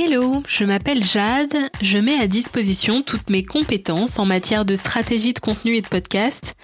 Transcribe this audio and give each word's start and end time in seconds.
Hello, 0.00 0.44
je 0.46 0.62
m'appelle 0.64 1.02
Jade, 1.02 1.56
je 1.82 1.98
mets 1.98 2.20
à 2.20 2.28
disposition 2.28 3.02
toutes 3.02 3.30
mes 3.30 3.42
compétences 3.42 4.20
en 4.20 4.26
matière 4.26 4.64
de 4.64 4.76
stratégie 4.76 5.32
de 5.32 5.40
contenu 5.40 5.74
et 5.74 5.80
de 5.80 5.88
podcast 5.88 6.54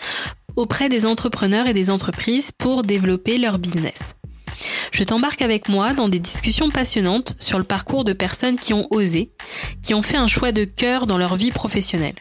auprès 0.54 0.88
des 0.88 1.04
entrepreneurs 1.04 1.66
et 1.66 1.72
des 1.72 1.90
entreprises 1.90 2.52
pour 2.52 2.84
développer 2.84 3.38
leur 3.38 3.58
business. 3.58 4.14
Je 4.92 5.02
t'embarque 5.02 5.42
avec 5.42 5.68
moi 5.68 5.94
dans 5.94 6.08
des 6.08 6.20
discussions 6.20 6.70
passionnantes 6.70 7.34
sur 7.40 7.58
le 7.58 7.64
parcours 7.64 8.04
de 8.04 8.12
personnes 8.12 8.56
qui 8.56 8.72
ont 8.72 8.86
osé, 8.92 9.32
qui 9.82 9.94
ont 9.94 10.02
fait 10.02 10.16
un 10.16 10.28
choix 10.28 10.52
de 10.52 10.62
cœur 10.62 11.08
dans 11.08 11.18
leur 11.18 11.34
vie 11.34 11.50
professionnelle. 11.50 12.14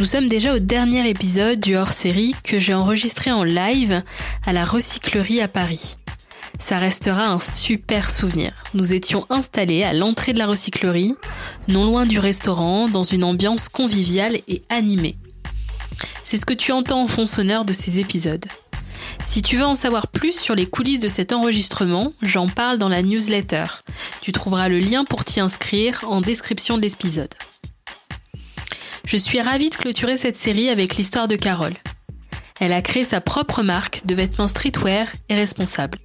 Nous 0.00 0.06
sommes 0.06 0.26
déjà 0.26 0.56
au 0.56 0.58
dernier 0.58 1.08
épisode 1.08 1.60
du 1.60 1.76
hors-série 1.76 2.34
que 2.42 2.58
j'ai 2.58 2.74
enregistré 2.74 3.30
en 3.30 3.44
live 3.44 4.02
à 4.44 4.52
la 4.52 4.64
recyclerie 4.64 5.40
à 5.40 5.46
Paris 5.46 5.94
ça 6.58 6.78
restera 6.78 7.26
un 7.26 7.40
super 7.40 8.10
souvenir. 8.10 8.52
Nous 8.74 8.94
étions 8.94 9.26
installés 9.30 9.82
à 9.82 9.92
l'entrée 9.92 10.32
de 10.32 10.38
la 10.38 10.46
recyclerie, 10.46 11.14
non 11.68 11.84
loin 11.84 12.06
du 12.06 12.18
restaurant, 12.18 12.88
dans 12.88 13.02
une 13.02 13.24
ambiance 13.24 13.68
conviviale 13.68 14.36
et 14.48 14.62
animée. 14.68 15.16
C'est 16.22 16.36
ce 16.36 16.46
que 16.46 16.54
tu 16.54 16.72
entends 16.72 17.02
en 17.02 17.06
fond 17.06 17.26
sonore 17.26 17.64
de 17.64 17.72
ces 17.72 18.00
épisodes. 18.00 18.44
Si 19.24 19.42
tu 19.42 19.56
veux 19.56 19.64
en 19.64 19.74
savoir 19.74 20.08
plus 20.08 20.38
sur 20.38 20.54
les 20.54 20.66
coulisses 20.66 21.00
de 21.00 21.08
cet 21.08 21.32
enregistrement, 21.32 22.12
j'en 22.22 22.48
parle 22.48 22.78
dans 22.78 22.88
la 22.88 23.02
newsletter. 23.02 23.64
Tu 24.20 24.32
trouveras 24.32 24.68
le 24.68 24.80
lien 24.80 25.04
pour 25.04 25.24
t'y 25.24 25.40
inscrire 25.40 26.04
en 26.08 26.20
description 26.20 26.76
de 26.76 26.82
l'épisode. 26.82 27.34
Je 29.04 29.16
suis 29.16 29.40
ravie 29.40 29.70
de 29.70 29.76
clôturer 29.76 30.16
cette 30.16 30.36
série 30.36 30.68
avec 30.68 30.96
l'histoire 30.96 31.28
de 31.28 31.36
Carole. 31.36 31.74
Elle 32.60 32.72
a 32.72 32.82
créé 32.82 33.04
sa 33.04 33.20
propre 33.20 33.62
marque 33.62 34.06
de 34.06 34.14
vêtements 34.14 34.48
streetwear 34.48 35.06
et 35.28 35.34
responsable. 35.34 35.98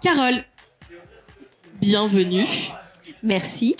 Carole, 0.00 0.44
bienvenue. 1.78 2.46
Merci. 3.22 3.76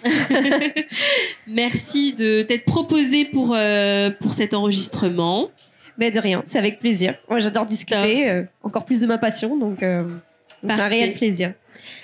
Merci 1.46 2.12
de 2.12 2.42
t'être 2.42 2.66
proposée 2.66 3.24
pour, 3.24 3.54
euh, 3.56 4.10
pour 4.10 4.34
cet 4.34 4.52
enregistrement. 4.52 5.50
Mais 5.96 6.10
de 6.10 6.20
rien, 6.20 6.42
c'est 6.44 6.58
avec 6.58 6.78
plaisir. 6.78 7.14
Moi, 7.30 7.38
j'adore 7.38 7.64
discuter, 7.64 8.28
euh, 8.28 8.42
encore 8.62 8.84
plus 8.84 9.00
de 9.00 9.06
ma 9.06 9.16
passion, 9.16 9.56
donc 9.56 9.82
euh, 9.82 10.04
c'est 10.62 10.72
un 10.72 10.88
réel 10.88 11.14
plaisir. 11.14 11.54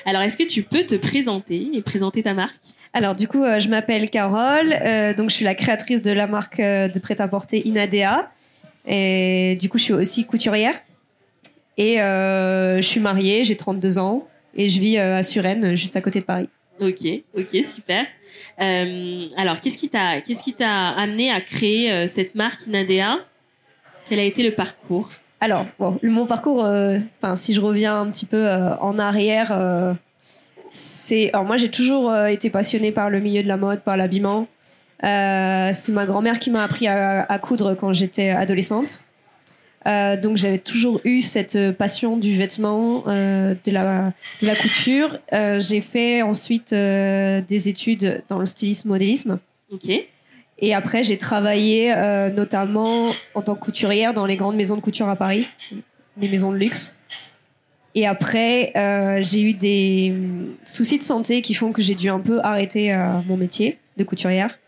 Alors, 0.06 0.22
est-ce 0.22 0.38
que 0.38 0.48
tu 0.48 0.62
peux 0.62 0.84
te 0.84 0.94
présenter 0.94 1.68
et 1.74 1.82
présenter 1.82 2.22
ta 2.22 2.32
marque? 2.32 2.56
Alors 2.94 3.14
du 3.14 3.28
coup, 3.28 3.42
je 3.58 3.68
m'appelle 3.68 4.08
Carole, 4.08 4.70
donc 5.18 5.28
je 5.28 5.34
suis 5.34 5.44
la 5.44 5.54
créatrice 5.54 6.00
de 6.00 6.12
la 6.12 6.26
marque 6.26 6.58
de 6.58 6.98
prêt-à-porter 6.98 7.68
Inadea. 7.68 8.30
Et 8.86 9.56
du 9.60 9.68
coup, 9.68 9.76
je 9.76 9.82
suis 9.82 9.92
aussi 9.92 10.24
couturière. 10.24 10.74
Et 11.78 12.00
euh, 12.00 12.76
je 12.76 12.86
suis 12.86 13.00
mariée, 13.00 13.44
j'ai 13.44 13.56
32 13.56 13.98
ans 13.98 14.26
et 14.54 14.68
je 14.68 14.80
vis 14.80 14.98
euh, 14.98 15.18
à 15.18 15.22
Suresnes, 15.22 15.74
juste 15.74 15.96
à 15.96 16.00
côté 16.00 16.20
de 16.20 16.24
Paris. 16.24 16.48
Ok, 16.80 17.06
ok, 17.36 17.64
super. 17.64 18.06
Euh, 18.60 19.28
alors, 19.36 19.60
qu'est-ce 19.60 19.78
qui 19.78 19.88
t'a, 19.88 20.20
qu'est-ce 20.20 20.42
qui 20.42 20.52
t'a 20.52 20.90
amené 20.90 21.30
à 21.30 21.40
créer 21.40 22.06
cette 22.06 22.34
marque 22.34 22.66
Inadea? 22.66 23.18
Quel 24.08 24.18
a 24.18 24.22
été 24.22 24.42
le 24.42 24.52
parcours? 24.52 25.10
Alors, 25.40 25.66
bon, 25.78 25.98
mon 26.02 26.26
parcours, 26.26 26.60
enfin, 26.60 27.34
si 27.34 27.54
je 27.54 27.60
reviens 27.60 28.00
un 28.00 28.10
petit 28.10 28.26
peu 28.26 28.46
en 28.80 28.98
arrière, 28.98 29.96
c'est, 30.70 31.30
alors 31.32 31.46
moi, 31.46 31.56
j'ai 31.56 31.70
toujours 31.70 32.14
été 32.26 32.50
passionnée 32.50 32.92
par 32.92 33.08
le 33.08 33.20
milieu 33.20 33.42
de 33.42 33.48
la 33.48 33.56
mode, 33.56 33.80
par 33.80 33.96
l'habillement. 33.96 34.46
c'est 35.00 35.88
ma 35.88 36.04
grand-mère 36.04 36.38
qui 36.38 36.50
m'a 36.50 36.62
appris 36.62 36.88
à 36.88 37.38
coudre 37.38 37.74
quand 37.74 37.94
j'étais 37.94 38.30
adolescente. 38.30 39.02
Euh, 39.86 40.16
donc 40.16 40.36
j'avais 40.36 40.58
toujours 40.58 41.00
eu 41.04 41.20
cette 41.20 41.72
passion 41.72 42.16
du 42.16 42.36
vêtement, 42.36 43.04
euh, 43.06 43.54
de, 43.64 43.70
la, 43.70 44.12
de 44.42 44.46
la 44.46 44.56
couture. 44.56 45.18
Euh, 45.32 45.60
j'ai 45.60 45.80
fait 45.80 46.22
ensuite 46.22 46.72
des 46.72 47.68
études 47.68 48.22
dans 48.28 48.38
le 48.38 48.46
stylisme 48.46 48.88
modélisme. 48.88 49.38
Ok. 49.70 49.90
Et 50.58 50.74
après 50.74 51.02
j'ai 51.02 51.18
travaillé 51.18 51.94
notamment 52.34 53.08
en 53.34 53.42
tant 53.42 53.54
que 53.54 53.60
couturière 53.60 54.14
dans 54.14 54.24
les 54.26 54.36
grandes 54.36 54.56
maisons 54.56 54.76
de 54.76 54.80
couture 54.80 55.08
à 55.08 55.16
Paris, 55.16 55.46
les 56.18 56.28
maisons 56.28 56.50
de 56.50 56.56
luxe. 56.56 56.94
Et 57.94 58.06
après 58.06 58.72
j'ai 59.22 59.42
eu 59.42 59.52
des 59.52 60.14
soucis 60.64 60.98
de 60.98 61.02
santé 61.02 61.42
qui 61.42 61.52
font 61.52 61.72
que 61.72 61.82
j'ai 61.82 61.94
dû 61.94 62.08
un 62.08 62.20
peu 62.20 62.40
arrêter 62.42 62.96
mon 63.26 63.36
métier 63.36 63.76
de 63.98 64.04
couturière. 64.04 64.58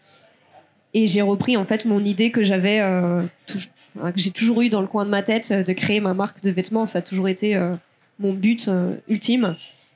Et 0.92 1.06
j'ai 1.06 1.22
repris 1.22 1.56
en 1.56 1.64
fait 1.64 1.86
mon 1.86 2.04
idée 2.04 2.30
que 2.30 2.42
j'avais 2.42 2.80
Hein, 2.80 3.68
que 3.96 4.20
j'ai 4.20 4.30
toujours 4.30 4.62
eu 4.62 4.68
dans 4.68 4.80
le 4.80 4.86
coin 4.86 5.04
de 5.04 5.10
ma 5.10 5.22
tête 5.22 5.50
euh, 5.50 5.62
de 5.62 5.72
créer 5.72 6.00
ma 6.00 6.14
marque 6.14 6.42
de 6.42 6.50
vêtements. 6.50 6.86
Ça 6.86 6.98
a 6.98 7.02
toujours 7.02 7.28
été 7.28 7.56
euh, 7.56 7.74
mon 8.18 8.32
but 8.32 8.68
euh, 8.68 8.94
ultime. 9.08 9.54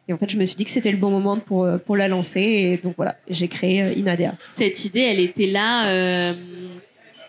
Et 0.08 0.12
en 0.12 0.18
fait, 0.18 0.30
je 0.30 0.36
me 0.36 0.44
suis 0.44 0.56
dit 0.56 0.64
que 0.64 0.70
c'était 0.70 0.90
le 0.90 0.96
bon 0.96 1.10
moment 1.10 1.38
pour, 1.38 1.68
pour 1.86 1.96
la 1.96 2.08
lancer. 2.08 2.40
Et 2.40 2.76
donc 2.76 2.94
voilà, 2.96 3.16
j'ai 3.28 3.48
créé 3.48 3.96
Inadea. 3.96 4.34
Cette 4.50 4.84
idée, 4.84 5.00
elle 5.00 5.20
était 5.20 5.46
là 5.46 6.34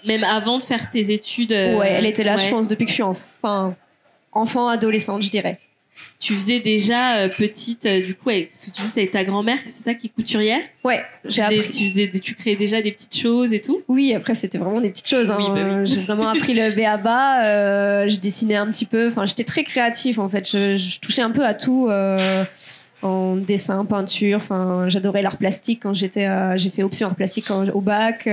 même 0.06 0.24
avant 0.24 0.58
de 0.58 0.64
faire 0.64 0.90
tes 0.90 1.14
études 1.14 1.52
Ouais, 1.52 1.92
elle 1.92 2.06
était 2.06 2.24
là, 2.24 2.36
je 2.36 2.50
pense, 2.50 2.68
depuis 2.68 2.86
que 2.86 2.90
je 2.90 2.96
suis 2.96 3.04
enfin, 3.04 3.76
enfant, 4.32 4.68
adolescente, 4.68 5.22
je 5.22 5.30
dirais 5.30 5.60
tu 6.24 6.36
faisais 6.36 6.62
déjà 6.62 7.18
euh, 7.18 7.28
petite, 7.28 7.86
euh, 7.86 8.02
du 8.02 8.16
coup, 8.16 8.30
parce 8.30 8.66
que 8.66 8.72
tu 8.72 8.82
dis 8.82 8.88
c'est 8.88 9.08
ta 9.08 9.26
grand-mère, 9.26 9.60
c'est 9.66 9.84
ça 9.84 9.94
qui 9.94 10.08
est 10.08 10.10
couturière? 10.10 10.62
Ouais, 10.86 11.04
j'ai 11.26 11.42
appris. 11.42 11.68
Tu, 11.68 11.86
faisais, 11.86 12.10
tu 12.10 12.34
créais 12.34 12.56
déjà 12.56 12.82
des 12.82 12.94
petites 12.94 13.18
choses 13.18 13.54
et 13.54 13.60
tout? 13.60 13.82
Oui, 13.90 14.14
après 14.16 14.34
c'était 14.34 14.58
vraiment 14.58 14.80
des 14.80 14.90
petites 14.90 15.10
choses. 15.10 15.30
Hein. 15.32 15.38
Bah 15.54 15.84
j'ai 15.84 16.00
vraiment 16.00 16.30
appris 16.30 16.54
le 16.54 16.72
B.A.B.A. 16.72 17.46
Euh, 17.46 18.08
je 18.08 18.18
dessinais 18.20 18.56
un 18.56 18.68
petit 18.68 18.86
peu. 18.86 19.10
Enfin, 19.10 19.26
j'étais 19.26 19.44
très 19.44 19.66
créatif 19.66 20.18
en 20.18 20.30
fait. 20.30 20.50
Je, 20.50 21.00
touchais 21.00 21.22
un 21.22 21.32
peu 21.32 21.46
à 21.46 21.54
tout. 21.54 21.90
en 23.02 23.36
dessin, 23.36 23.84
peinture, 23.84 24.38
enfin, 24.38 24.86
j'adorais 24.88 25.24
l'art 25.24 25.36
plastique 25.36 25.82
quand 25.84 25.94
j'étais, 25.94 26.30
j'ai 26.56 26.70
fait 26.70 26.84
option 26.84 27.08
art 27.08 27.16
plastique 27.16 27.52
au 27.52 27.82
bac. 27.82 28.30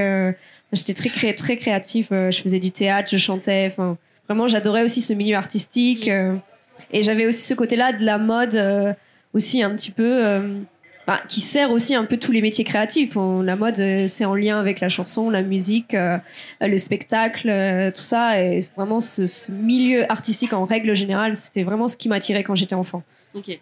j'étais 0.72 0.94
très 0.94 1.32
très 1.32 1.56
créatif. 1.56 2.06
je 2.10 2.40
faisais 2.40 2.60
du 2.60 2.70
théâtre, 2.70 3.08
je 3.10 3.16
chantais. 3.16 3.66
Enfin, 3.66 3.96
vraiment, 4.28 4.46
j'adorais 4.46 4.84
aussi 4.84 5.02
ce 5.02 5.12
milieu 5.12 5.34
artistique. 5.34 6.08
Et 6.92 7.02
j'avais 7.02 7.26
aussi 7.26 7.42
ce 7.42 7.54
côté-là 7.54 7.92
de 7.92 8.04
la 8.04 8.18
mode 8.18 8.54
euh, 8.54 8.92
aussi 9.34 9.62
un 9.62 9.74
petit 9.74 9.90
peu 9.90 10.26
euh, 10.26 10.58
bah, 11.06 11.20
qui 11.28 11.40
sert 11.40 11.70
aussi 11.70 11.94
un 11.94 12.04
peu 12.04 12.16
tous 12.16 12.32
les 12.32 12.42
métiers 12.42 12.64
créatifs. 12.64 13.14
la 13.14 13.56
mode, 13.56 13.78
euh, 13.80 14.06
c'est 14.06 14.24
en 14.24 14.34
lien 14.34 14.58
avec 14.58 14.80
la 14.80 14.88
chanson, 14.88 15.30
la 15.30 15.42
musique, 15.42 15.96
le 16.60 16.78
spectacle, 16.78 17.48
tout 17.94 18.02
ça. 18.02 18.42
Et 18.42 18.60
vraiment, 18.76 19.00
ce, 19.00 19.50
milieu 19.50 20.10
artistique 20.10 20.52
en 20.52 20.64
règle 20.64 20.94
générale, 20.94 21.34
c'était 21.34 21.62
vraiment 21.62 21.88
ce 21.88 21.96
qui 21.96 22.08
m'attirait 22.08 22.44
quand 22.44 22.54
j'étais 22.54 22.74
enfant. 22.74 23.02
Ok. 23.34 23.58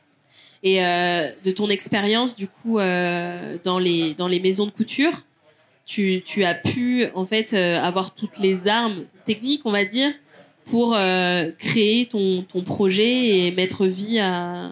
Et 0.64 0.80
de 0.80 1.50
ton 1.52 1.70
expérience, 1.70 2.34
du 2.34 2.48
coup, 2.48 2.78
dans, 2.78 3.78
les, 3.78 4.14
dans 4.14 4.28
les 4.28 4.40
maisons 4.40 4.66
de 4.66 4.72
couture, 4.72 5.12
tu, 5.86 6.22
tu 6.26 6.44
as 6.44 6.54
pu 6.54 7.06
en 7.14 7.24
fait 7.24 7.54
avoir 7.54 8.14
toutes 8.14 8.38
les 8.38 8.68
armes 8.68 9.04
techniques, 9.24 9.62
on 9.64 9.72
va 9.72 9.84
dire, 9.84 10.12
pour 10.70 10.94
euh, 10.94 11.50
créer 11.58 12.06
ton, 12.06 12.42
ton, 12.42 12.62
projet 12.62 13.46
et 13.46 13.50
mettre 13.50 13.86
vie 13.86 14.18
à. 14.18 14.70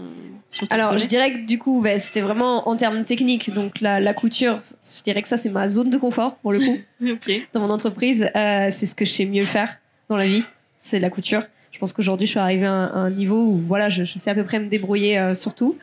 Alors, 0.71 0.97
je 0.97 1.07
dirais 1.07 1.33
que 1.33 1.39
du 1.47 1.59
coup, 1.59 1.81
bah, 1.83 1.99
c'était 1.99 2.21
vraiment 2.21 2.69
en 2.69 2.77
termes 2.77 3.05
techniques. 3.05 3.53
Donc, 3.53 3.81
la, 3.81 4.01
la, 4.01 4.15
couture, 4.15 4.61
je 4.63 5.03
dirais 5.03 5.23
que 5.23 5.29
ça, 5.29 5.37
c'est 5.37 5.49
ma 5.49 5.69
zone 5.69 5.91
de 5.91 5.99
confort 5.99 6.37
pour 6.37 6.53
le 6.53 6.61
coup. 6.61 6.79
Dans 7.53 7.61
mon 7.61 7.71
entreprise, 7.71 8.31
euh, 8.35 8.69
c'est 8.71 8.87
ce 8.87 8.95
que 8.95 9.05
je 9.05 9.11
sais 9.11 9.27
mieux 9.27 9.45
faire 9.45 9.77
dans 10.09 10.17
la 10.17 10.27
vie, 10.27 10.45
c'est 10.77 11.01
la 11.01 11.11
couture. 11.11 11.43
Je 11.73 11.79
pense 11.79 11.93
qu'aujourd'hui, 11.93 12.27
je 12.27 12.31
suis 12.31 12.41
arrivée 12.41 12.67
à 12.67 12.73
un, 12.73 13.11
niveau 13.11 13.43
où 13.43 13.61
voilà, 13.67 13.89
je, 13.89 14.05
sais 14.05 14.31
à 14.31 14.35
peu 14.35 14.45
près 14.45 14.61
me 14.61 14.69
débrouiller 14.69 15.19
euh, 15.19 15.35
sur 15.35 15.53
tout. 15.53 15.77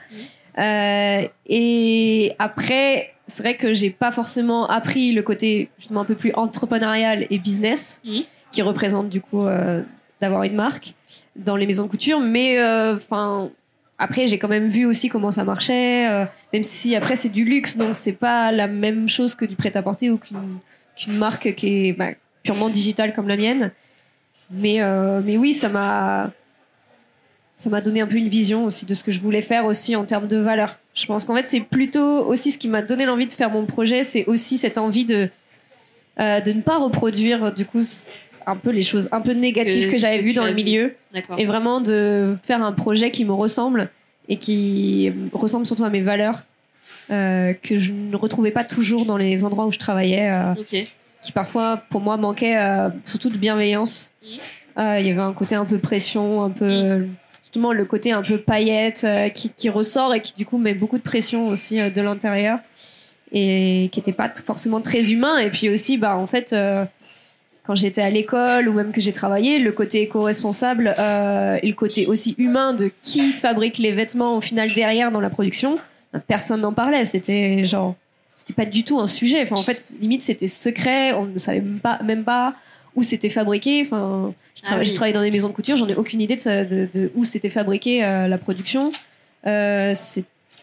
et 0.57 2.31
après, 2.39 3.13
c'est 3.27 3.43
vrai 3.43 3.57
que 3.57 3.73
j'ai 3.73 3.89
pas 3.89 4.11
forcément 4.11 4.65
appris 4.67 5.11
le 5.11 5.21
côté 5.23 5.69
justement 5.77 6.01
un 6.01 6.05
peu 6.05 6.15
plus 6.15 6.31
entrepreneurial 6.35 7.27
et 7.29 7.37
business, 7.37 8.01
qui 8.51 8.61
représente 8.61 9.09
du 9.09 9.19
coup 9.19 9.45
d'avoir 10.23 10.43
une 10.43 10.55
marque 10.55 10.93
dans 11.35 11.57
les 11.57 11.67
maisons 11.67 11.83
de 11.83 11.89
couture, 11.89 12.21
mais 12.21 12.57
euh, 12.57 12.95
enfin. 12.95 13.51
après, 13.97 14.25
j'ai 14.27 14.37
quand 14.37 14.47
même 14.47 14.69
vu 14.69 14.85
aussi 14.85 15.09
comment 15.09 15.31
ça 15.31 15.43
marchait, 15.43 16.09
euh, 16.09 16.25
même 16.53 16.63
si 16.63 16.95
après 16.95 17.17
c'est 17.17 17.29
du 17.29 17.43
luxe, 17.43 17.75
donc 17.75 17.89
c'est 17.93 18.13
pas 18.13 18.53
la 18.53 18.67
même 18.67 19.09
chose 19.09 19.35
que 19.35 19.43
du 19.43 19.57
prêt-à-porter 19.57 20.11
ou 20.11 20.17
qu'une 20.17 21.17
marque 21.17 21.55
qui 21.55 21.87
est 21.89 21.93
bah, 21.93 22.11
purement 22.41 22.69
digitale 22.69 23.11
comme 23.11 23.27
la 23.27 23.35
mienne. 23.35 23.71
Mais, 24.49 24.81
euh, 24.81 25.21
mais 25.23 25.37
oui, 25.37 25.51
ça 25.53 25.67
m'a 25.67 26.31
ça 27.55 27.69
m'a 27.69 27.81
donné 27.81 27.99
un 27.99 28.07
peu 28.07 28.15
une 28.15 28.29
vision 28.29 28.65
aussi 28.65 28.85
de 28.85 28.93
ce 28.93 29.03
que 29.03 29.11
je 29.11 29.19
voulais 29.19 29.41
faire 29.41 29.65
aussi 29.65 29.95
en 29.95 30.05
termes 30.05 30.27
de 30.27 30.37
valeur. 30.37 30.79
Je 30.93 31.05
pense 31.05 31.25
qu'en 31.25 31.35
fait, 31.35 31.47
c'est 31.47 31.61
plutôt 31.61 32.25
aussi 32.25 32.51
ce 32.51 32.57
qui 32.57 32.69
m'a 32.69 32.81
donné 32.81 33.05
l'envie 33.05 33.27
de 33.27 33.33
faire 33.33 33.49
mon 33.49 33.65
projet, 33.65 34.03
c'est 34.03 34.25
aussi 34.25 34.57
cette 34.57 34.77
envie 34.77 35.05
de, 35.05 35.29
de 36.17 36.51
ne 36.51 36.61
pas 36.61 36.77
reproduire 36.77 37.53
du 37.53 37.65
coup 37.65 37.83
un 38.45 38.55
peu 38.55 38.71
les 38.71 38.83
choses 38.83 39.09
un 39.11 39.21
peu 39.21 39.33
négatives 39.33 39.89
que, 39.89 39.97
j'avais 39.97 40.19
vues 40.19 40.33
dans 40.33 40.45
le 40.45 40.53
milieu. 40.53 40.93
Et 41.37 41.45
vraiment 41.45 41.81
de 41.81 42.35
faire 42.43 42.63
un 42.63 42.71
projet 42.71 43.11
qui 43.11 43.25
me 43.25 43.33
ressemble 43.33 43.89
et 44.29 44.37
qui 44.37 45.11
ressemble 45.33 45.65
surtout 45.65 45.83
à 45.83 45.89
mes 45.89 46.01
valeurs 46.01 46.43
euh, 47.11 47.53
que 47.53 47.77
je 47.77 47.91
ne 47.91 48.15
retrouvais 48.15 48.51
pas 48.51 48.63
toujours 48.63 49.05
dans 49.05 49.17
les 49.17 49.43
endroits 49.43 49.65
où 49.65 49.71
je 49.71 49.79
travaillais. 49.79 50.29
Euh, 50.31 50.53
qui 51.21 51.31
parfois, 51.31 51.81
pour 51.89 52.01
moi, 52.01 52.17
manquaient 52.17 52.57
euh, 52.57 52.89
surtout 53.05 53.29
de 53.29 53.37
bienveillance. 53.37 54.11
Il 54.25 54.37
y 54.77 55.11
avait 55.11 55.19
un 55.19 55.33
côté 55.33 55.55
un 55.55 55.65
peu 55.65 55.77
pression, 55.77 56.43
un 56.43 56.49
peu 56.49 57.07
justement 57.43 57.71
le 57.73 57.85
côté 57.85 58.11
un 58.11 58.23
peu 58.23 58.39
paillette 58.39 59.05
qui, 59.35 59.51
qui, 59.55 59.69
ressort 59.69 60.13
et 60.13 60.21
qui 60.21 60.33
du 60.35 60.45
coup 60.45 60.57
met 60.57 60.73
beaucoup 60.73 60.97
de 60.97 61.03
pression 61.03 61.47
aussi 61.49 61.77
de 61.77 62.01
l'intérieur 62.01 62.57
et 63.31 63.89
qui 63.91 63.99
n'était 63.99 64.13
pas 64.13 64.33
forcément 64.43 64.81
très 64.81 65.11
humain. 65.11 65.37
Et 65.37 65.51
puis 65.51 65.69
aussi, 65.69 65.97
bah, 65.97 66.17
en 66.17 66.25
fait, 66.25 66.55
quand 67.65 67.75
j'étais 67.75 68.01
à 68.01 68.09
l'école 68.09 68.67
ou 68.67 68.73
même 68.73 68.91
que 68.91 68.99
j'ai 68.99 69.13
travaillé, 69.13 69.59
le 69.59 69.71
côté 69.71 70.01
éco-responsable 70.01 70.93
euh, 70.99 71.57
et 71.61 71.67
le 71.67 71.73
côté 71.73 72.07
aussi 72.07 72.35
humain 72.37 72.73
de 72.73 72.91
qui 73.01 73.31
fabrique 73.31 73.77
les 73.77 73.91
vêtements 73.91 74.35
au 74.35 74.41
final 74.41 74.73
derrière 74.73 75.11
dans 75.11 75.21
la 75.21 75.29
production, 75.29 75.77
personne 76.27 76.61
n'en 76.61 76.73
parlait. 76.73 77.05
C'était 77.05 77.63
genre, 77.63 77.95
c'était 78.35 78.53
pas 78.53 78.65
du 78.65 78.83
tout 78.83 78.99
un 78.99 79.07
sujet. 79.07 79.41
Enfin, 79.41 79.55
en 79.55 79.63
fait, 79.63 79.93
limite, 80.01 80.21
c'était 80.21 80.47
secret. 80.47 81.13
On 81.13 81.25
ne 81.25 81.37
savait 81.37 81.61
même 81.61 81.79
pas, 81.79 82.01
même 82.03 82.23
pas 82.23 82.55
où 82.95 83.03
c'était 83.03 83.29
fabriqué. 83.29 83.81
Enfin, 83.85 84.33
j'ai 84.55 84.63
ah 84.67 84.83
travaillé, 84.93 85.13
dans 85.13 85.21
des 85.21 85.31
maisons 85.31 85.49
de 85.49 85.53
couture, 85.53 85.77
j'en 85.77 85.87
ai 85.87 85.95
aucune 85.95 86.21
idée 86.21 86.35
de, 86.35 86.87
de, 86.93 87.11
où 87.15 87.25
c'était 87.25 87.49
fabriqué 87.49 88.03
euh, 88.03 88.27
la 88.27 88.37
production. 88.37 88.91
Euh, 89.47 89.93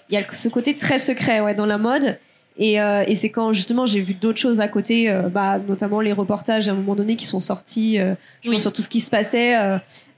il 0.09 0.15
y 0.15 0.19
a 0.19 0.25
ce 0.33 0.49
côté 0.49 0.77
très 0.77 0.99
secret 0.99 1.41
ouais, 1.41 1.55
dans 1.55 1.67
la 1.67 1.79
mode. 1.79 2.19
Euh, 2.61 3.05
et, 3.07 3.15
c'est 3.15 3.31
quand 3.31 3.53
justement 3.53 3.87
j'ai 3.87 4.01
vu 4.01 4.15
d'autres 4.15 4.39
choses 4.39 4.61
à 4.61 4.69
côté, 4.69 5.11
euh, 5.11 5.29
bah, 5.29 5.59
notamment 5.67 6.01
les 6.01 6.13
reportages 6.13 6.69
à 6.69 6.73
un 6.73 6.75
moment 6.75 6.95
donné 6.95 7.17
qui 7.17 7.25
sont 7.25 7.41
sortis 7.41 7.99
euh, 7.99 8.15
sur 8.59 8.73
tout 8.73 8.83
ce 8.83 8.89
qui 8.89 9.01
se 9.01 9.11
passait 9.11 9.57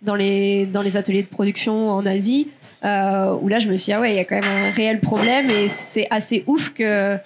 dans, 0.03 0.15
les, 0.15 0.67
dans 0.67 0.83
les 0.83 0.97
ateliers 0.97 1.23
de 1.23 1.29
production 1.29 1.91
en 1.91 2.05
Asie, 2.05 2.49
où 2.83 3.49
là 3.49 3.59
je 3.59 3.69
me 3.69 3.77
suis 3.77 3.87
dit, 3.87 3.93
ah 3.93 4.01
ouais, 4.01 4.13
il 4.13 4.17
y 4.17 4.19
a 4.19 4.25
quand 4.25 4.41
même 4.41 4.67
un 4.67 4.71
réel 4.71 5.01
problème 5.01 5.49
et 5.51 5.69
c'est 5.69 6.09
assez 6.11 6.43
ouf 6.47 6.71
que, 6.71 7.17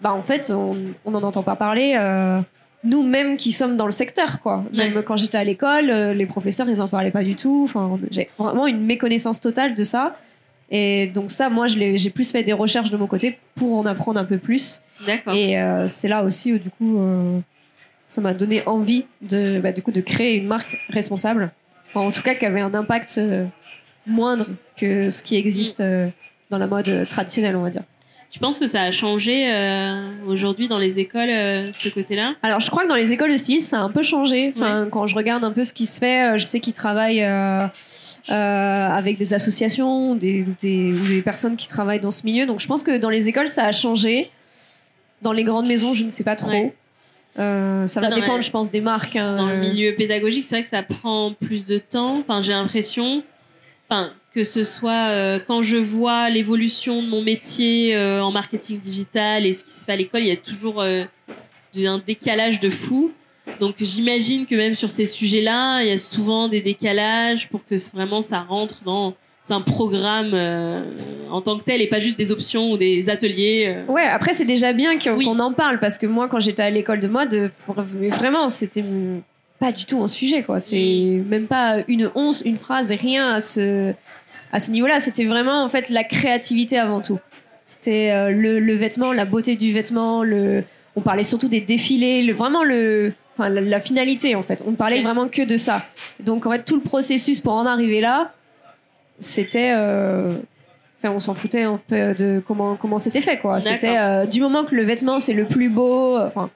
bah, 0.00 0.12
en 0.12 0.22
fait, 0.22 0.50
on 0.50 1.10
n'en 1.10 1.22
entend 1.22 1.42
pas 1.42 1.56
parler. 1.56 1.98
nous-mêmes 2.84 3.36
qui 3.36 3.52
sommes 3.52 3.76
dans 3.76 3.86
le 3.86 3.92
secteur, 3.92 4.40
quoi. 4.40 4.64
Même 4.72 5.02
quand 5.02 5.18
j'étais 5.18 5.38
à 5.38 5.44
l'école, 5.44 5.86
les 5.86 6.26
professeurs, 6.26 6.68
ils 6.70 6.80
en 6.80 6.88
parlaient 6.88 7.10
pas 7.10 7.24
du 7.24 7.36
tout. 7.36 7.62
Enfin, 7.64 7.98
j'ai 8.10 8.30
vraiment 8.38 8.66
une 8.66 8.82
méconnaissance 8.82 9.40
totale 9.40 9.74
de 9.74 9.82
ça. 9.82 10.16
Et 10.74 11.06
donc 11.06 11.30
ça, 11.30 11.50
moi, 11.50 11.66
j'ai 11.68 12.10
plus 12.10 12.32
fait 12.32 12.42
des 12.42 12.54
recherches 12.54 12.90
de 12.90 12.96
mon 12.96 13.06
côté 13.06 13.38
pour 13.54 13.76
en 13.76 13.84
apprendre 13.84 14.18
un 14.18 14.24
peu 14.24 14.38
plus. 14.38 14.80
D'accord. 15.06 15.34
Et 15.34 15.60
euh, 15.60 15.86
c'est 15.86 16.08
là 16.08 16.24
aussi 16.24 16.54
où 16.54 16.58
du 16.58 16.70
coup, 16.70 16.98
euh, 16.98 17.38
ça 18.06 18.22
m'a 18.22 18.32
donné 18.32 18.62
envie 18.64 19.04
de, 19.20 19.60
bah, 19.60 19.72
du 19.72 19.82
coup, 19.82 19.92
de 19.92 20.00
créer 20.00 20.36
une 20.36 20.46
marque 20.46 20.74
responsable. 20.88 21.52
en 21.94 22.10
tout 22.10 22.22
cas, 22.22 22.34
qui 22.34 22.46
avait 22.46 22.62
un 22.62 22.72
impact 22.72 23.18
euh, 23.18 23.44
moindre 24.06 24.46
que 24.78 25.10
ce 25.10 25.22
qui 25.22 25.36
existe 25.36 25.82
dans 26.50 26.58
la 26.58 26.66
mode 26.66 27.06
traditionnelle, 27.06 27.54
on 27.54 27.62
va 27.62 27.70
dire. 27.70 27.82
Tu 28.30 28.38
penses 28.38 28.58
que 28.58 28.66
ça 28.66 28.80
a 28.80 28.90
changé 28.92 29.52
aujourd'hui 30.26 30.66
dans 30.66 30.78
les 30.78 30.98
écoles, 30.98 31.28
ce 31.74 31.90
côté-là? 31.90 32.32
Alors, 32.42 32.60
je 32.60 32.70
crois 32.70 32.84
que 32.84 32.88
dans 32.88 32.94
les 32.94 33.12
écoles 33.12 33.30
de 33.30 33.36
stylisme, 33.36 33.68
ça 33.68 33.78
a 33.78 33.82
un 33.82 33.90
peu 33.90 34.00
changé. 34.00 34.54
Enfin, 34.56 34.88
Quand 34.90 35.06
je 35.06 35.14
regarde 35.14 35.44
un 35.44 35.52
peu 35.52 35.64
ce 35.64 35.74
qui 35.74 35.84
se 35.84 36.00
fait, 36.00 36.38
je 36.38 36.44
sais 36.44 36.58
qu'ils 36.58 36.72
travaillent 36.72 37.22
euh, 37.22 37.66
avec 38.28 39.18
des 39.18 39.34
associations 39.34 40.14
des, 40.14 40.44
des, 40.60 40.92
ou 40.92 41.06
des 41.06 41.22
personnes 41.22 41.56
qui 41.56 41.68
travaillent 41.68 42.00
dans 42.00 42.10
ce 42.10 42.24
milieu. 42.24 42.46
Donc 42.46 42.60
je 42.60 42.66
pense 42.66 42.82
que 42.82 42.98
dans 42.98 43.10
les 43.10 43.28
écoles, 43.28 43.48
ça 43.48 43.64
a 43.64 43.72
changé. 43.72 44.30
Dans 45.22 45.32
les 45.32 45.44
grandes 45.44 45.66
maisons, 45.66 45.94
je 45.94 46.04
ne 46.04 46.10
sais 46.10 46.24
pas 46.24 46.36
trop. 46.36 46.72
Euh, 47.38 47.86
ça, 47.86 48.00
va 48.00 48.10
dépendre, 48.10 48.42
je 48.42 48.50
pense, 48.50 48.70
des 48.70 48.80
marques. 48.80 49.16
Hein. 49.16 49.36
Dans 49.36 49.46
le 49.46 49.56
milieu 49.56 49.94
pédagogique, 49.94 50.44
c'est 50.44 50.56
vrai 50.56 50.62
que 50.62 50.68
ça 50.68 50.82
prend 50.82 51.32
plus 51.32 51.64
de 51.64 51.78
temps. 51.78 52.18
Enfin, 52.18 52.42
j'ai 52.42 52.52
l'impression, 52.52 53.22
enfin, 53.88 54.12
que 54.34 54.44
ce 54.44 54.64
soit 54.64 55.08
euh, 55.10 55.38
quand 55.46 55.62
je 55.62 55.76
vois 55.76 56.28
l'évolution 56.28 57.02
de 57.02 57.08
mon 57.08 57.22
métier 57.22 57.96
en 57.96 58.32
marketing 58.32 58.80
digital 58.80 59.46
et 59.46 59.52
ce 59.52 59.64
qui 59.64 59.70
se 59.70 59.84
fait 59.84 59.92
à 59.92 59.96
l'école, 59.96 60.22
il 60.22 60.28
y 60.28 60.32
a 60.32 60.36
toujours 60.36 60.82
un 60.82 61.98
décalage 62.06 62.60
de 62.60 62.70
fou. 62.70 63.12
Donc 63.60 63.76
j'imagine 63.80 64.46
que 64.46 64.54
même 64.54 64.74
sur 64.74 64.90
ces 64.90 65.06
sujets-là, 65.06 65.82
il 65.82 65.88
y 65.88 65.92
a 65.92 65.98
souvent 65.98 66.48
des 66.48 66.60
décalages 66.60 67.48
pour 67.48 67.64
que 67.64 67.74
vraiment 67.92 68.20
ça 68.20 68.40
rentre 68.40 68.82
dans 68.84 69.14
un 69.50 69.60
programme 69.60 70.30
euh, 70.34 70.78
en 71.30 71.40
tant 71.40 71.58
que 71.58 71.64
tel 71.64 71.82
et 71.82 71.88
pas 71.88 71.98
juste 71.98 72.16
des 72.16 72.30
options 72.30 72.70
ou 72.70 72.76
des 72.76 73.10
ateliers. 73.10 73.74
Euh. 73.76 73.92
Ouais, 73.92 74.04
après 74.04 74.32
c'est 74.32 74.44
déjà 74.44 74.72
bien 74.72 74.98
qu'on 74.98 75.38
en 75.38 75.52
parle 75.52 75.80
parce 75.80 75.98
que 75.98 76.06
moi 76.06 76.28
quand 76.28 76.40
j'étais 76.40 76.62
à 76.62 76.70
l'école 76.70 77.00
de 77.00 77.08
mode, 77.08 77.50
vraiment 77.66 78.48
c'était 78.48 78.84
pas 79.58 79.72
du 79.72 79.84
tout 79.84 80.02
un 80.02 80.08
sujet 80.08 80.42
quoi. 80.42 80.60
C'est 80.60 81.22
même 81.28 81.46
pas 81.46 81.78
une 81.88 82.10
once, 82.14 82.42
une 82.44 82.58
phrase, 82.58 82.92
rien 82.92 83.34
à 83.34 83.40
ce 83.40 83.92
à 84.52 84.58
ce 84.58 84.70
niveau-là. 84.70 85.00
C'était 85.00 85.24
vraiment 85.24 85.64
en 85.64 85.68
fait 85.68 85.88
la 85.88 86.04
créativité 86.04 86.78
avant 86.78 87.00
tout. 87.00 87.18
C'était 87.66 88.10
euh, 88.10 88.30
le, 88.30 88.60
le, 88.60 88.74
vêtement, 88.74 89.12
la 89.12 89.24
beauté 89.24 89.56
du 89.56 89.72
vêtement, 89.72 90.22
le 90.22 90.62
on 90.94 91.00
parlait 91.00 91.22
surtout 91.22 91.48
des 91.48 91.60
défilés, 91.60 92.22
le, 92.22 92.34
vraiment 92.34 92.64
le 92.64 93.14
enfin, 93.42 93.50
la, 93.50 93.80
finalité 93.80 94.34
en 94.34 94.42
fait. 94.42 94.62
On 94.66 94.72
ne 94.72 94.76
parlait 94.76 95.02
vraiment 95.02 95.28
que 95.28 95.42
de 95.42 95.56
ça. 95.56 95.84
Donc 96.20 96.46
en 96.46 96.50
fait, 96.50 96.64
tout 96.64 96.76
le 96.76 96.82
processus 96.82 97.40
pour 97.40 97.52
en 97.52 97.66
arriver 97.66 98.00
là, 98.00 98.32
c'était. 99.18 99.72
Euh, 99.74 100.32
enfin, 100.98 101.14
on 101.14 101.20
s'en 101.20 101.34
foutait 101.34 101.62
un 101.62 101.80
peu 101.86 102.14
de 102.14 102.42
comment 102.46 102.76
comment 102.76 102.98
c'était 102.98 103.20
fait 103.20 103.38
quoi. 103.38 103.60
C'était 103.60 103.96
euh, 103.98 104.26
du 104.26 104.40
moment 104.40 104.64
que 104.64 104.74
le 104.74 104.82
vêtement 104.82 105.20
c'est 105.20 105.34
le 105.34 105.46
plus 105.46 105.68
beau. 105.68 106.16
Euh, 106.16 106.26
enfin, 106.26 106.50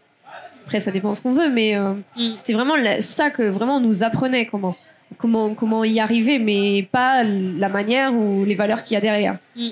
après 0.67 0.81
ça 0.81 0.91
dépend 0.91 1.15
ce 1.15 1.21
qu'on 1.21 1.33
veut, 1.33 1.51
mais 1.51 1.77
mm. 1.77 2.35
c'était 2.35 2.53
vraiment 2.53 2.75
ça 3.01 3.31
que 3.31 3.43
vraiment 3.43 3.77
on 3.77 3.81
nous 3.81 4.03
apprenait 4.03 4.47
comment 4.47 4.77
comment 5.19 5.55
comment 5.55 5.85
y 5.85 6.01
arriver, 6.01 6.39
mais 6.39 6.89
pas 6.91 7.23
la 7.25 7.69
manière 7.69 8.15
ou 8.15 8.45
les 8.45 8.55
valeurs 8.55 8.83
qu'il 8.83 8.95
y 8.95 8.99
a 8.99 9.01
derrière. 9.01 9.39
Mm. 9.57 9.71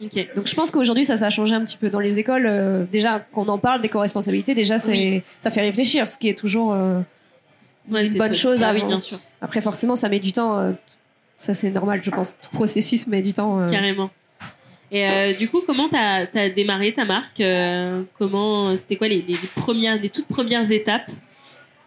Donc 0.00 0.46
je 0.46 0.54
pense 0.54 0.70
qu'aujourd'hui 0.70 1.04
ça, 1.04 1.16
ça 1.16 1.26
a 1.26 1.30
changé 1.30 1.54
un 1.54 1.62
petit 1.62 1.76
peu 1.76 1.90
dans 1.90 2.00
les 2.00 2.18
écoles. 2.18 2.46
Euh, 2.46 2.84
déjà 2.90 3.20
qu'on 3.20 3.46
en 3.48 3.58
parle 3.58 3.82
des 3.82 3.90
co-responsabilités, 3.90 4.54
déjà 4.54 4.78
c'est 4.78 5.22
ça 5.38 5.50
fait 5.50 5.60
réfléchir, 5.60 6.08
ce 6.08 6.16
qui 6.16 6.28
est 6.28 6.38
toujours 6.38 6.72
euh, 6.72 7.00
une 7.90 8.14
bonne 8.14 8.34
chose. 8.34 8.62
Ah, 8.62 8.72
oui, 8.72 8.82
bien 8.82 9.00
sûr. 9.00 9.20
Après 9.42 9.60
forcément 9.60 9.96
ça 9.96 10.08
met 10.08 10.20
du 10.20 10.32
temps. 10.32 10.58
Euh, 10.58 10.72
ça 11.34 11.52
c'est 11.52 11.70
normal, 11.70 12.00
je 12.02 12.10
pense. 12.10 12.36
Tout 12.40 12.50
processus 12.50 13.06
met 13.06 13.20
du 13.20 13.34
temps. 13.34 13.66
Carrément. 13.66 14.10
Et 14.92 15.34
du 15.34 15.48
coup, 15.48 15.62
comment 15.64 15.88
tu 15.88 15.96
as, 15.96 16.48
démarré 16.48 16.92
ta 16.92 17.04
marque 17.04 17.42
Comment 18.18 18.74
c'était 18.74 18.96
quoi 18.96 19.06
les, 19.06 19.22
les, 19.22 19.36
premières, 19.54 20.00
les 20.00 20.08
toutes 20.08 20.26
premières 20.26 20.70
étapes? 20.72 21.10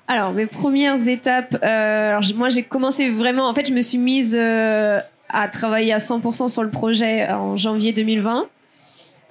Alors, 0.08 0.32
mes 0.32 0.46
premières 0.46 1.08
étapes, 1.08 1.62
alors 1.62 2.24
moi 2.36 2.50
j'ai 2.50 2.64
commencé 2.64 3.10
vraiment, 3.10 3.48
en 3.48 3.54
fait, 3.54 3.68
je 3.68 3.74
me 3.74 3.82
suis 3.82 3.98
mise 3.98 4.38
à 5.34 5.48
travailler 5.48 5.92
à 5.92 5.98
100% 5.98 6.48
sur 6.48 6.64
le 6.64 6.70
projet 6.70 7.28
en 7.30 7.58
janvier 7.58 7.92
2020. 7.92 8.48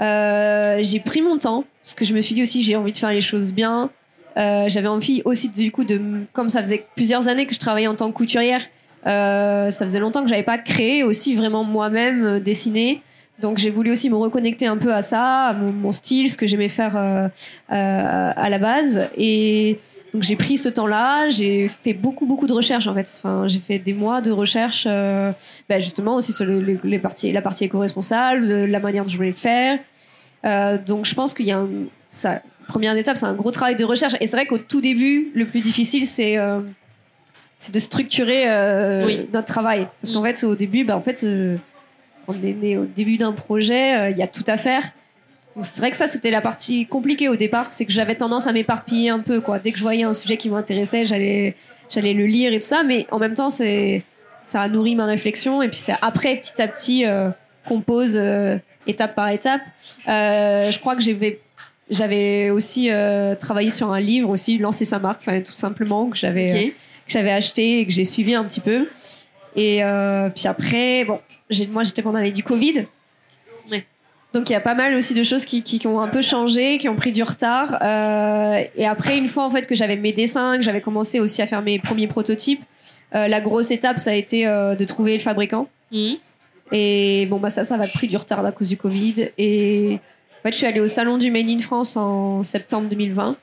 Euh, 0.00 0.78
j'ai 0.80 1.00
pris 1.00 1.22
mon 1.22 1.38
temps 1.38 1.64
parce 1.82 1.94
que 1.94 2.04
je 2.04 2.12
me 2.12 2.20
suis 2.20 2.34
dit 2.34 2.42
aussi 2.42 2.62
j'ai 2.62 2.76
envie 2.76 2.92
de 2.92 2.96
faire 2.98 3.12
les 3.12 3.20
choses 3.20 3.52
bien. 3.52 3.90
Euh, 4.36 4.64
j'avais 4.68 4.88
envie 4.88 5.22
aussi 5.24 5.48
du 5.48 5.70
coup 5.70 5.84
de 5.84 6.00
comme 6.32 6.48
ça 6.48 6.60
faisait 6.60 6.86
plusieurs 6.96 7.28
années 7.28 7.46
que 7.46 7.54
je 7.54 7.58
travaillais 7.60 7.86
en 7.86 7.94
tant 7.94 8.10
que 8.10 8.16
couturière. 8.16 8.62
Euh, 9.06 9.70
ça 9.70 9.84
faisait 9.84 9.98
longtemps 9.98 10.22
que 10.22 10.28
j'avais 10.28 10.42
pas 10.42 10.58
créé 10.58 11.02
aussi 11.02 11.34
vraiment 11.34 11.64
moi-même 11.64 12.24
euh, 12.24 12.40
dessiné. 12.40 13.02
Donc 13.40 13.58
j'ai 13.58 13.70
voulu 13.70 13.90
aussi 13.90 14.08
me 14.08 14.16
reconnecter 14.16 14.66
un 14.66 14.76
peu 14.76 14.94
à 14.94 15.02
ça, 15.02 15.46
à 15.46 15.52
mon, 15.52 15.72
mon 15.72 15.92
style, 15.92 16.30
ce 16.30 16.36
que 16.36 16.46
j'aimais 16.46 16.68
faire 16.68 16.96
euh, 16.96 17.28
euh, 17.72 18.32
à 18.36 18.48
la 18.48 18.58
base. 18.58 19.08
Et 19.16 19.78
donc 20.12 20.22
j'ai 20.22 20.36
pris 20.36 20.58
ce 20.58 20.68
temps-là, 20.68 21.30
j'ai 21.30 21.68
fait 21.68 21.94
beaucoup 21.94 22.26
beaucoup 22.26 22.46
de 22.46 22.52
recherches 22.52 22.86
en 22.86 22.94
fait. 22.94 23.10
Enfin, 23.16 23.46
j'ai 23.46 23.60
fait 23.60 23.78
des 23.78 23.94
mois 23.94 24.20
de 24.20 24.30
recherche, 24.30 24.86
euh, 24.86 25.32
ben 25.68 25.80
justement 25.80 26.16
aussi 26.16 26.32
sur 26.32 26.44
les, 26.44 26.98
parties, 26.98 27.32
la 27.32 27.40
partie 27.40 27.64
éco-responsable, 27.64 28.46
la 28.46 28.80
manière 28.80 29.04
dont 29.04 29.10
je 29.10 29.16
voulais 29.16 29.30
le 29.30 29.34
faire. 29.34 29.78
Euh, 30.44 30.76
donc 30.76 31.06
je 31.06 31.14
pense 31.14 31.32
qu'il 31.32 31.46
y 31.46 31.52
a 31.52 31.58
un, 31.58 31.68
ça, 32.08 32.42
première 32.68 32.94
étape, 32.96 33.16
c'est 33.16 33.26
un 33.26 33.34
gros 33.34 33.50
travail 33.50 33.74
de 33.74 33.84
recherche. 33.84 34.14
Et 34.20 34.26
c'est 34.26 34.36
vrai 34.36 34.46
qu'au 34.46 34.58
tout 34.58 34.82
début, 34.82 35.30
le 35.34 35.46
plus 35.46 35.60
difficile, 35.60 36.04
c'est 36.04 36.36
euh, 36.36 36.60
c'est 37.56 37.74
de 37.74 37.80
structurer 37.80 38.44
euh, 38.48 39.24
notre 39.32 39.46
travail, 39.46 39.88
parce 40.02 40.12
qu'en 40.12 40.20
mm. 40.20 40.26
fait 40.26 40.44
au 40.44 40.56
début, 40.56 40.84
ben 40.84 40.96
en 40.96 41.02
fait, 41.02 41.24
on 42.28 42.34
est 42.42 42.52
né 42.52 42.76
au 42.76 42.84
début 42.84 43.16
d'un 43.16 43.32
projet, 43.32 44.10
il 44.10 44.18
y 44.18 44.22
a 44.22 44.26
tout 44.26 44.44
à 44.46 44.58
faire 44.58 44.92
c'est 45.60 45.80
vrai 45.80 45.90
que 45.90 45.96
ça, 45.96 46.06
c'était 46.06 46.30
la 46.30 46.40
partie 46.40 46.86
compliquée 46.86 47.28
au 47.28 47.36
départ. 47.36 47.72
C'est 47.72 47.84
que 47.84 47.92
j'avais 47.92 48.14
tendance 48.14 48.46
à 48.46 48.52
m'éparpiller 48.52 49.10
un 49.10 49.20
peu, 49.20 49.40
quoi. 49.40 49.58
Dès 49.58 49.72
que 49.72 49.78
je 49.78 49.82
voyais 49.82 50.04
un 50.04 50.14
sujet 50.14 50.36
qui 50.36 50.48
m'intéressait, 50.48 51.04
j'allais, 51.04 51.56
j'allais 51.90 52.14
le 52.14 52.26
lire 52.26 52.52
et 52.52 52.58
tout 52.58 52.66
ça. 52.66 52.82
Mais 52.82 53.06
en 53.10 53.18
même 53.18 53.34
temps, 53.34 53.50
c'est, 53.50 54.02
ça 54.42 54.62
a 54.62 54.68
nourri 54.68 54.94
ma 54.94 55.04
réflexion. 55.04 55.62
Et 55.62 55.68
puis 55.68 55.78
c'est 55.78 55.94
après, 56.00 56.36
petit 56.36 56.60
à 56.62 56.68
petit, 56.68 57.04
euh, 57.04 57.30
qu'on 57.66 57.80
pose 57.80 58.12
euh, 58.16 58.56
étape 58.86 59.14
par 59.14 59.28
étape. 59.28 59.62
Euh, 60.08 60.70
je 60.70 60.78
crois 60.78 60.96
que 60.96 61.02
j'avais, 61.02 61.40
j'avais 61.90 62.50
aussi 62.50 62.90
euh, 62.90 63.34
travaillé 63.34 63.70
sur 63.70 63.92
un 63.92 64.00
livre 64.00 64.30
aussi, 64.30 64.58
lancer 64.58 64.84
sa 64.84 64.98
marque, 64.98 65.24
tout 65.44 65.52
simplement 65.52 66.08
que 66.08 66.16
j'avais, 66.16 66.74
que 67.06 67.12
j'avais 67.12 67.32
acheté 67.32 67.80
et 67.80 67.86
que 67.86 67.92
j'ai 67.92 68.04
suivi 68.04 68.34
un 68.34 68.44
petit 68.44 68.60
peu. 68.60 68.88
Et 69.54 69.82
puis 70.34 70.48
après, 70.48 71.04
bon, 71.04 71.20
j'ai, 71.50 71.66
moi 71.66 71.82
j'étais 71.82 72.02
pendant 72.02 72.18
l'année 72.18 72.32
du 72.32 72.42
Covid. 72.42 72.86
Donc 74.32 74.48
il 74.48 74.54
y 74.54 74.56
a 74.56 74.60
pas 74.60 74.74
mal 74.74 74.94
aussi 74.94 75.14
de 75.14 75.22
choses 75.22 75.44
qui, 75.44 75.62
qui, 75.62 75.86
ont 75.86 76.00
un 76.00 76.08
peu 76.08 76.22
changé, 76.22 76.78
qui 76.78 76.88
ont 76.88 76.96
pris 76.96 77.12
du 77.12 77.22
retard. 77.22 77.78
Euh, 77.82 78.64
et 78.76 78.86
après, 78.86 79.18
une 79.18 79.28
fois 79.28 79.44
en 79.44 79.50
fait 79.50 79.66
que 79.66 79.74
j'avais 79.74 79.96
mes 79.96 80.12
dessins, 80.12 80.56
que 80.56 80.62
j'avais 80.62 80.80
commencé 80.80 81.20
aussi 81.20 81.42
à 81.42 81.46
faire 81.46 81.60
mes 81.60 81.78
premiers 81.78 82.06
prototypes, 82.06 82.62
euh, 83.14 83.28
la 83.28 83.42
grosse 83.42 83.70
étape 83.70 83.98
ça 83.98 84.10
a 84.10 84.14
été 84.14 84.46
euh, 84.46 84.74
de 84.74 84.84
trouver 84.84 85.14
le 85.14 85.18
fabricant. 85.18 85.68
Mhm. 85.90 86.16
Et 86.74 87.26
bon 87.26 87.38
bah 87.38 87.50
ça, 87.50 87.64
ça 87.64 87.76
va 87.76 87.86
pris 87.86 88.08
du 88.08 88.16
retard 88.16 88.44
à 88.44 88.52
cause 88.52 88.68
du 88.68 88.78
Covid. 88.78 89.28
Et 89.36 89.98
en 90.38 90.42
fait, 90.42 90.52
je 90.52 90.56
suis 90.56 90.66
allée 90.66 90.80
au 90.80 90.88
salon 90.88 91.18
du 91.18 91.30
Made 91.30 91.50
in 91.50 91.58
France 91.58 91.96
en 91.96 92.42
septembre 92.42 92.88
2020. 92.88 93.36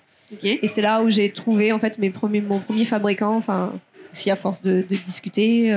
Et 0.44 0.68
c'est 0.68 0.82
là 0.82 1.02
où 1.02 1.10
j'ai 1.10 1.32
trouvé 1.32 1.72
en 1.72 1.80
fait 1.80 1.98
mes 1.98 2.10
premiers, 2.12 2.42
mon 2.42 2.60
premier 2.60 2.86
fabricant. 2.86 3.36
Enfin, 3.36 3.74
aussi 4.12 4.32
à 4.32 4.36
force 4.36 4.64
de, 4.64 4.84
de 4.88 4.96
discuter. 4.96 5.72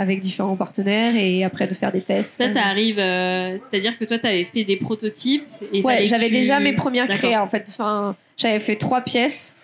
Avec 0.00 0.20
différents 0.20 0.54
partenaires 0.54 1.16
et 1.16 1.42
après 1.42 1.66
de 1.66 1.74
faire 1.74 1.90
des 1.90 2.00
tests. 2.00 2.38
Ça, 2.40 2.46
ça 2.48 2.62
arrive. 2.66 2.98
euh, 3.00 3.58
C'est-à-dire 3.58 3.98
que 3.98 4.04
toi, 4.04 4.16
tu 4.18 4.26
avais 4.28 4.44
fait 4.44 4.62
des 4.64 4.76
prototypes. 4.76 5.44
Et 5.72 5.82
Ouais, 5.82 6.06
j'avais 6.06 6.26
tu- 6.28 6.32
déjà 6.34 6.60
mes 6.60 6.72
premières 6.72 7.08
créas 7.08 7.42
en 7.42 7.48
fait. 7.48 7.64
Enfin, 7.68 8.14
j'avais 8.36 8.60
fait 8.60 8.76
trois 8.76 9.00
pièces. 9.00 9.56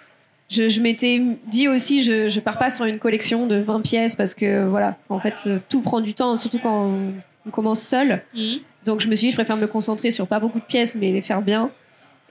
Je, 0.50 0.69
je 0.69 0.81
m'étais 0.81 1.23
dit 1.47 1.69
aussi, 1.69 2.03
je, 2.03 2.29
je 2.29 2.41
pars 2.41 2.59
pas 2.59 2.69
sur 2.69 2.85
une 2.85 2.99
collection 2.99 3.47
de 3.47 3.55
20 3.57 3.81
pièces 3.83 4.17
parce 4.17 4.35
que 4.35 4.67
voilà, 4.67 4.99
en 5.09 5.21
fait, 5.21 5.35
euh, 5.47 5.59
tout 5.69 5.81
prend 5.83 6.00
du 6.00 6.14
temps, 6.14 6.37
surtout 6.37 6.59
quand 6.59 6.88
on, 6.88 7.12
on 7.47 7.50
commence 7.50 7.81
seul. 7.81 8.23
Mhm. 8.35 8.59
Donc 8.85 9.00
je 9.03 9.09
me 9.09 9.14
suis 9.14 9.29
dit, 9.29 9.31
je 9.31 9.37
préfère 9.37 9.57
me 9.57 9.67
concentrer 9.69 10.11
sur 10.11 10.26
pas 10.26 10.41
beaucoup 10.41 10.59
de 10.59 10.64
pièces, 10.64 10.97
mais 10.97 11.12
les 11.12 11.23
faire 11.23 11.43
bien. 11.43 11.71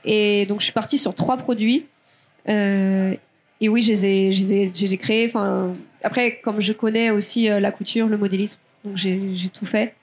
Et 0.04 0.46
donc 0.48 0.60
je 0.60 0.66
suis 0.66 0.74
partie 0.74 0.98
sur 0.98 1.16
trois 1.16 1.38
produits. 1.38 1.86
Euh, 2.50 3.16
et 3.62 3.70
oui, 3.70 3.82
je 3.82 3.90
les 3.90 4.06
ai, 4.06 4.32
je 4.34 4.40
les 4.42 4.54
ai, 4.54 4.72
je 4.76 4.82
les 4.82 4.94
ai 4.94 4.98
créés. 4.98 5.26
Enfin, 5.28 5.72
après, 6.04 6.40
comme 6.44 6.60
je 6.62 6.74
connais 6.74 7.10
aussi 7.12 7.50
euh, 7.50 7.60
la 7.60 7.72
couture, 7.72 8.08
le 8.08 8.18
modélisme, 8.18 8.60
donc 8.86 8.98
j'ai 8.98 9.50
tout 9.54 9.66
fait. 9.66 9.94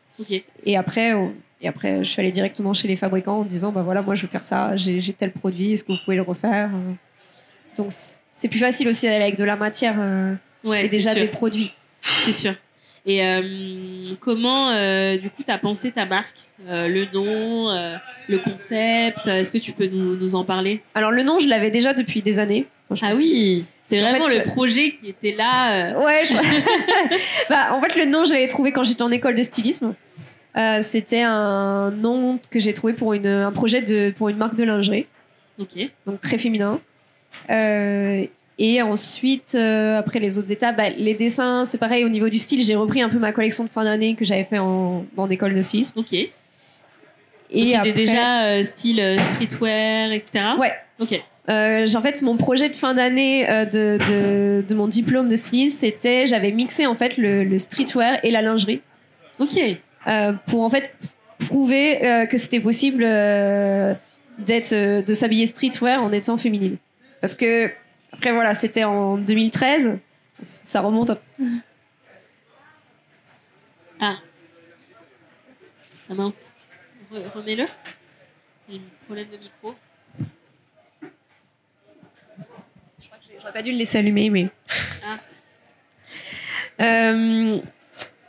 Et 0.66 0.76
après, 0.76 1.12
on- 1.14 1.33
et 1.62 1.69
après, 1.69 2.02
je 2.04 2.11
suis 2.11 2.21
allée 2.21 2.30
directement 2.30 2.73
chez 2.75 2.88
les 2.88 2.97
fabricants 2.97 3.40
en 3.40 3.45
disant, 3.45 3.71
bah 3.73 3.83
voilà, 3.83 4.00
moi 4.02 4.14
je 4.14 4.23
veux 4.23 4.28
faire 4.28 4.45
ça, 4.45 4.76
j'ai 4.76 5.00
tel 5.12 5.30
produit, 5.33 5.73
est-ce 5.73 5.85
que 5.85 5.92
vous 5.92 5.99
pouvez 6.04 6.16
le 6.16 6.23
refaire 6.23 6.71
Euh, 6.75 6.92
Donc 7.76 7.88
c'est 8.33 8.49
plus 8.49 8.59
facile 8.59 8.88
aussi 8.88 9.07
d'aller 9.07 9.23
avec 9.25 9.37
de 9.37 9.45
la 9.45 9.57
matière 9.57 9.97
euh, 9.99 10.35
Ouais, 10.64 10.85
et 10.87 10.88
déjà 10.88 11.12
sûr. 11.12 11.21
des 11.21 11.28
produits. 11.28 11.73
C'est 12.25 12.33
sûr. 12.33 12.54
Et 13.07 13.25
euh, 13.25 13.42
comment, 14.21 14.71
euh, 14.73 15.16
du 15.16 15.30
coup, 15.30 15.42
tu 15.42 15.50
as 15.50 15.59
pensé 15.59 15.90
ta 15.90 16.04
marque 16.07 16.37
Euh, 16.69 16.87
Le 16.88 17.07
nom, 17.14 17.71
le 18.28 18.38
concept 18.38 19.26
Est-ce 19.26 19.50
que 19.52 19.57
tu 19.59 19.73
peux 19.73 19.87
nous, 19.87 20.16
nous 20.16 20.35
en 20.35 20.45
parler? 20.45 20.83
Alors 20.95 21.11
le 21.11 21.23
nom, 21.23 21.38
je 21.38 21.49
l'avais 21.49 21.71
déjà 21.71 21.95
depuis 21.95 22.21
des 22.21 22.38
années. 22.38 22.66
Enfin, 22.90 23.09
Ah 23.11 23.14
oui 23.16 23.64
C'est 23.90 24.00
vraiment 24.00 24.26
fait, 24.26 24.38
le 24.38 24.44
projet 24.44 24.92
qui 24.92 25.09
était 25.09 25.32
là. 25.32 25.73
euh, 25.94 26.04
Ouais, 26.04 26.23
je... 26.25 26.32
bah, 27.50 27.68
en 27.75 27.80
fait, 27.80 27.97
le 27.97 28.04
nom, 28.06 28.25
je 28.25 28.32
l'avais 28.32 28.49
trouvé 28.49 28.73
quand 28.73 28.85
j'étais 28.85 29.02
en 29.02 29.11
école 29.11 29.35
de 29.35 29.42
stylisme. 29.42 29.94
Euh, 30.56 30.80
C'était 30.80 31.23
un 31.23 31.90
nom 31.90 32.38
que 32.50 32.59
j'ai 32.59 32.75
trouvé 32.75 32.92
pour 32.92 33.12
une, 33.14 33.26
un 33.26 33.52
projet 33.52 33.82
de, 33.82 34.11
pour 34.11 34.28
une 34.28 34.37
marque 34.37 34.56
de 34.56 34.64
lingerie, 34.64 35.06
Ok. 35.59 35.76
donc 36.06 36.20
très 36.20 36.38
féminin. 36.38 36.80
Euh, 37.50 38.25
et 38.59 38.82
ensuite, 38.82 39.54
après 39.54 40.18
les 40.18 40.38
autres 40.38 40.50
étapes, 40.52 40.76
bah, 40.76 40.88
les 40.90 41.14
dessins, 41.14 41.64
c'est 41.64 41.78
pareil 41.78 42.04
au 42.04 42.09
niveau 42.09 42.28
du 42.28 42.38
style. 42.38 42.62
J'ai 42.62 42.75
repris 42.76 43.00
un 43.00 43.09
peu 43.09 43.18
ma 43.18 43.32
collection 43.32 43.64
de 43.64 43.70
fin 43.70 43.85
d'année 43.85 44.14
que 44.16 44.25
j'avais 44.25 44.44
fait 44.44 44.59
en, 44.59 45.04
en 45.16 45.30
école 45.30 45.54
de 45.54 45.62
stylisme. 45.62 45.99
Ok. 45.99 46.12
Et 47.52 47.75
après- 47.75 47.92
déjà 47.92 48.62
style 48.64 49.18
streetwear, 49.32 50.12
etc. 50.12 50.44
Ouais. 50.59 50.73
Ok. 51.00 51.20
Euh, 51.50 51.87
en 51.95 52.00
fait, 52.02 52.23
mon 52.23 52.37
projet 52.37 52.69
de 52.69 52.76
fin 52.76 52.95
d'année 52.95 53.49
euh, 53.50 53.64
de, 53.64 53.99
de, 54.09 54.64
de 54.69 54.75
mon 54.75 54.87
diplôme 54.88 55.28
de 55.28 55.37
styliste, 55.37 55.80
c'était 55.80 56.25
j'avais 56.26 56.52
mixé 56.52 56.87
en 56.87 56.95
fait 56.95 57.16
le, 57.16 57.42
le 57.45 57.59
streetwear 57.59 58.19
et 58.23 58.30
la 58.30 58.40
lingerie. 58.42 58.80
Ok. 59.38 59.59
euh, 60.07 60.33
pour 60.47 60.62
en 60.62 60.71
fait 60.71 60.95
prouver 61.49 62.26
que 62.30 62.37
c'était 62.38 62.61
possible 62.61 63.02
d'être 64.38 64.75
de 65.04 65.14
s'habiller 65.14 65.47
streetwear 65.47 66.02
en 66.02 66.12
étant 66.12 66.37
féminine 66.37 66.76
parce 67.23 67.35
que 67.35 67.71
après 68.12 68.33
voilà 68.33 68.52
c'était 68.54 68.85
en 68.85 69.16
2013 69.16 69.99
ça 70.42 70.80
remonte 70.83 71.11
à... 71.11 71.19
Ah 74.00 74.14
mince. 76.14 76.54
Re- 77.12 77.30
Remets-le. 77.35 77.66
Problème 79.07 79.28
de 79.33 79.37
micro. 79.38 79.75
J'aurais 83.50 83.59
pas 83.59 83.62
dû 83.62 83.73
le 83.73 83.78
laisser 83.78 83.99
allumer 83.99 84.30
mais 84.30 84.49
Ah. 85.04 85.19
Euh, 86.83 87.59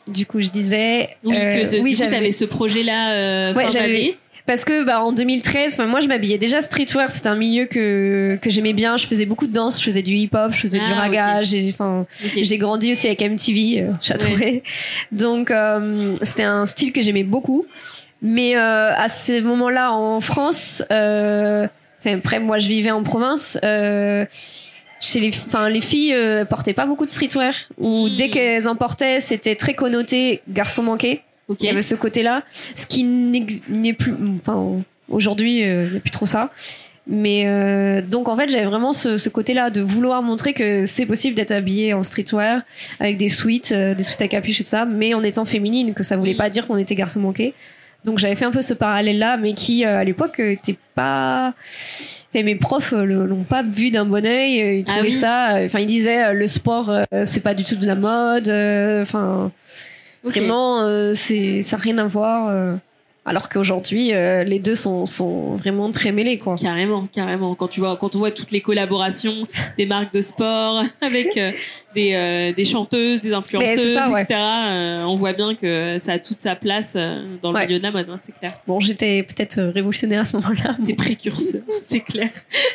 du 0.08 0.26
coup 0.26 0.42
je 0.42 0.50
disais 0.50 1.16
Oui, 1.24 1.38
euh, 1.38 1.64
que 1.68 1.72
de- 1.78 1.82
oui 1.82 1.94
j'avais 1.94 2.12
t'avais 2.12 2.32
ce 2.32 2.46
projet-là 2.46 3.12
euh, 3.14 3.54
Ouais, 3.54 3.70
j'avais-. 3.72 4.18
Parce 4.48 4.66
que 4.66 4.84
bah, 4.84 5.02
en 5.02 5.14
2013, 5.14 5.76
enfin, 5.76 5.86
moi 5.86 6.00
je 6.00 6.08
m'habillais 6.08 6.40
déjà 6.40 6.62
streetwear, 6.62 7.12
c'était 7.12 7.30
un 7.30 7.36
milieu 7.36 7.66
que, 7.68 8.40
que 8.42 8.50
j'aimais 8.50 8.74
bien. 8.74 8.98
Je 8.98 9.06
faisais 9.06 9.26
beaucoup 9.26 9.46
de 9.46 9.54
danse, 9.54 9.80
je 9.80 9.86
faisais 9.86 10.02
du 10.02 10.14
hip-hop, 10.16 10.52
je 10.52 10.58
faisais 10.58 10.80
du 10.80 10.86
Ah, 10.92 10.96
raga. 11.02 11.42
J'ai, 11.44 12.58
grandi 12.58 12.92
aussi 12.92 13.06
avec 13.08 13.22
MTV, 13.22 13.82
euh, 13.82 13.92
Châteauret. 14.02 14.64
Donc 15.12 15.52
euh, 15.52 16.16
c'était 16.24 16.44
un 16.44 16.66
style 16.66 16.92
que 16.92 17.02
j'aimais 17.02 17.24
beaucoup. 17.24 17.66
Mais 18.24 18.58
euh, 18.58 18.94
à 18.96 19.08
ce 19.08 19.40
moment-là 19.42 19.94
en 19.94 20.20
France, 20.22 20.84
euh, 20.92 21.68
enfin 22.00 22.18
après 22.18 22.40
moi 22.40 22.58
je 22.58 22.68
vivais 22.68 22.92
en 22.92 23.04
province. 23.04 23.58
Chez 25.02 25.20
les, 25.20 25.30
enfin 25.30 25.68
les 25.68 25.82
filles 25.82 26.14
euh, 26.14 26.46
portaient 26.46 26.74
pas 26.74 26.86
beaucoup 26.86 27.06
de 27.06 27.10
streetwear. 27.10 27.54
Ou 27.80 28.08
Hmm. 28.08 28.16
dès 28.16 28.30
qu'elles 28.30 28.68
en 28.68 28.76
portaient, 28.76 29.20
c'était 29.20 29.56
très 29.56 29.74
connoté 29.74 30.42
garçon 30.48 30.84
manqué. 30.84 31.22
Ok. 31.48 31.58
Il 31.62 31.66
y 31.66 31.70
avait 31.70 31.82
ce 31.82 31.96
côté-là, 31.96 32.44
ce 32.76 32.86
qui 32.86 33.04
n'est 33.04 33.94
plus. 33.94 34.14
Enfin, 34.40 34.84
aujourd'hui, 35.10 35.64
euh, 35.64 35.86
il 35.88 35.92
n'y 35.92 35.98
a 35.98 36.00
plus 36.00 36.12
trop 36.12 36.26
ça. 36.26 36.52
Mais 37.08 37.44
euh, 37.48 38.02
donc 38.02 38.30
en 38.30 38.38
fait, 38.38 38.50
j'avais 38.50 38.66
vraiment 38.66 38.94
ce, 38.94 39.18
ce 39.18 39.28
côté-là 39.28 39.72
de 39.72 39.82
vouloir 39.82 40.22
montrer 40.22 40.54
que 40.54 40.86
c'est 40.86 41.08
possible 41.08 41.36
d'être 41.36 41.52
habillé 41.52 41.94
en 41.94 42.04
streetwear 42.04 42.62
avec 43.00 43.18
des 43.18 43.28
suites, 43.28 43.72
euh, 43.72 43.96
des 43.96 44.04
suites 44.04 44.22
à 44.22 44.28
capuche 44.28 44.62
et 44.62 44.64
tout 44.64 44.70
ça, 44.70 44.86
mais 44.86 45.14
en 45.16 45.24
étant 45.24 45.44
féminine, 45.46 45.96
que 45.96 46.04
ça 46.04 46.16
voulait 46.16 46.36
Mm. 46.36 46.38
pas 46.38 46.50
dire 46.52 46.68
qu'on 46.68 46.78
était 46.78 46.94
garçon 46.96 47.20
manqué. 47.20 47.54
Donc 48.04 48.18
j'avais 48.18 48.36
fait 48.36 48.46
un 48.46 48.52
peu 48.52 48.62
ce 48.62 48.74
parallèle-là, 48.74 49.38
mais 49.38 49.54
qui 49.54 49.86
euh, 49.86 50.00
à 50.00 50.04
l'époque 50.04 50.40
euh, 50.40 50.52
était 50.52 50.78
pas. 50.96 51.54
Enfin, 52.30 52.44
mes 52.44 52.56
profs 52.56 52.94
euh, 52.94 53.04
l'ont 53.06 53.44
pas 53.44 53.62
vu 53.62 53.92
d'un 53.92 54.06
bon 54.06 54.26
œil. 54.26 54.80
Ils 54.80 54.86
Ah 54.88 54.94
trouvaient 54.94 55.08
oui. 55.10 55.12
ça. 55.12 55.60
Enfin, 55.64 55.80
ils 55.80 55.86
disaient 55.86 56.34
le 56.34 56.48
sport, 56.48 56.92
c'est 57.26 57.42
pas 57.44 57.54
du 57.54 57.64
tout 57.64 57.76
de 57.76 57.86
la 57.86 57.96
mode. 57.96 58.50
Enfin. 59.02 59.52
Vraiment, 60.24 61.14
c'est 61.14 61.62
ça 61.62 61.78
n'a 61.78 61.84
rien 61.84 61.98
à 61.98 62.06
voir. 62.06 62.78
Alors 63.24 63.50
qu'aujourd'hui, 63.50 64.14
euh, 64.14 64.44
les 64.44 64.58
deux 64.58 64.74
sont, 64.74 65.06
sont 65.06 65.56
vraiment 65.56 65.92
très 65.92 66.12
mêlés, 66.12 66.40
quoi. 66.40 66.56
Carrément, 66.56 67.08
carrément. 67.14 67.54
Quand 67.54 67.68
tu 67.68 67.80
vois, 67.80 67.96
quand 67.96 68.16
on 68.16 68.20
voit 68.20 68.32
toutes 68.32 68.50
les 68.50 68.62
collaborations 68.62 69.44
des 69.78 69.86
marques 69.86 70.12
de 70.12 70.22
sport 70.22 70.82
avec 71.02 71.38
euh, 71.38 71.52
des, 71.94 72.14
euh, 72.16 72.52
des 72.52 72.66
chanteuses, 72.66 73.22
des 73.22 73.32
influenceuses, 73.32 73.94
ça, 73.94 74.10
ouais. 74.10 74.24
etc. 74.24 74.40
on 75.06 75.16
voit 75.18 75.34
bien 75.34 75.54
que 75.54 75.98
ça 76.00 76.14
a 76.14 76.20
toute 76.20 76.40
sa 76.40 76.56
place 76.56 76.96
dans 76.96 77.52
le 77.52 77.58
Ouais. 77.58 77.68
milieu 77.68 77.78
de 77.78 77.84
la 77.84 77.92
mode, 77.92 78.10
hein, 78.10 78.18
c'est 78.20 78.34
clair. 78.36 78.52
Bon, 78.66 78.80
j'étais 78.80 79.22
peut-être 79.22 79.62
révolutionnaire 79.62 80.22
à 80.22 80.26
ce 80.26 80.38
moment-là. 80.38 80.78
T'es 80.84 80.96
précurseur, 80.96 81.62
c'est 81.84 82.00
clair. 82.00 82.30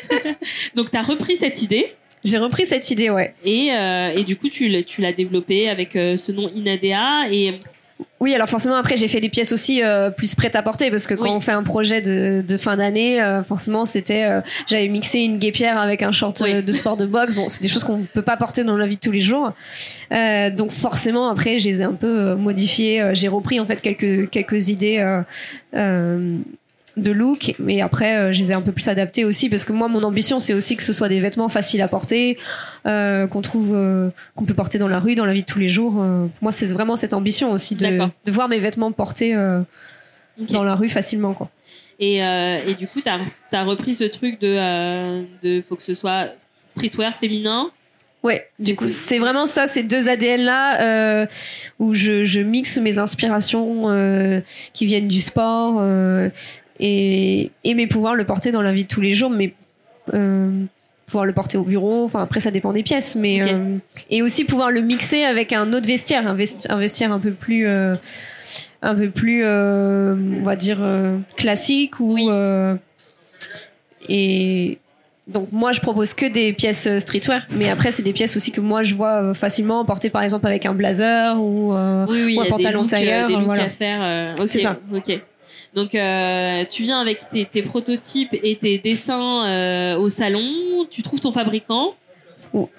Donc 0.75 0.91
t'as 0.91 1.01
repris 1.01 1.35
cette 1.35 1.61
idée 1.61 1.87
J'ai 2.23 2.37
repris 2.37 2.65
cette 2.65 2.89
idée, 2.89 3.09
ouais. 3.09 3.33
et, 3.43 3.67
et 4.15 4.23
du 4.23 4.37
coup 4.37 4.47
tu 4.47 4.69
l'as, 4.69 4.83
tu 4.83 5.01
développée 5.11 5.67
avec 5.67 5.91
ce 5.93 6.31
nom 6.31 6.49
Inadea 6.55 7.25
et 7.29 7.59
Oui, 8.19 8.33
alors 8.33 8.49
forcément, 8.49 8.75
après, 8.77 8.95
j'ai 8.95 9.07
fait 9.07 9.19
des 9.19 9.29
pièces 9.29 9.51
aussi 9.51 9.83
euh, 9.83 10.09
plus 10.09 10.33
prêtes 10.33 10.55
à 10.55 10.63
porter 10.63 10.89
parce 10.89 11.05
que 11.05 11.13
quand 11.13 11.25
Oui. 11.25 11.29
on 11.35 11.39
fait 11.39 11.51
un 11.51 11.61
projet 11.61 12.01
de, 12.01 12.43
de 12.45 12.57
fin 12.57 12.75
d'année, 12.75 13.21
euh, 13.21 13.43
forcément, 13.43 13.85
c'était. 13.85 14.25
euh, 14.25 14.41
J'avais 14.65 14.87
mixé 14.87 15.19
une 15.19 15.37
guépière 15.37 15.79
avec 15.79 16.01
un 16.01 16.11
short 16.11 16.39
Oui. 16.43 16.51
euh, 16.55 16.61
de 16.63 16.71
sport 16.71 16.97
de 16.97 17.05
boxe. 17.05 17.35
Bon, 17.35 17.47
c'est 17.47 17.61
des 17.61 17.69
choses 17.69 17.83
qu'on 17.83 17.99
peut 18.11 18.23
pas 18.23 18.35
porter 18.35 18.63
dans 18.63 18.75
la 18.75 18.87
vie 18.87 18.95
de 18.95 19.01
tous 19.01 19.11
les 19.11 19.21
jours. 19.21 19.51
Euh, 20.11 20.49
donc, 20.49 20.71
forcément, 20.71 21.29
après, 21.29 21.59
je 21.59 21.65
les 21.69 21.81
ai 21.81 21.85
un 21.85 21.93
peu 21.93 22.19
euh, 22.19 22.35
modifiées. 22.35 23.11
J'ai 23.13 23.27
repris, 23.27 23.59
en 23.59 23.65
fait, 23.67 23.81
quelques, 23.81 24.29
quelques 24.31 24.69
idées. 24.69 24.97
De 26.97 27.11
look 27.11 27.53
mais 27.59 27.81
après 27.81 28.17
euh, 28.17 28.31
je 28.33 28.39
les 28.39 28.51
ai 28.51 28.55
un 28.55 28.61
peu 28.61 28.71
plus 28.71 28.87
adaptés 28.89 29.23
aussi 29.23 29.49
parce 29.49 29.63
que 29.63 29.71
moi 29.71 29.87
mon 29.87 30.03
ambition 30.03 30.39
c'est 30.39 30.53
aussi 30.53 30.75
que 30.75 30.83
ce 30.83 30.91
soit 30.93 31.07
des 31.09 31.19
vêtements 31.21 31.47
faciles 31.47 31.81
à 31.81 31.87
porter 31.87 32.37
euh, 32.87 33.27
qu'on 33.27 33.41
trouve 33.41 33.73
euh, 33.75 34.09
qu'on 34.35 34.45
peut 34.45 34.53
porter 34.55 34.79
dans 34.79 34.87
la 34.87 34.99
rue 34.99 35.13
dans 35.15 35.25
la 35.25 35.33
vie 35.33 35.41
de 35.43 35.45
tous 35.47 35.59
les 35.59 35.69
jours. 35.69 35.93
Pour 35.93 36.41
moi 36.41 36.51
c'est 36.51 36.65
vraiment 36.65 36.95
cette 36.95 37.13
ambition 37.13 37.51
aussi 37.51 37.75
de, 37.75 37.99
de 38.25 38.31
voir 38.31 38.49
mes 38.49 38.59
vêtements 38.59 38.91
portés 38.91 39.35
dans 40.37 40.63
la 40.63 40.75
rue 40.75 40.89
facilement 40.89 41.33
quoi. 41.33 41.49
Et, 41.99 42.17
et 42.17 42.73
du 42.75 42.85
coup, 42.87 43.01
tu 43.01 43.09
as, 43.55 43.63
repris 43.63 43.95
ce 43.95 44.03
truc 44.03 44.39
de, 44.39 45.23
de 45.43 45.63
faut 45.67 45.75
que 45.75 45.83
ce 45.83 45.93
soit 45.95 46.27
streetwear 46.75 47.15
féminin? 47.15 47.71
ouais 48.23 48.49
du 48.59 48.75
coup 48.75 48.87
c'est- 48.87 49.19
vraiment 49.19 49.45
ça 49.45 49.67
ces 49.67 49.83
deux 49.83 50.09
ADN 50.09 50.41
là 50.41 50.81
euh, 50.81 51.25
où 51.77 51.93
je, 51.93 52.23
je 52.23 52.39
mixe 52.41 52.77
mes 52.79 52.97
inspirations 52.97 53.83
euh, 53.89 54.41
qui 54.73 54.87
viennent 54.87 55.07
du 55.07 55.21
sport 55.21 55.75
euh, 55.79 56.29
et, 56.79 57.51
mais 57.65 57.87
pouvoir 57.87 58.15
le 58.15 58.23
porter 58.25 58.51
dans 58.51 58.61
la 58.61 58.71
vie 58.73 58.83
de 58.83 58.87
tous 58.87 59.01
les 59.01 59.13
jours 59.13 59.29
mais 59.29 59.53
euh, 60.13 60.51
pouvoir 61.05 61.25
le 61.25 61.33
porter 61.33 61.57
au 61.57 61.63
bureau 61.63 62.03
enfin 62.03 62.21
après 62.21 62.39
ça 62.39 62.51
dépend 62.51 62.73
des 62.73 62.83
pièces 62.83 63.15
mais 63.15 63.41
euh, 63.41 63.77
et 64.09 64.21
aussi 64.21 64.43
pouvoir 64.43 64.71
le 64.71 64.81
mixer 64.81 65.23
avec 65.23 65.53
un 65.53 65.71
autre 65.73 65.87
vestiaire 65.87 66.27
un, 66.27 66.33
vest- 66.35 66.67
un 66.69 66.77
vestiaire 66.77 67.11
un 67.11 67.19
peu 67.19 67.31
plus 67.31 67.65
euh, 67.67 67.95
un 68.81 68.93
peu 68.95 69.09
plus 69.09 69.43
on 69.45 70.43
va 70.43 70.55
dire 70.55 70.79
classique 71.35 71.99
ou 71.99 72.13
Oui. 72.13 72.29
et 74.09 74.77
donc 75.27 75.49
moi 75.51 75.71
je 75.73 75.81
propose 75.81 76.13
que 76.13 76.25
des 76.25 76.53
pièces 76.53 76.87
streetwear 76.99 77.41
mais 77.51 77.69
après 77.69 77.91
c'est 77.91 78.03
des 78.03 78.13
pièces 78.13 78.35
aussi 78.37 78.51
que 78.51 78.61
moi 78.61 78.83
je 78.83 78.93
vois 78.93 79.33
facilement 79.33 79.83
porter 79.83 80.09
par 80.09 80.21
exemple 80.23 80.47
avec 80.47 80.65
un 80.65 80.73
blazer 80.73 81.37
ou 81.41 81.73
Oui, 82.07 82.21
oui, 82.25 82.37
ou 82.37 82.41
un 82.41 82.45
pantalon 82.45 82.85
tailleur, 82.85 83.27
des 83.27 83.33
looks 83.33 83.43
voilà. 83.45 83.63
à 83.63 83.69
faire. 83.69 83.99
euh, 84.01 84.35
ok, 84.39 84.47
C'est 84.47 84.59
ça. 84.59 84.77
Ok. 84.93 85.19
Donc, 85.73 85.93
euh, 85.95 86.63
tu 86.69 86.83
viens 86.83 86.99
avec 86.99 87.27
tes, 87.29 87.45
tes 87.45 87.61
prototypes 87.61 88.33
et 88.43 88.55
tes 88.55 88.77
dessins 88.77 89.45
euh, 89.45 89.97
au 89.97 90.09
salon. 90.09 90.41
Tu 90.89 91.03
trouves 91.03 91.19
ton 91.19 91.31
fabricant? 91.31 91.95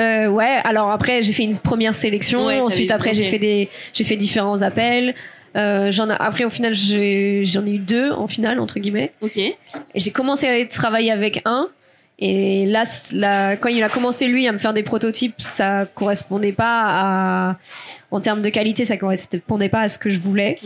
Euh, 0.00 0.28
ouais, 0.28 0.58
alors 0.64 0.90
après 0.90 1.22
j'ai 1.22 1.32
fait 1.32 1.44
une 1.44 1.56
première 1.58 1.94
sélection, 1.94 2.46
Ouais, 2.46 2.58
ensuite 2.58 2.90
après 2.90 3.12
j'ai 3.14 3.24
fait 3.24 3.38
des 3.38 3.68
j'ai 3.92 4.02
fait 4.02 4.16
différents 4.16 4.62
appels. 4.62 5.14
Euh, 5.56 5.92
j'en 5.92 6.08
ai, 6.10 6.14
après 6.18 6.44
au 6.44 6.50
final 6.50 6.74
j'ai- 6.74 7.44
j'en 7.44 7.64
ai 7.66 7.72
eu 7.72 7.78
deux 7.78 8.10
en 8.10 8.26
finale 8.26 8.60
entre 8.60 8.80
guillemets. 8.80 9.12
Ok. 9.20 9.38
J'ai 9.94 10.10
commencé 10.10 10.48
à 10.48 10.64
travailler 10.66 11.12
avec 11.12 11.42
un. 11.44 11.68
Et 12.20 12.66
là, 12.66 12.84
quand 13.56 13.68
il 13.68 13.82
a 13.82 13.88
commencé 13.88 14.26
lui 14.26 14.48
à 14.48 14.52
me 14.52 14.58
faire 14.58 14.74
des 14.74 14.82
prototypes, 14.82 15.40
ça 15.40 15.86
correspondait 15.86 16.50
pas 16.50 16.86
à, 16.88 17.56
en 18.10 18.20
termes 18.20 18.42
de 18.42 18.48
qualité, 18.48 18.84
ça 18.84 18.96
correspondait 18.96 19.68
pas 19.68 19.82
à 19.82 19.88
ce 19.88 19.98
que 19.98 20.10
je 20.10 20.18
voulais. 20.18 20.58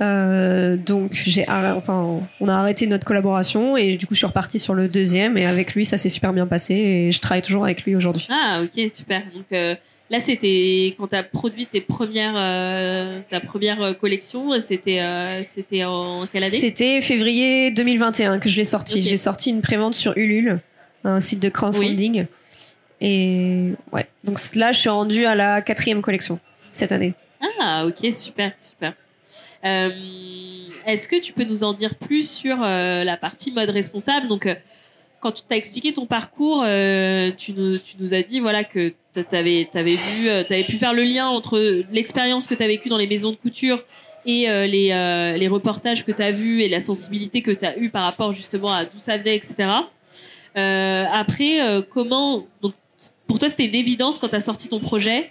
Euh, 0.00 0.76
donc 0.76 1.12
j'ai, 1.12 1.48
enfin, 1.48 2.20
on 2.40 2.48
a 2.48 2.54
arrêté 2.54 2.88
notre 2.88 3.06
collaboration 3.06 3.76
et 3.76 3.96
du 3.96 4.06
coup 4.08 4.14
je 4.14 4.18
suis 4.18 4.26
repartie 4.26 4.58
sur 4.58 4.74
le 4.74 4.88
deuxième 4.88 5.38
et 5.38 5.46
avec 5.46 5.74
lui 5.74 5.84
ça 5.84 5.96
s'est 5.96 6.08
super 6.08 6.32
bien 6.32 6.48
passé 6.48 6.74
et 6.74 7.12
je 7.12 7.20
travaille 7.20 7.42
toujours 7.42 7.64
avec 7.64 7.84
lui 7.84 7.94
aujourd'hui. 7.94 8.26
Ah, 8.28 8.60
ok, 8.64 8.90
super. 8.90 9.22
Donc 9.32 9.46
euh, 9.52 9.76
là, 10.10 10.18
c'était 10.18 10.96
quand 10.98 11.06
tu 11.06 11.14
as 11.14 11.22
produit 11.22 11.66
tes 11.66 11.80
premières, 11.80 12.34
euh, 12.36 13.20
ta 13.28 13.38
première 13.38 13.96
collection, 14.00 14.58
c'était 14.58 15.00
c'était 15.44 15.84
en 15.84 16.26
quelle 16.26 16.42
année? 16.42 16.58
C'était 16.58 17.00
février 17.00 17.70
2021 17.70 18.40
que 18.40 18.48
je 18.48 18.56
l'ai 18.56 18.64
sorti. 18.64 19.02
J'ai 19.02 19.16
sorti 19.16 19.50
une 19.50 19.62
prévente 19.62 19.94
sur 19.94 20.18
Ulule, 20.18 20.58
un 21.04 21.20
site 21.20 21.40
de 21.40 21.48
crowdfunding. 21.48 22.26
Et 23.00 23.72
ouais, 23.92 24.06
donc 24.24 24.38
là 24.54 24.72
je 24.72 24.78
suis 24.78 24.90
rendue 24.90 25.24
à 25.24 25.34
la 25.34 25.62
quatrième 25.62 26.02
collection 26.02 26.38
cette 26.70 26.92
année. 26.92 27.14
Ah, 27.60 27.86
ok, 27.86 28.12
super, 28.14 28.52
super. 28.58 28.94
Euh, 29.64 29.90
Est-ce 30.86 31.08
que 31.08 31.20
tu 31.20 31.32
peux 31.32 31.44
nous 31.44 31.64
en 31.64 31.72
dire 31.72 31.94
plus 31.94 32.28
sur 32.28 32.62
euh, 32.62 33.04
la 33.04 33.16
partie 33.16 33.52
mode 33.52 33.70
responsable? 33.70 34.28
Donc, 34.28 34.46
euh, 34.46 34.54
quand 35.20 35.32
tu 35.32 35.42
t'as 35.46 35.56
expliqué 35.56 35.92
ton 35.92 36.06
parcours, 36.06 36.64
tu, 37.36 37.52
nous, 37.52 37.76
tu 37.76 37.96
nous 37.98 38.14
as 38.14 38.22
dit 38.22 38.40
voilà 38.40 38.64
que 38.64 38.94
tu 39.12 39.20
avais, 39.36 39.68
vu, 39.74 40.28
t'avais 40.48 40.62
pu 40.62 40.78
faire 40.78 40.94
le 40.94 41.02
lien 41.02 41.26
entre 41.26 41.84
l'expérience 41.92 42.46
que 42.46 42.54
tu 42.54 42.62
as 42.62 42.66
vécue 42.66 42.88
dans 42.88 42.96
les 42.96 43.06
maisons 43.06 43.30
de 43.30 43.36
couture 43.36 43.84
et 44.24 44.46
les, 44.46 45.34
les 45.36 45.48
reportages 45.48 46.06
que 46.06 46.12
tu 46.12 46.22
as 46.22 46.32
vus 46.32 46.62
et 46.62 46.70
la 46.70 46.80
sensibilité 46.80 47.42
que 47.42 47.50
tu 47.50 47.66
as 47.66 47.76
eue 47.76 47.90
par 47.90 48.04
rapport 48.04 48.32
justement 48.32 48.72
à 48.72 48.86
d'où 48.86 48.98
ça 48.98 49.18
venait, 49.18 49.36
etc. 49.36 49.68
Euh, 50.56 51.04
après, 51.12 51.62
euh, 51.62 51.82
comment. 51.82 52.46
Donc, 52.62 52.74
pour 53.26 53.38
toi, 53.38 53.48
c'était 53.48 53.66
une 53.66 53.74
évidence 53.74 54.18
quand 54.18 54.28
tu 54.28 54.36
as 54.36 54.40
sorti 54.40 54.68
ton 54.68 54.80
projet 54.80 55.30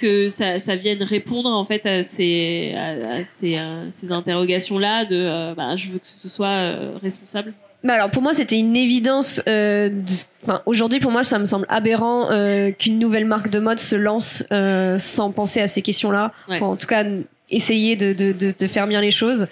que 0.00 0.28
ça, 0.28 0.58
ça 0.58 0.76
vienne 0.76 1.02
répondre 1.02 1.48
en 1.50 1.64
fait 1.64 1.86
à 1.86 2.04
ces, 2.04 2.74
à, 2.76 2.90
à 3.20 3.24
ces, 3.24 3.56
euh, 3.56 3.86
ces 3.90 4.12
interrogations-là 4.12 5.06
de 5.06 5.16
euh, 5.16 5.54
bah, 5.54 5.74
je 5.74 5.88
veux 5.88 5.98
que 5.98 6.06
ce 6.06 6.28
soit 6.28 6.48
euh, 6.48 6.92
responsable? 7.02 7.54
Bah 7.82 7.94
alors 7.94 8.10
pour 8.10 8.22
moi 8.22 8.34
c'était 8.34 8.58
une 8.58 8.76
évidence. 8.76 9.40
Euh, 9.48 9.88
de- 9.88 10.02
enfin, 10.44 10.60
Aujourd'hui 10.66 10.98
pour 11.00 11.10
moi 11.12 11.22
ça 11.22 11.38
me 11.38 11.46
semble 11.46 11.64
aberrant 11.70 12.30
euh, 12.30 12.72
qu'une 12.72 12.98
nouvelle 12.98 13.24
marque 13.24 13.48
de 13.48 13.58
mode 13.58 13.78
se 13.78 13.96
lance 13.96 14.44
euh, 14.52 14.98
sans 14.98 15.30
penser 15.32 15.60
à 15.62 15.66
ces 15.66 15.80
questions-là. 15.80 16.32
Ouais. 16.48 16.56
Enfin, 16.56 16.66
en 16.66 16.76
tout 16.76 16.86
cas 16.86 17.04
essayer 17.48 17.96
de, 17.96 18.12
de, 18.12 18.32
de, 18.32 18.52
de 18.58 18.66
faire 18.66 18.86
bien 18.86 19.00
les 19.00 19.10
choses. 19.10 19.46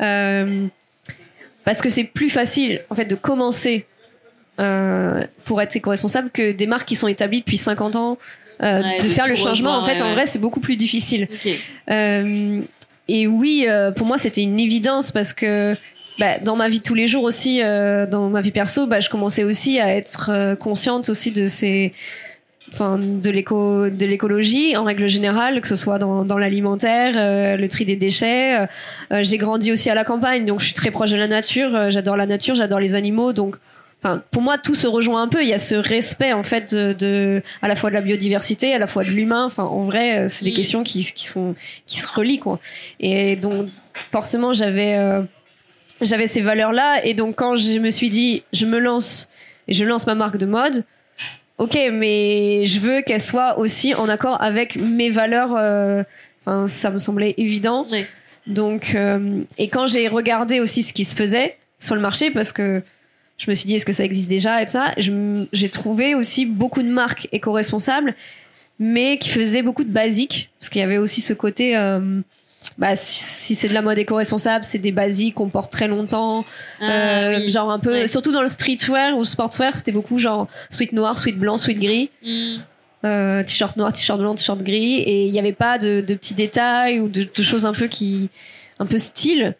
Euh, 0.00 0.66
parce 1.64 1.82
que 1.82 1.90
c'est 1.90 2.04
plus 2.04 2.30
facile 2.30 2.80
en 2.88 2.94
fait 2.94 3.04
de 3.04 3.16
commencer 3.16 3.84
euh, 4.60 5.22
pour 5.44 5.60
être 5.60 5.74
éco-responsable 5.76 6.30
que 6.30 6.52
des 6.52 6.66
marques 6.66 6.86
qui 6.88 6.94
sont 6.94 7.08
établies 7.08 7.40
depuis 7.40 7.56
50 7.56 7.96
ans. 7.96 8.18
Euh, 8.62 8.82
Ouais, 8.82 9.00
de 9.00 9.08
faire 9.08 9.26
le 9.26 9.34
changement 9.34 9.74
en 9.74 9.82
fait 9.86 9.94
ouais, 9.94 10.02
en 10.02 10.12
vrai 10.12 10.26
c'est 10.26 10.38
beaucoup 10.38 10.60
plus 10.60 10.76
difficile. 10.76 11.28
Euh, 11.90 12.60
et 13.08 13.26
oui, 13.26 13.66
pour 13.96 14.06
moi, 14.06 14.18
c'était 14.18 14.42
une 14.42 14.60
évidence 14.60 15.12
parce 15.12 15.32
que 15.32 15.74
bah, 16.18 16.38
dans 16.38 16.56
ma 16.56 16.68
vie 16.68 16.78
de 16.78 16.84
tous 16.84 16.94
les 16.94 17.08
jours 17.08 17.24
aussi, 17.24 17.60
dans 17.60 18.28
ma 18.28 18.42
vie 18.42 18.50
perso, 18.50 18.86
bah, 18.86 19.00
je 19.00 19.08
commençais 19.08 19.44
aussi 19.44 19.80
à 19.80 19.96
être 19.96 20.54
consciente 20.60 21.08
aussi 21.08 21.30
de 21.32 21.46
ces, 21.46 21.92
enfin, 22.72 22.98
de 22.98 23.30
l'éco, 23.30 23.88
de 23.88 24.06
l'écologie 24.06 24.76
en 24.76 24.84
règle 24.84 25.08
générale, 25.08 25.60
que 25.60 25.68
ce 25.68 25.76
soit 25.76 25.98
dans, 25.98 26.24
dans 26.24 26.38
l'alimentaire, 26.38 27.14
euh, 27.16 27.56
le 27.56 27.68
tri 27.68 27.84
des 27.84 27.96
déchets. 27.96 28.58
Euh, 29.12 29.22
j'ai 29.22 29.38
grandi 29.38 29.72
aussi 29.72 29.90
à 29.90 29.94
la 29.94 30.04
campagne, 30.04 30.44
donc 30.44 30.60
je 30.60 30.66
suis 30.66 30.74
très 30.74 30.90
proche 30.90 31.10
de 31.10 31.16
la 31.16 31.28
nature. 31.28 31.74
Euh, 31.74 31.90
j'adore 31.90 32.16
la 32.16 32.26
nature, 32.26 32.54
j'adore 32.54 32.80
les 32.80 32.94
animaux, 32.94 33.32
donc. 33.32 33.56
Enfin, 34.02 34.22
pour 34.30 34.42
moi, 34.42 34.56
tout 34.58 34.74
se 34.74 34.86
rejoint 34.86 35.22
un 35.22 35.28
peu. 35.28 35.42
Il 35.42 35.48
y 35.48 35.52
a 35.52 35.58
ce 35.58 35.74
respect, 35.74 36.32
en 36.32 36.42
fait, 36.42 36.74
de, 36.74 36.92
de 36.92 37.42
à 37.62 37.68
la 37.68 37.76
fois 37.76 37.90
de 37.90 37.94
la 37.94 38.00
biodiversité, 38.00 38.72
à 38.74 38.78
la 38.78 38.86
fois 38.86 39.04
de 39.04 39.10
l'humain. 39.10 39.44
Enfin, 39.44 39.64
en 39.64 39.80
vrai, 39.80 40.20
euh, 40.20 40.28
c'est 40.28 40.44
des 40.44 40.52
questions 40.54 40.82
qui, 40.82 41.04
qui 41.14 41.26
sont 41.26 41.54
qui 41.86 42.00
se 42.00 42.08
relient, 42.08 42.38
quoi. 42.38 42.58
Et 42.98 43.36
donc, 43.36 43.68
forcément, 43.94 44.52
j'avais 44.54 44.94
euh, 44.96 45.22
j'avais 46.00 46.26
ces 46.26 46.40
valeurs-là. 46.40 47.04
Et 47.04 47.14
donc, 47.14 47.36
quand 47.36 47.56
je 47.56 47.78
me 47.78 47.90
suis 47.90 48.08
dit, 48.08 48.42
je 48.52 48.64
me 48.66 48.78
lance 48.78 49.28
et 49.68 49.74
je 49.74 49.84
lance 49.84 50.06
ma 50.06 50.14
marque 50.14 50.38
de 50.38 50.46
mode, 50.46 50.84
ok, 51.58 51.78
mais 51.92 52.64
je 52.64 52.80
veux 52.80 53.02
qu'elle 53.02 53.20
soit 53.20 53.58
aussi 53.58 53.94
en 53.94 54.08
accord 54.08 54.40
avec 54.42 54.76
mes 54.76 55.10
valeurs. 55.10 55.54
euh, 55.56 56.02
Enfin, 56.46 56.66
ça 56.66 56.90
me 56.90 56.98
semblait 56.98 57.34
évident. 57.36 57.86
Donc, 58.46 58.94
euh, 58.94 59.42
et 59.58 59.68
quand 59.68 59.86
j'ai 59.86 60.08
regardé 60.08 60.58
aussi 60.58 60.82
ce 60.82 60.94
qui 60.94 61.04
se 61.04 61.14
faisait 61.14 61.58
sur 61.78 61.94
le 61.94 62.00
marché, 62.00 62.30
parce 62.30 62.50
que 62.50 62.82
je 63.40 63.50
me 63.50 63.54
suis 63.54 63.66
dit, 63.66 63.74
est-ce 63.76 63.86
que 63.86 63.92
ça 63.92 64.04
existe 64.04 64.28
déjà 64.28 64.60
et 64.60 64.66
tout 64.66 64.72
ça, 64.72 64.92
j'ai 64.98 65.68
trouvé 65.70 66.14
aussi 66.14 66.44
beaucoup 66.44 66.82
de 66.82 66.90
marques 66.90 67.26
éco-responsables, 67.32 68.14
mais 68.78 69.16
qui 69.18 69.30
faisaient 69.30 69.62
beaucoup 69.62 69.82
de 69.84 69.90
basiques, 69.90 70.50
parce 70.60 70.68
qu'il 70.68 70.80
y 70.80 70.84
avait 70.84 70.98
aussi 70.98 71.22
ce 71.22 71.32
côté, 71.32 71.74
euh, 71.74 72.20
bah, 72.76 72.94
si, 72.94 73.54
c'est 73.54 73.68
de 73.68 73.72
la 73.74 73.80
mode 73.80 73.96
éco-responsable, 73.96 74.62
c'est 74.64 74.78
des 74.78 74.92
basiques 74.92 75.36
qu'on 75.36 75.48
porte 75.48 75.72
très 75.72 75.88
longtemps, 75.88 76.44
Ah, 76.82 76.90
euh, 76.90 77.38
oui. 77.38 77.48
genre 77.48 77.70
un 77.70 77.78
peu, 77.78 77.92
Ouais. 77.92 78.06
surtout 78.06 78.30
dans 78.32 78.42
le 78.42 78.46
streetwear 78.48 79.14
ou 79.14 79.20
le 79.20 79.24
sportswear, 79.24 79.74
c'était 79.74 79.92
beaucoup 79.92 80.18
genre 80.18 80.46
sweat 80.68 80.92
noir, 80.92 81.16
sweat 81.18 81.38
blanc, 81.38 81.56
sweat 81.56 81.78
gris 81.80 82.10
Hmm. 82.22 82.58
euh, 83.06 83.42
t-shirt 83.42 83.78
noir, 83.78 83.90
t-shirt 83.94 84.20
blanc, 84.20 84.34
t-shirt 84.34 84.62
gris, 84.62 84.96
et 84.98 85.24
il 85.24 85.32
n'y 85.32 85.38
avait 85.38 85.52
pas 85.54 85.78
de, 85.78 86.02
de 86.02 86.14
petits 86.14 86.34
détails 86.34 87.00
ou 87.00 87.08
de, 87.08 87.22
de 87.34 87.42
choses 87.42 87.64
un 87.64 87.72
peu 87.72 87.86
qui, 87.86 88.28
un 88.78 88.84
peu 88.84 88.98
style. 88.98 89.54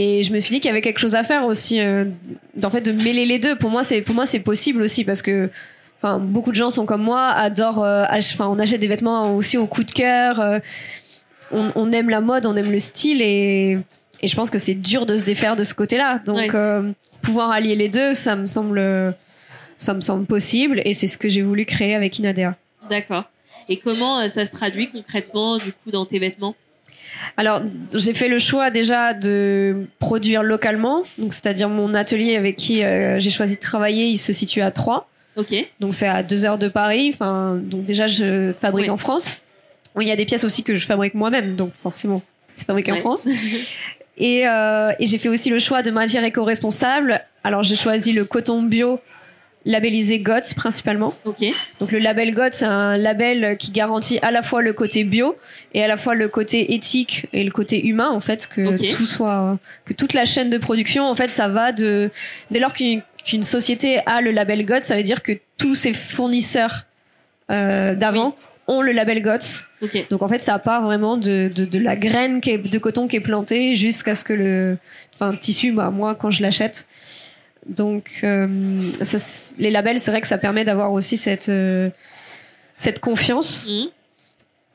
Et 0.00 0.22
je 0.22 0.32
me 0.32 0.38
suis 0.38 0.54
dit 0.54 0.60
qu'il 0.60 0.68
y 0.68 0.70
avait 0.70 0.80
quelque 0.80 1.00
chose 1.00 1.16
à 1.16 1.24
faire 1.24 1.44
aussi, 1.44 1.80
euh, 1.80 2.04
d'en 2.54 2.70
fait 2.70 2.80
de 2.82 2.92
mêler 2.92 3.26
les 3.26 3.40
deux. 3.40 3.56
Pour 3.56 3.68
moi, 3.68 3.82
c'est 3.82 4.00
pour 4.00 4.14
moi 4.14 4.26
c'est 4.26 4.38
possible 4.38 4.80
aussi 4.80 5.02
parce 5.04 5.22
que, 5.22 5.50
enfin, 5.98 6.20
beaucoup 6.20 6.52
de 6.52 6.56
gens 6.56 6.70
sont 6.70 6.86
comme 6.86 7.02
moi, 7.02 7.26
adorent, 7.30 7.82
euh, 7.82 8.04
enfin, 8.12 8.46
on 8.46 8.60
achète 8.60 8.80
des 8.80 8.86
vêtements 8.86 9.34
aussi 9.34 9.58
au 9.58 9.66
coup 9.66 9.82
de 9.82 9.90
cœur. 9.90 10.38
euh, 10.38 10.60
on, 11.50 11.72
on 11.74 11.90
aime 11.90 12.10
la 12.10 12.20
mode, 12.20 12.46
on 12.46 12.54
aime 12.56 12.70
le 12.70 12.78
style, 12.78 13.20
et, 13.22 13.78
et 14.22 14.26
je 14.28 14.36
pense 14.36 14.50
que 14.50 14.58
c'est 14.58 14.74
dur 14.74 15.04
de 15.04 15.16
se 15.16 15.24
défaire 15.24 15.56
de 15.56 15.64
ce 15.64 15.74
côté-là. 15.74 16.20
Donc, 16.24 16.54
euh, 16.54 16.92
pouvoir 17.20 17.50
allier 17.50 17.74
les 17.74 17.88
deux, 17.88 18.14
ça 18.14 18.36
me 18.36 18.46
semble, 18.46 18.80
ça 19.76 19.94
me 19.94 20.00
semble 20.00 20.26
possible, 20.26 20.80
et 20.84 20.92
c'est 20.92 21.08
ce 21.08 21.18
que 21.18 21.28
j'ai 21.28 21.42
voulu 21.42 21.64
créer 21.64 21.96
avec 21.96 22.18
Inadea. 22.20 22.54
D'accord. 22.88 23.24
Et 23.68 23.78
comment 23.78 24.28
ça 24.28 24.44
se 24.44 24.52
traduit 24.52 24.90
concrètement 24.90 25.56
du 25.58 25.72
coup 25.72 25.90
dans 25.90 26.06
tes 26.06 26.20
vêtements? 26.20 26.54
Alors, 27.36 27.62
j'ai 27.94 28.14
fait 28.14 28.28
le 28.28 28.38
choix 28.38 28.70
déjà 28.70 29.14
de 29.14 29.86
produire 29.98 30.42
localement, 30.42 31.02
donc 31.18 31.32
c'est-à-dire 31.34 31.68
mon 31.68 31.94
atelier 31.94 32.36
avec 32.36 32.56
qui 32.56 32.84
euh, 32.84 33.18
j'ai 33.20 33.30
choisi 33.30 33.54
de 33.56 33.60
travailler, 33.60 34.06
il 34.06 34.18
se 34.18 34.32
situe 34.32 34.60
à 34.60 34.70
Troyes, 34.70 35.06
Ok. 35.36 35.54
donc 35.80 35.94
c'est 35.94 36.08
à 36.08 36.22
deux 36.22 36.44
heures 36.44 36.58
de 36.58 36.68
Paris. 36.68 37.10
Enfin, 37.14 37.58
donc 37.62 37.84
déjà 37.84 38.06
je 38.06 38.52
fabrique 38.52 38.86
Oui. 38.86 38.90
en 38.90 38.96
France. 38.96 39.40
Il 40.00 40.06
y 40.06 40.12
a 40.12 40.16
des 40.16 40.26
pièces 40.26 40.44
aussi 40.44 40.62
que 40.62 40.74
je 40.76 40.86
fabrique 40.86 41.14
moi-même, 41.14 41.56
donc 41.56 41.72
forcément 41.74 42.22
c'est 42.54 42.66
fabriqué 42.66 42.92
Ouais. 42.92 42.98
en 42.98 43.02
France. 43.02 43.26
Et, 44.20 44.48
euh, 44.48 44.90
et 44.98 45.06
j'ai 45.06 45.16
fait 45.16 45.28
aussi 45.28 45.48
le 45.48 45.60
choix 45.60 45.82
de 45.82 45.92
matières 45.92 46.24
éco-responsables. 46.24 47.20
Alors 47.44 47.62
j'ai 47.62 47.76
choisi 47.76 48.10
le 48.12 48.24
coton 48.24 48.62
bio 48.62 48.98
labellisé 49.64 50.18
GOTS 50.20 50.54
principalement. 50.54 51.14
Ok. 51.24 51.44
Donc 51.80 51.92
le 51.92 51.98
label 51.98 52.32
GOTS, 52.34 52.52
c'est 52.52 52.64
un 52.64 52.96
label 52.96 53.56
qui 53.58 53.70
garantit 53.70 54.18
à 54.22 54.30
la 54.30 54.42
fois 54.42 54.62
le 54.62 54.72
côté 54.72 55.04
bio 55.04 55.36
et 55.74 55.82
à 55.84 55.88
la 55.88 55.96
fois 55.96 56.14
le 56.14 56.28
côté 56.28 56.72
éthique 56.74 57.26
et 57.32 57.44
le 57.44 57.50
côté 57.50 57.86
humain 57.86 58.08
en 58.10 58.20
fait 58.20 58.46
que 58.46 58.62
tout 58.96 59.04
soit 59.06 59.58
que 59.84 59.92
toute 59.92 60.14
la 60.14 60.24
chaîne 60.24 60.48
de 60.50 60.58
production 60.58 61.04
en 61.06 61.14
fait 61.14 61.30
ça 61.30 61.48
va 61.48 61.72
de 61.72 62.10
dès 62.50 62.60
lors 62.60 62.72
qu'une 62.72 63.02
société 63.42 63.98
a 64.06 64.20
le 64.20 64.30
label 64.30 64.64
GOTS, 64.64 64.82
ça 64.84 64.96
veut 64.96 65.02
dire 65.02 65.22
que 65.22 65.32
tous 65.58 65.74
ses 65.74 65.92
fournisseurs 65.92 66.86
euh, 67.50 67.94
d'avant 67.94 68.36
ont 68.68 68.82
le 68.82 68.92
label 68.92 69.22
GOTS. 69.22 69.64
Ok. 69.80 70.06
Donc 70.10 70.22
en 70.22 70.28
fait, 70.28 70.40
ça 70.42 70.58
part 70.58 70.82
vraiment 70.82 71.16
de, 71.16 71.50
de, 71.54 71.64
de 71.64 71.78
la 71.78 71.96
graine 71.96 72.40
qui 72.42 72.50
est- 72.50 72.58
de 72.58 72.78
coton 72.78 73.08
qui 73.08 73.16
est 73.16 73.20
plantée 73.20 73.76
jusqu'à 73.76 74.14
ce 74.14 74.24
que 74.24 74.34
le, 74.34 74.76
enfin 75.14 75.34
tissu, 75.34 75.72
bah, 75.72 75.90
moi 75.90 76.14
quand 76.14 76.30
je 76.30 76.42
l'achète. 76.42 76.86
Donc 77.68 78.20
euh, 78.24 78.80
ça, 79.02 79.54
les 79.58 79.70
labels, 79.70 79.98
c'est 79.98 80.10
vrai 80.10 80.20
que 80.20 80.26
ça 80.26 80.38
permet 80.38 80.64
d'avoir 80.64 80.92
aussi 80.92 81.18
cette 81.18 81.48
euh, 81.48 81.90
cette 82.76 83.00
confiance. 83.00 83.68
Hmm. 83.70 83.88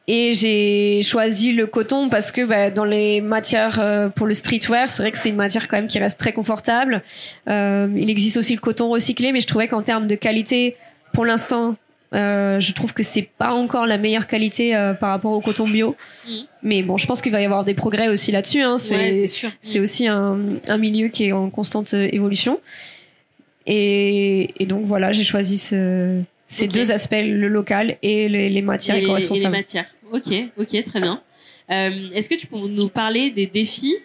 Et 0.08 0.34
j'ai 0.34 1.02
choisi 1.02 1.54
le 1.54 1.66
coton 1.66 2.10
parce 2.10 2.32
que 2.32 2.44
bah, 2.44 2.70
dans 2.70 2.84
les 2.84 3.22
matières 3.22 3.80
euh, 3.80 4.10
pour 4.10 4.28
le 4.28 4.34
streetwear, 4.34 4.92
c'est 4.92 5.02
vrai 5.02 5.12
que 5.12 5.18
c'est 5.18 5.30
une 5.30 5.38
matière 5.38 5.70
quand 5.70 5.78
même 5.78 5.88
qui 5.88 5.98
reste 5.98 6.20
très 6.20 6.34
confortable. 6.34 7.02
Euh, 7.50 7.88
il 7.96 8.10
existe 8.10 8.36
aussi 8.36 8.54
le 8.54 8.60
coton 8.60 8.90
recyclé, 8.90 9.32
mais 9.32 9.40
je 9.40 9.48
trouvais 9.48 9.70
qu'en 9.70 9.82
termes 9.82 10.08
de 10.08 10.16
qualité, 10.16 10.76
pour 11.14 11.26
l'instant, 11.26 11.78
euh, 12.14 12.60
je 12.60 12.74
trouve 12.74 12.94
que 12.94 13.02
c'est 13.02 13.24
pas 13.24 13.54
encore 13.54 13.88
la 13.88 13.98
meilleure 13.98 14.28
qualité 14.28 14.76
euh, 14.76 14.94
par 14.94 15.10
rapport 15.10 15.32
au 15.32 15.42
coton 15.42 15.68
bio. 15.68 15.96
Mhm. 16.28 16.46
Mais 16.62 16.84
bon, 16.84 16.98
je 16.98 17.08
pense 17.08 17.22
qu'il 17.22 17.32
va 17.32 17.42
y 17.42 17.46
avoir 17.46 17.64
des 17.64 17.74
progrès 17.74 18.08
aussi 18.08 18.32
là-dessus. 18.32 18.62
Hein. 18.62 18.78
C'est 18.78 18.94
Ouais, 18.94 19.80
aussi 19.80 20.08
un, 20.08 20.40
un 20.68 20.78
milieu 20.78 21.08
qui 21.08 21.26
est 21.26 21.32
en 21.32 21.50
constante 21.50 21.94
euh, 21.94 22.08
évolution. 22.12 22.60
Et, 23.66 24.54
et 24.62 24.66
donc 24.66 24.86
voilà, 24.86 25.12
j'ai 25.12 25.24
choisi 25.24 25.58
ce, 25.58 26.22
ces 26.46 26.68
deux 26.68 26.92
aspects, 26.92 27.14
le 27.14 27.48
local 27.48 27.98
et 28.04 28.30
les, 28.30 28.62
matières 28.62 28.98
éco-responsables. 28.98 29.56
Et 29.56 29.58
les 29.58 29.62
matières. 29.62 29.88
Ok, 30.12 30.34
ok, 30.58 30.84
très 30.84 31.02
bien. 31.02 31.22
Est-ce 31.70 32.30
que 32.30 32.36
tu 32.36 32.46
peux 32.46 32.58
nous 32.58 32.90
parler 32.90 33.32
des 33.32 33.48
défis, 33.48 33.96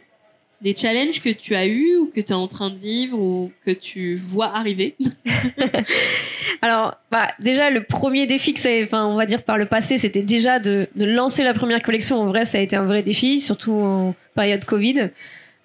des 0.62 0.74
challenges 0.76 1.20
que 1.20 1.30
tu 1.30 1.56
as 1.56 1.66
eus 1.66 1.96
ou 1.96 2.06
que 2.06 2.20
tu 2.20 2.28
es 2.28 2.34
en 2.34 2.46
train 2.46 2.70
de 2.70 2.78
vivre 2.78 3.18
ou 3.18 3.52
que 3.66 3.72
tu 3.72 4.14
vois 4.14 4.56
arriver? 4.56 4.94
Alors, 6.62 6.96
bah, 7.10 7.28
déjà, 7.40 7.70
le 7.70 7.82
premier 7.82 8.26
défi 8.26 8.54
que 8.54 8.60
c'est, 8.60 8.82
enfin, 8.82 9.06
on 9.06 9.16
va 9.16 9.26
dire 9.26 9.42
par 9.42 9.58
le 9.58 9.66
passé, 9.66 9.98
c'était 9.98 10.22
déjà 10.22 10.58
de, 10.58 10.88
de, 10.96 11.06
lancer 11.06 11.44
la 11.44 11.54
première 11.54 11.82
collection. 11.82 12.20
En 12.20 12.26
vrai, 12.26 12.44
ça 12.44 12.58
a 12.58 12.60
été 12.60 12.74
un 12.76 12.84
vrai 12.84 13.02
défi, 13.02 13.40
surtout 13.40 13.72
en 13.72 14.14
période 14.34 14.64
Covid. 14.64 15.10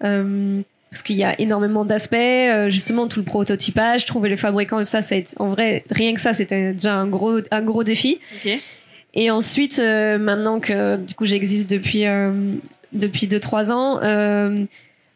Euh, 0.03 0.61
parce 0.91 1.01
qu'il 1.01 1.15
y 1.15 1.23
a 1.23 1.39
énormément 1.41 1.85
d'aspects, 1.85 2.13
euh, 2.13 2.69
justement 2.69 3.07
tout 3.07 3.19
le 3.19 3.25
prototypage, 3.25 4.05
trouver 4.05 4.29
les 4.29 4.37
fabricants, 4.37 4.85
ça, 4.85 5.01
ça 5.01 5.15
a 5.15 5.17
été, 5.17 5.33
en 5.39 5.49
vrai, 5.49 5.83
rien 5.89 6.13
que 6.13 6.21
ça, 6.21 6.33
c'était 6.33 6.73
déjà 6.73 6.95
un 6.95 7.07
gros, 7.07 7.39
un 7.49 7.61
gros 7.63 7.83
défi. 7.83 8.19
Okay. 8.39 8.59
Et 9.13 9.29
ensuite, 9.29 9.79
euh, 9.79 10.17
maintenant 10.17 10.59
que 10.59 10.97
du 10.97 11.13
coup 11.13 11.25
j'existe 11.25 11.69
depuis 11.69 12.07
euh, 12.07 12.55
depuis 12.93 13.27
deux 13.27 13.39
trois 13.39 13.71
ans, 13.71 13.99
euh, 14.01 14.65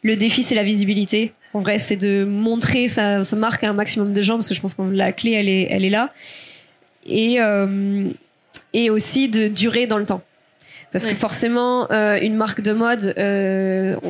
le 0.03 0.15
défi 0.15 0.43
c'est 0.43 0.55
la 0.55 0.63
visibilité. 0.63 1.33
En 1.53 1.59
vrai, 1.59 1.79
c'est 1.79 1.95
de 1.95 2.23
montrer 2.25 2.87
sa, 2.87 3.23
sa 3.23 3.35
marque 3.35 3.63
à 3.63 3.69
un 3.69 3.73
maximum 3.73 4.13
de 4.13 4.21
gens 4.21 4.35
parce 4.35 4.49
que 4.49 4.55
je 4.55 4.61
pense 4.61 4.75
que 4.75 4.81
la 4.81 5.11
clé 5.11 5.31
elle 5.31 5.49
est 5.49 5.67
elle 5.69 5.85
est 5.85 5.89
là. 5.89 6.13
Et 7.05 7.37
et 8.73 8.89
aussi 8.89 9.29
de 9.29 9.47
durer 9.47 9.87
dans 9.87 9.97
le 9.97 10.05
temps. 10.05 10.21
Parce 10.91 11.05
que 11.05 11.15
forcément, 11.15 11.89
une 11.89 12.35
marque 12.35 12.61
de 12.61 12.73
mode, 12.73 13.13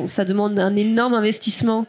ça 0.06 0.24
demande 0.24 0.58
un 0.58 0.74
énorme 0.76 1.14
investissement 1.14 1.86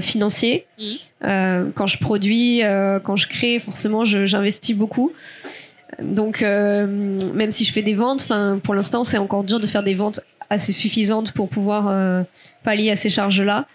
financier. 0.00 0.66
Mmh. 0.78 1.72
quand 1.74 1.86
je 1.86 1.98
produis, 1.98 2.62
quand 3.04 3.16
je 3.16 3.28
crée, 3.28 3.58
forcément, 3.58 4.04
j'investis 4.04 4.76
beaucoup. 4.76 5.12
Donc, 6.02 6.42
euh, 6.42 6.86
même 7.34 7.50
si 7.50 7.64
je 7.64 7.72
fais 7.72 7.82
des 7.82 7.94
ventes, 7.94 8.22
enfin, 8.22 8.60
pour 8.62 8.74
l'instant, 8.74 9.04
c'est 9.04 9.18
encore 9.18 9.44
dur 9.44 9.60
de 9.60 9.66
faire 9.66 9.82
des 9.82 9.94
ventes 9.94 10.20
assez 10.50 10.72
suffisantes 10.72 11.32
pour 11.32 11.48
pouvoir 11.48 11.88
euh, 11.88 12.22
pallier 12.62 12.90
à 12.90 12.96
ces 12.96 13.08
charges-là. 13.08 13.66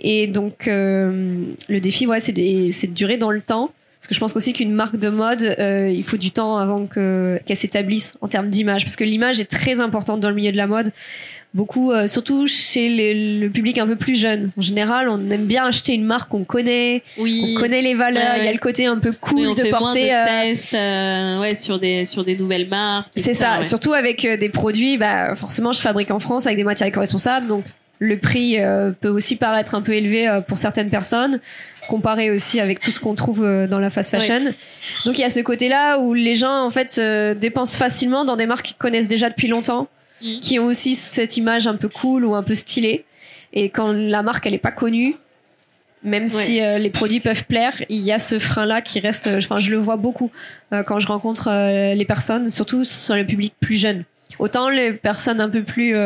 Et 0.00 0.26
donc, 0.26 0.68
euh, 0.68 1.42
le 1.68 1.80
défi, 1.80 2.06
ouais, 2.06 2.20
c'est 2.20 2.32
de, 2.32 2.40
de, 2.40 2.92
durer 2.92 3.16
dans 3.16 3.30
le 3.30 3.40
temps. 3.40 3.70
Parce 3.98 4.06
que 4.06 4.14
je 4.14 4.20
pense 4.20 4.36
aussi 4.36 4.52
qu'une 4.52 4.72
marque 4.72 4.96
de 4.96 5.08
mode, 5.08 5.56
il 5.58 6.04
faut 6.04 6.16
du 6.16 6.30
temps 6.30 6.56
avant 6.56 6.86
que 6.86 7.40
qu'elle 7.44 7.56
s'établisse 7.56 8.16
en 8.20 8.28
termes 8.28 8.48
d'image, 8.48 8.84
parce 8.84 8.94
que 8.94 9.02
l'image 9.02 9.40
est 9.40 9.50
très 9.50 9.80
importante 9.80 10.20
dans 10.20 10.28
le 10.28 10.36
milieu 10.36 10.52
de 10.52 10.56
la 10.56 10.68
mode 10.68 10.92
beaucoup, 11.54 11.92
euh, 11.92 12.06
surtout 12.06 12.46
chez 12.46 12.88
le 13.40 13.48
public 13.48 13.78
un 13.78 13.86
peu 13.86 13.96
plus 13.96 14.18
jeune. 14.18 14.50
En 14.56 14.60
général, 14.60 15.08
on 15.08 15.30
aime 15.30 15.46
bien 15.46 15.66
acheter 15.66 15.94
une 15.94 16.04
marque 16.04 16.30
qu'on 16.30 16.44
connaît, 16.44 17.02
oui. 17.16 17.54
on 17.56 17.60
connaît 17.60 17.82
les 17.82 17.94
valeurs. 17.94 18.36
Il 18.38 18.44
y 18.44 18.48
a 18.48 18.52
le 18.52 18.58
côté 18.58 18.86
un 18.86 18.98
peu 18.98 19.12
cool 19.12 19.48
on 19.48 19.54
de 19.54 19.60
fait 19.60 19.70
porter. 19.70 20.10
Moins 20.10 20.24
de 20.24 20.28
euh, 20.28 20.50
tests, 20.50 20.74
euh, 20.74 21.40
ouais, 21.40 21.54
sur 21.54 21.78
des 21.78 22.04
sur 22.04 22.24
des 22.24 22.36
nouvelles 22.36 22.68
marques. 22.68 23.12
C'est 23.16 23.34
ça, 23.34 23.62
surtout 23.62 23.92
avec 23.92 24.26
des 24.26 24.48
produits. 24.48 24.98
Bah, 24.98 25.34
forcément, 25.34 25.72
je 25.72 25.80
fabrique 25.80 26.10
en 26.10 26.18
France 26.18 26.46
avec 26.46 26.58
des 26.58 26.64
matières 26.64 26.88
éco-responsables, 26.88 27.46
donc 27.46 27.64
le 27.98 28.18
prix 28.18 28.58
peut 29.00 29.08
aussi 29.08 29.36
paraître 29.36 29.74
un 29.74 29.82
peu 29.82 29.92
élevé 29.92 30.28
pour 30.46 30.58
certaines 30.58 30.90
personnes, 30.90 31.40
comparé 31.88 32.30
aussi 32.30 32.60
avec 32.60 32.80
tout 32.80 32.90
ce 32.90 33.00
qu'on 33.00 33.14
trouve 33.14 33.40
dans 33.68 33.78
la 33.78 33.90
fast 33.90 34.10
fashion. 34.10 34.44
Donc 35.04 35.18
il 35.18 35.22
y 35.22 35.24
a 35.24 35.30
ce 35.30 35.40
côté-là 35.40 35.98
où 35.98 36.14
les 36.14 36.34
gens 36.34 36.64
en 36.64 36.70
fait 36.70 37.00
dépensent 37.38 37.76
facilement 37.76 38.24
dans 38.24 38.36
des 38.36 38.46
marques 38.46 38.66
qu'ils 38.66 38.76
connaissent 38.76 39.08
déjà 39.08 39.30
depuis 39.30 39.48
longtemps 39.48 39.88
Mm. 40.22 40.40
qui 40.40 40.58
ont 40.58 40.66
aussi 40.66 40.94
cette 40.94 41.36
image 41.36 41.66
un 41.66 41.76
peu 41.76 41.88
cool 41.88 42.24
ou 42.24 42.34
un 42.34 42.42
peu 42.42 42.54
stylée. 42.54 43.04
Et 43.52 43.70
quand 43.70 43.92
la 43.92 44.22
marque 44.22 44.46
elle 44.46 44.54
est 44.54 44.58
pas 44.58 44.72
connue, 44.72 45.16
même 46.02 46.28
si 46.28 46.60
euh, 46.60 46.78
les 46.78 46.90
produits 46.90 47.20
peuvent 47.20 47.44
plaire, 47.44 47.82
il 47.88 48.00
y 48.00 48.12
a 48.12 48.18
ce 48.18 48.38
frein-là 48.38 48.82
qui 48.82 49.00
reste. 49.00 49.26
Euh, 49.26 49.38
enfin, 49.38 49.58
je 49.58 49.70
le 49.70 49.76
vois 49.76 49.96
beaucoup 49.96 50.30
euh, 50.72 50.82
quand 50.82 51.00
je 51.00 51.06
rencontre 51.06 51.50
les 51.94 52.04
personnes, 52.04 52.50
surtout 52.50 52.84
sur 52.84 53.14
le 53.14 53.26
public 53.26 53.54
plus 53.60 53.76
jeune. 53.76 54.04
Autant 54.38 54.68
les 54.68 54.92
personnes 54.92 55.40
un 55.40 55.48
peu 55.48 55.62
plus 55.62 55.96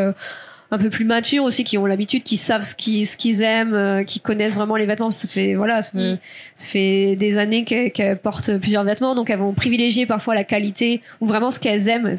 un 0.73 0.79
peu 0.79 0.89
plus 0.89 1.05
matures 1.05 1.45
aussi, 1.45 1.65
qui 1.65 1.77
ont 1.77 1.85
l'habitude, 1.85 2.23
qui 2.23 2.39
savent 2.39 2.63
ce 2.63 2.75
qu'ils 2.75 3.07
ce 3.07 3.19
qu'ils 3.19 3.43
aiment, 3.43 3.75
euh, 3.75 4.05
qui 4.05 4.21
connaissent 4.21 4.55
vraiment 4.55 4.77
les 4.77 4.87
vêtements. 4.87 5.11
Ça 5.11 5.29
fait 5.29 5.55
voilà, 5.55 5.83
ça, 5.83 5.99
mm. 5.99 6.19
fait 6.57 7.15
des 7.15 7.37
années 7.37 7.65
qu'elles 7.65 8.19
portent 8.19 8.57
plusieurs 8.57 8.83
vêtements, 8.83 9.15
donc 9.15 9.29
elles 9.29 9.39
vont 9.39 9.53
privilégier 9.53 10.07
parfois 10.07 10.35
la 10.35 10.45
qualité 10.45 11.03
ou 11.21 11.27
vraiment 11.27 11.51
ce 11.51 11.61
qu'elles 11.61 11.91
aiment. 11.91 12.17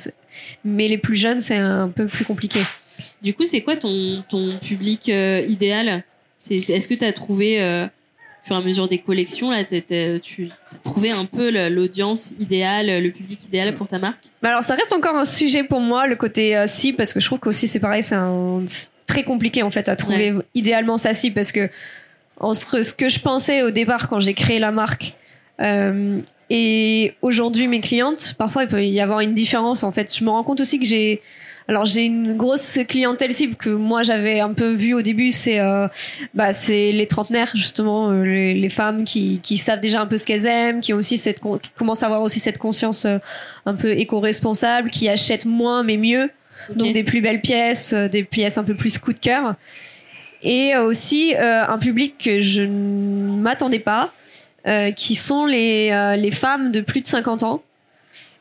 Mais 0.64 0.88
les 0.88 1.00
plus 1.00 1.16
jeunes, 1.16 1.40
c'est 1.40 1.58
un 1.58 1.90
peu 1.90 2.06
plus 2.06 2.26
compliqué. 2.26 2.60
Du 3.24 3.34
coup, 3.34 3.44
c'est 3.44 3.62
quoi 3.62 3.76
ton 3.76 4.24
ton 4.30 4.58
public 4.60 5.10
euh, 5.10 5.44
idéal? 5.48 6.04
Est-ce 6.50 6.88
que 6.88 6.94
tu 6.94 7.06
as 7.06 7.14
trouvé 7.14 7.60
euh, 7.60 7.88
au 8.44 8.48
fur 8.48 8.56
et 8.56 8.60
à 8.60 8.62
mesure 8.62 8.88
des 8.90 8.98
collections, 8.98 9.52
là, 9.52 9.64
tu 9.64 10.50
trouvé 10.84 11.12
un 11.12 11.26
peu 11.26 11.50
l'audience 11.70 12.34
idéale, 12.40 13.02
le 13.02 13.10
public 13.10 13.46
idéal 13.46 13.74
pour 13.74 13.88
ta 13.88 14.00
marque? 14.00 14.20
Bah 14.42 14.50
Alors, 14.50 14.64
ça 14.64 14.76
reste 14.76 14.92
encore 14.92 15.16
un 15.16 15.26
sujet 15.26 15.64
pour 15.64 15.80
moi, 15.80 16.08
le 16.08 16.16
côté 16.16 16.58
euh, 16.58 16.68
cible, 16.68 16.98
parce 16.98 17.14
que 17.14 17.20
je 17.22 17.26
trouve 17.26 17.40
qu'aussi 17.40 17.68
c'est 17.68 17.80
pareil, 17.80 18.04
c'est 18.04 18.18
très 19.08 19.24
compliqué 19.24 19.64
en 19.64 19.70
fait 19.70 19.88
à 19.88 19.96
trouver 19.96 20.34
idéalement 20.56 20.98
sa 20.98 21.14
cible, 21.14 21.36
parce 21.36 21.52
que 21.52 21.70
entre 22.40 22.82
ce 22.82 22.94
que 22.94 23.08
je 23.08 23.20
pensais 23.20 23.64
au 23.64 23.72
départ 23.72 24.10
quand 24.10 24.20
j'ai 24.20 24.34
créé 24.34 24.60
la 24.60 24.72
marque 24.72 25.14
euh, 25.62 26.20
et 26.50 27.14
aujourd'hui 27.22 27.68
mes 27.68 27.80
clientes, 27.80 28.36
parfois 28.38 28.64
il 28.64 28.70
peut 28.70 28.84
y 28.84 29.00
avoir 29.00 29.22
une 29.22 29.34
différence 29.34 29.84
en 29.84 29.92
fait. 29.92 30.14
Je 30.16 30.24
me 30.24 30.30
rends 30.30 30.44
compte 30.44 30.60
aussi 30.60 30.80
que 30.80 30.86
j'ai 30.86 31.22
alors 31.68 31.86
j'ai 31.86 32.06
une 32.06 32.36
grosse 32.36 32.80
clientèle 32.88 33.32
cible 33.32 33.56
que 33.56 33.70
moi 33.70 34.04
j'avais 34.04 34.40
un 34.40 34.54
peu 34.54 34.72
vue 34.72 34.94
au 34.94 35.02
début, 35.02 35.32
c'est 35.32 35.60
euh, 35.60 35.88
bah 36.34 36.52
c'est 36.52 36.92
les 36.92 37.08
trentenaires 37.08 37.52
justement, 37.56 38.10
euh, 38.12 38.24
les, 38.24 38.54
les, 38.54 38.70
femmes 38.70 39.06
qui, 39.06 39.40
qui 39.40 39.58
savent 39.58 39.80
déjà 39.80 40.02
un 40.02 40.06
peu 40.06 40.18
ce 40.18 40.26
qu'elles 40.26 40.46
aiment, 40.46 40.82
qui 40.82 40.94
ont 40.94 40.98
aussi 40.98 41.18
cette 41.18 41.40
qui 41.40 41.70
commencent 41.78 42.04
à 42.04 42.08
avoir 42.08 42.22
aussi 42.22 42.40
cette 42.40 42.58
conscience 42.58 43.06
euh, 43.06 43.18
un 43.66 43.76
peu 43.76 43.98
éco-responsable, 43.98 44.90
qui 44.90 45.08
achètent 45.08 45.46
moins 45.46 45.84
mais 45.84 45.98
mieux, 45.98 46.30
donc 46.76 46.94
des 46.94 47.04
plus 47.04 47.22
belles 47.22 47.42
pièces, 47.42 47.94
des 47.94 48.24
pièces 48.24 48.58
un 48.58 48.64
peu 48.64 48.76
plus 48.76 48.98
coup 48.98 49.14
de 49.14 49.20
cœur, 49.20 49.56
et 50.42 50.76
aussi 50.76 51.34
un 51.38 51.78
public 51.78 52.18
que 52.18 52.42
je 52.42 52.64
ne 52.64 53.38
m'attendais 53.38 53.80
pas, 53.80 54.14
qui 54.96 55.16
sont 55.16 55.46
les 55.46 56.16
les 56.18 56.32
femmes 56.32 56.72
de 56.72 56.82
plus 56.82 57.00
de 57.00 57.08
50 57.08 57.44
ans 57.44 57.64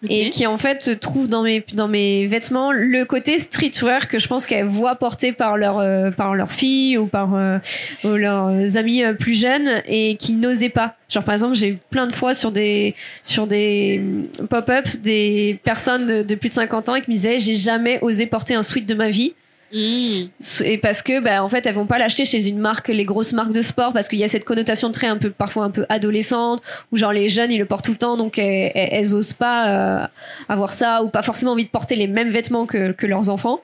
et 0.08 0.30
qui 0.30 0.46
en 0.46 0.56
fait 0.56 0.98
trouve 0.98 1.28
dans 1.28 1.42
mes 1.42 1.64
dans 1.74 1.88
mes 1.88 2.26
vêtements 2.26 2.72
le 2.72 3.04
côté 3.04 3.38
streetwear 3.38 4.08
que 4.08 4.18
je 4.18 4.26
pense 4.26 4.46
qu'elles 4.46 4.66
voient 4.66 4.96
porter 4.96 5.32
par 5.32 5.56
leur 5.56 5.78
euh, 5.78 6.10
par 6.10 6.34
leurs 6.34 6.50
filles 6.50 6.98
ou 6.98 7.06
par 7.06 7.34
euh, 7.34 7.58
leurs 8.04 8.76
amis 8.76 9.04
euh, 9.04 9.12
plus 9.12 9.38
jeunes 9.38 9.82
et 9.86 10.16
qui 10.16 10.32
n'osaient 10.32 10.68
pas. 10.68 10.96
Genre 11.08 11.24
par 11.24 11.34
exemple, 11.34 11.54
j'ai 11.54 11.68
eu 11.68 11.78
plein 11.90 12.06
de 12.06 12.12
fois 12.12 12.34
sur 12.34 12.50
des 12.50 12.94
sur 13.22 13.46
des 13.46 14.02
pop-up 14.50 14.88
des 15.02 15.58
personnes 15.62 16.06
de, 16.06 16.22
de, 16.22 16.34
plus 16.34 16.48
de 16.48 16.54
50 16.54 16.88
ans 16.88 16.94
qui 16.94 17.10
me 17.10 17.14
disaient 17.14 17.38
j'ai 17.38 17.54
jamais 17.54 17.98
osé 18.02 18.26
porter 18.26 18.54
un 18.54 18.62
sweat 18.62 18.86
de 18.86 18.94
ma 18.94 19.08
vie 19.08 19.34
Mmh. 19.72 20.28
Et 20.64 20.78
parce 20.78 21.02
que, 21.02 21.20
bah, 21.20 21.42
en 21.42 21.48
fait, 21.48 21.66
elles 21.66 21.74
vont 21.74 21.86
pas 21.86 21.98
l'acheter 21.98 22.24
chez 22.24 22.48
une 22.48 22.58
marque, 22.58 22.88
les 22.88 23.04
grosses 23.04 23.32
marques 23.32 23.52
de 23.52 23.62
sport, 23.62 23.92
parce 23.92 24.08
qu'il 24.08 24.18
y 24.18 24.24
a 24.24 24.28
cette 24.28 24.44
connotation 24.44 24.90
de 24.90 25.02
un 25.06 25.16
peu, 25.16 25.30
parfois 25.30 25.64
un 25.64 25.70
peu 25.70 25.86
adolescente, 25.88 26.62
où 26.92 26.96
genre 26.96 27.12
les 27.12 27.28
jeunes 27.28 27.50
ils 27.50 27.58
le 27.58 27.64
portent 27.64 27.84
tout 27.84 27.92
le 27.92 27.98
temps, 27.98 28.16
donc 28.16 28.38
elles, 28.38 28.70
elles, 28.74 29.14
osent 29.14 29.32
pas 29.32 29.68
euh, 29.68 30.06
avoir 30.48 30.72
ça, 30.72 31.02
ou 31.02 31.08
pas 31.08 31.22
forcément 31.22 31.52
envie 31.52 31.64
de 31.64 31.70
porter 31.70 31.96
les 31.96 32.06
mêmes 32.06 32.28
vêtements 32.30 32.66
que, 32.66 32.92
que 32.92 33.06
leurs 33.06 33.30
enfants. 33.30 33.60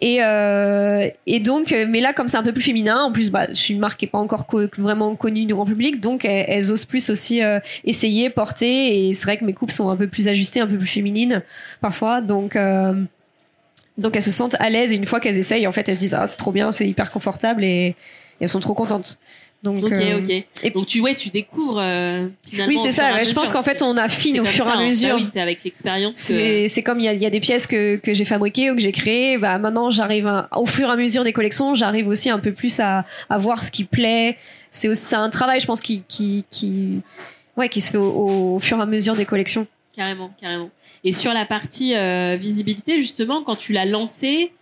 Et, 0.00 0.18
euh, 0.20 1.08
et 1.26 1.40
donc, 1.40 1.74
mais 1.88 2.00
là, 2.00 2.12
comme 2.12 2.28
c'est 2.28 2.36
un 2.36 2.42
peu 2.42 2.52
plus 2.52 2.62
féminin, 2.62 2.98
en 3.04 3.12
plus, 3.12 3.30
bah, 3.30 3.46
je 3.48 3.54
suis 3.54 3.74
une 3.74 3.80
marque 3.80 4.00
qui 4.00 4.04
est 4.04 4.08
pas 4.08 4.18
encore 4.18 4.46
vraiment 4.76 5.14
connue 5.14 5.46
du 5.46 5.54
grand 5.54 5.64
public, 5.64 6.00
donc 6.00 6.24
elles, 6.24 6.70
osent 6.70 6.84
plus 6.84 7.10
aussi 7.10 7.42
euh, 7.42 7.58
essayer, 7.84 8.28
porter. 8.28 9.08
Et 9.08 9.12
c'est 9.12 9.24
vrai 9.24 9.36
que 9.36 9.44
mes 9.44 9.54
coupes 9.54 9.70
sont 9.70 9.88
un 9.88 9.96
peu 9.96 10.06
plus 10.06 10.28
ajustées, 10.28 10.60
un 10.60 10.66
peu 10.66 10.76
plus 10.76 10.86
féminines 10.86 11.42
parfois. 11.80 12.20
Donc, 12.20 12.56
euh, 12.56 12.92
donc 13.98 14.16
elles 14.16 14.22
se 14.22 14.30
sentent 14.30 14.56
à 14.58 14.70
l'aise 14.70 14.92
et 14.92 14.96
une 14.96 15.06
fois 15.06 15.20
qu'elles 15.20 15.38
essayent, 15.38 15.66
en 15.66 15.72
fait, 15.72 15.88
elles 15.88 15.96
se 15.96 16.00
disent 16.00 16.14
ah 16.14 16.26
c'est 16.26 16.36
trop 16.36 16.52
bien, 16.52 16.72
c'est 16.72 16.88
hyper 16.88 17.10
confortable 17.10 17.64
et, 17.64 17.94
elles 18.40 18.48
sont 18.48 18.60
trop 18.60 18.74
contentes. 18.74 19.18
Donc, 19.62 19.82
ok, 19.82 19.92
euh, 19.92 20.18
ok. 20.18 20.44
Et 20.62 20.70
donc 20.70 20.86
tu 20.86 21.00
ouais, 21.00 21.14
tu 21.14 21.30
découvres 21.30 21.78
euh, 21.80 22.26
Oui, 22.66 22.76
c'est 22.82 22.90
ça. 22.90 23.22
je 23.22 23.32
pense 23.32 23.50
qu'en 23.50 23.62
fait, 23.62 23.80
on 23.80 23.96
affine 23.96 24.40
au 24.40 24.44
fur 24.44 24.66
et 24.66 24.70
à 24.70 24.72
hein. 24.72 24.86
mesure. 24.86 25.10
Bah 25.10 25.22
oui, 25.22 25.28
c'est 25.32 25.40
avec 25.40 25.64
l'expérience. 25.64 26.16
C'est 26.16 26.82
comme 26.84 26.98
il 27.00 27.04
y 27.04 27.08
a, 27.08 27.14
y 27.14 27.24
a, 27.24 27.30
des 27.30 27.40
pièces 27.40 27.66
que, 27.66 27.96
que 27.96 28.12
j'ai 28.12 28.26
fabriquées 28.26 28.70
ou 28.70 28.74
que 28.74 28.82
j'ai 28.82 28.92
créées. 28.92 29.38
Bah 29.38 29.56
maintenant, 29.58 29.88
j'arrive 29.88 30.30
au 30.54 30.66
fur 30.66 30.88
et 30.88 30.92
à 30.92 30.96
mesure 30.96 31.24
des 31.24 31.32
collections, 31.32 31.74
j'arrive 31.74 32.08
aussi 32.08 32.28
un 32.28 32.40
peu 32.40 32.52
plus 32.52 32.78
à, 32.80 33.06
à 33.30 33.38
voir 33.38 33.62
ce 33.62 33.70
qui 33.70 33.84
plaît. 33.84 34.36
C'est 34.70 35.14
un 35.14 35.30
travail, 35.30 35.60
je 35.60 35.66
pense, 35.66 35.80
qui 35.80 36.02
qui 36.08 36.44
qui 36.50 37.00
ouais, 37.56 37.70
qui 37.70 37.80
se 37.80 37.92
fait 37.92 37.98
au 37.98 38.58
fur 38.60 38.78
et 38.78 38.82
à 38.82 38.86
mesure 38.86 39.14
des 39.14 39.24
collections. 39.24 39.66
Carrément, 39.94 40.30
carrément. 40.40 40.70
Et 41.04 41.12
sur 41.12 41.32
la 41.32 41.46
partie 41.46 41.94
euh, 41.94 42.36
visibilité, 42.36 42.98
justement, 42.98 43.44
quand 43.44 43.54
tu 43.54 43.72
l'as 43.72 43.84
lancé, 43.84 44.52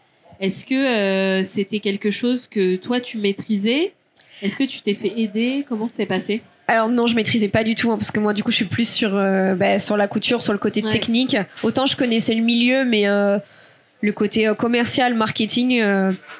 est-ce 0.40 0.64
que 0.64 0.74
euh, 0.74 1.42
c'était 1.42 1.80
quelque 1.80 2.10
chose 2.10 2.46
que 2.46 2.76
toi 2.76 3.00
tu 3.00 3.16
maîtrisais? 3.16 3.94
Est-ce 4.42 4.56
que 4.56 4.64
tu 4.64 4.82
t'es 4.82 4.94
fait 4.94 5.12
aider? 5.18 5.64
Comment 5.66 5.86
ça 5.86 5.94
s'est 5.94 6.06
passé? 6.06 6.42
Alors 6.68 6.88
non, 6.88 7.06
je 7.06 7.16
maîtrisais 7.16 7.48
pas 7.48 7.64
du 7.64 7.74
tout 7.74 7.90
hein, 7.90 7.96
parce 7.96 8.10
que 8.10 8.20
moi 8.20 8.34
du 8.34 8.42
coup 8.42 8.50
je 8.50 8.56
suis 8.56 8.64
plus 8.66 8.88
sur 8.88 9.16
euh, 9.16 9.54
bah, 9.54 9.78
sur 9.78 9.96
la 9.96 10.06
couture, 10.06 10.42
sur 10.42 10.52
le 10.52 10.58
côté 10.58 10.82
technique. 10.82 11.36
Autant 11.62 11.86
je 11.86 11.96
connaissais 11.96 12.34
le 12.34 12.42
milieu, 12.42 12.84
mais 12.84 13.04
le 13.06 14.12
côté 14.12 14.50
commercial, 14.58 15.14
marketing, 15.14 15.82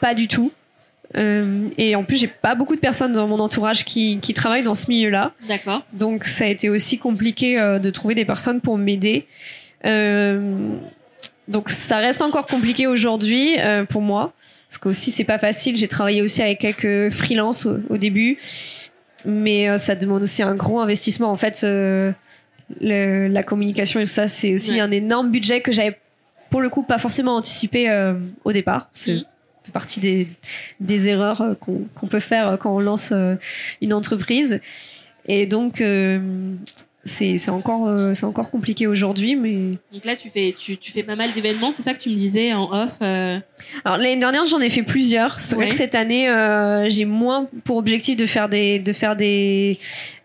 pas 0.00 0.14
du 0.14 0.28
tout. 0.28 0.52
Euh, 1.16 1.68
et 1.78 1.94
en 1.94 2.04
plus, 2.04 2.16
j'ai 2.16 2.26
pas 2.26 2.54
beaucoup 2.54 2.74
de 2.74 2.80
personnes 2.80 3.12
dans 3.12 3.26
mon 3.28 3.38
entourage 3.38 3.84
qui, 3.84 4.18
qui 4.20 4.32
travaillent 4.34 4.62
dans 4.62 4.74
ce 4.74 4.88
milieu-là. 4.88 5.32
D'accord. 5.48 5.84
Donc, 5.92 6.24
ça 6.24 6.44
a 6.44 6.48
été 6.48 6.68
aussi 6.70 6.98
compliqué 6.98 7.58
euh, 7.58 7.78
de 7.78 7.90
trouver 7.90 8.14
des 8.14 8.24
personnes 8.24 8.60
pour 8.60 8.78
m'aider. 8.78 9.26
Euh, 9.84 10.38
donc, 11.48 11.70
ça 11.70 11.98
reste 11.98 12.22
encore 12.22 12.46
compliqué 12.46 12.86
aujourd'hui 12.86 13.56
euh, 13.58 13.84
pour 13.84 14.00
moi. 14.02 14.32
Parce 14.68 14.78
qu'aussi, 14.78 15.10
c'est 15.10 15.24
pas 15.24 15.38
facile. 15.38 15.76
J'ai 15.76 15.88
travaillé 15.88 16.22
aussi 16.22 16.40
avec 16.40 16.60
quelques 16.60 17.10
freelances 17.12 17.66
au, 17.66 17.76
au 17.90 17.96
début. 17.98 18.38
Mais 19.26 19.68
euh, 19.68 19.76
ça 19.78 19.94
demande 19.94 20.22
aussi 20.22 20.42
un 20.42 20.54
gros 20.54 20.80
investissement. 20.80 21.30
En 21.30 21.36
fait, 21.36 21.60
euh, 21.64 22.10
le- 22.80 23.28
la 23.28 23.42
communication 23.42 24.00
et 24.00 24.04
tout 24.04 24.08
ça, 24.10 24.28
c'est 24.28 24.54
aussi 24.54 24.72
Ouais. 24.72 24.80
un 24.80 24.90
énorme 24.90 25.30
budget 25.30 25.60
que 25.60 25.72
j'avais, 25.72 25.98
pour 26.48 26.62
le 26.62 26.70
coup, 26.70 26.82
pas 26.82 26.98
forcément 26.98 27.36
anticipé 27.36 27.90
euh, 27.90 28.14
au 28.44 28.52
départ. 28.52 28.88
C'est 28.92 29.16
Mhm. 29.16 29.24
Fait 29.64 29.72
partie 29.72 30.00
des, 30.00 30.28
des 30.80 31.08
erreurs 31.08 31.40
euh, 31.40 31.54
qu'on 31.54 31.82
qu'on 31.94 32.06
peut 32.06 32.20
faire 32.20 32.48
euh, 32.48 32.56
quand 32.56 32.74
on 32.74 32.80
lance 32.80 33.10
euh, 33.12 33.36
une 33.80 33.92
entreprise. 33.92 34.60
Et 35.26 35.46
donc, 35.46 35.80
c'est 37.04 37.36
c'est 37.38 37.50
encore, 37.50 37.86
euh, 37.88 38.14
c'est 38.14 38.24
encore 38.26 38.50
compliqué 38.50 38.86
aujourd'hui. 38.86 39.34
Mais 39.36 39.78
Donc 39.92 40.04
là, 40.04 40.14
tu 40.16 40.30
fais, 40.30 40.54
tu, 40.56 40.76
tu 40.78 40.92
fais 40.92 41.02
pas 41.02 41.16
mal 41.16 41.32
d'événements, 41.32 41.70
c'est 41.70 41.82
ça 41.82 41.94
que 41.94 41.98
tu 42.00 42.10
me 42.10 42.14
disais 42.14 42.52
en 42.52 42.72
off. 42.72 42.92
euh, 43.02 43.38
alors 43.84 43.98
l'année 43.98 44.16
dernière, 44.16 44.46
j'en 44.46 44.60
ai 44.60 44.68
fait 44.68 44.82
plusieurs. 44.82 45.40
C'est 45.40 45.56
vrai 45.56 45.68
que 45.68 45.74
cette 45.74 45.94
année, 45.94 46.28
euh, 46.28 46.88
j'ai 46.88 47.04
moins 47.04 47.46
pour 47.64 47.76
objectif 47.76 48.16
de 48.16 48.26
faire 48.26 48.48
des, 48.48 48.78
de 48.78 48.92
faire 48.92 49.16
des, 49.16 49.78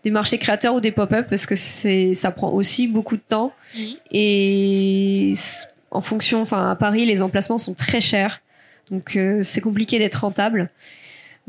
des 0.04 0.10
marchés 0.10 0.38
créateurs 0.38 0.74
ou 0.74 0.80
des 0.80 0.92
pop-up 0.92 1.26
parce 1.28 1.46
que 1.46 1.56
c'est, 1.56 2.14
ça 2.14 2.30
prend 2.30 2.50
aussi 2.50 2.86
beaucoup 2.88 3.16
de 3.16 3.22
temps. 3.28 3.52
Mhm. 3.76 3.94
Et 4.12 5.32
en 5.90 6.00
fonction, 6.00 6.42
enfin 6.42 6.70
à 6.70 6.76
Paris, 6.76 7.06
les 7.06 7.22
emplacements 7.22 7.58
sont 7.58 7.74
très 7.74 8.00
chers, 8.00 8.40
donc 8.90 9.16
euh, 9.16 9.42
c'est 9.42 9.60
compliqué 9.60 9.98
d'être 9.98 10.16
rentable. 10.16 10.70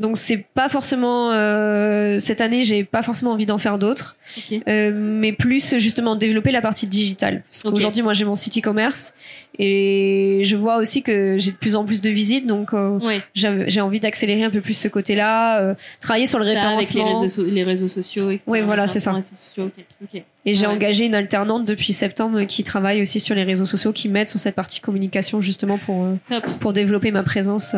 Donc 0.00 0.16
c'est 0.16 0.38
pas 0.54 0.70
forcément 0.70 1.30
euh, 1.32 2.18
cette 2.18 2.40
année, 2.40 2.64
j'ai 2.64 2.84
pas 2.84 3.02
forcément 3.02 3.32
envie 3.32 3.44
d'en 3.44 3.58
faire 3.58 3.78
d'autres, 3.78 4.16
Ok. 4.38 4.58
euh, 4.66 4.90
mais 4.94 5.32
plus 5.32 5.76
justement 5.78 6.16
développer 6.16 6.50
la 6.52 6.62
partie 6.62 6.86
digitale. 6.86 7.42
Parce 7.50 7.62
qu'aujourd'hui, 7.64 8.00
moi 8.00 8.14
j'ai 8.14 8.24
mon 8.24 8.34
site 8.34 8.56
e-commerce 8.56 9.12
et 9.58 10.40
je 10.42 10.56
vois 10.56 10.78
aussi 10.78 11.02
que 11.02 11.36
j'ai 11.38 11.50
de 11.52 11.56
plus 11.58 11.76
en 11.76 11.84
plus 11.84 12.00
de 12.00 12.08
visites, 12.08 12.46
donc 12.46 12.72
euh, 12.72 12.98
Ouais. 12.98 13.20
j'ai 13.34 13.80
envie 13.82 14.00
d'accélérer 14.00 14.42
un 14.42 14.48
peu 14.50 14.62
plus 14.62 14.72
ce 14.72 14.88
côté-là, 14.88 15.60
euh, 15.60 15.74
travailler 16.00 16.24
sur 16.26 16.38
le 16.38 16.46
Ça, 16.46 16.50
avec 16.52 16.62
les 16.62 16.76
référencement. 16.78 17.20
réseaux, 17.20 17.42
so- 17.44 17.50
les 17.50 17.62
réseaux 17.62 17.88
sociaux, 17.88 18.30
etc. 18.30 18.44
Ouais, 18.50 18.62
voilà, 18.62 18.86
c'est 18.86 19.00
ça. 19.00 19.14
Sociaux, 19.20 19.64
ok. 19.66 19.84
ok. 20.02 20.22
Et 20.46 20.54
j'ai 20.54 20.66
Ouais. 20.66 20.72
engagé 20.72 21.04
une 21.04 21.14
alternante 21.14 21.66
depuis 21.66 21.92
septembre 21.92 22.42
qui 22.44 22.64
travaille 22.64 23.02
aussi 23.02 23.20
sur 23.20 23.34
les 23.34 23.44
réseaux 23.44 23.66
sociaux, 23.66 23.92
qui 23.92 24.08
m'aide 24.08 24.30
sur 24.30 24.40
cette 24.40 24.54
partie 24.54 24.80
communication 24.80 25.42
justement 25.42 25.76
pour, 25.76 26.04
euh, 26.04 26.40
pour 26.60 26.72
développer 26.72 27.10
ma 27.10 27.22
présence. 27.22 27.74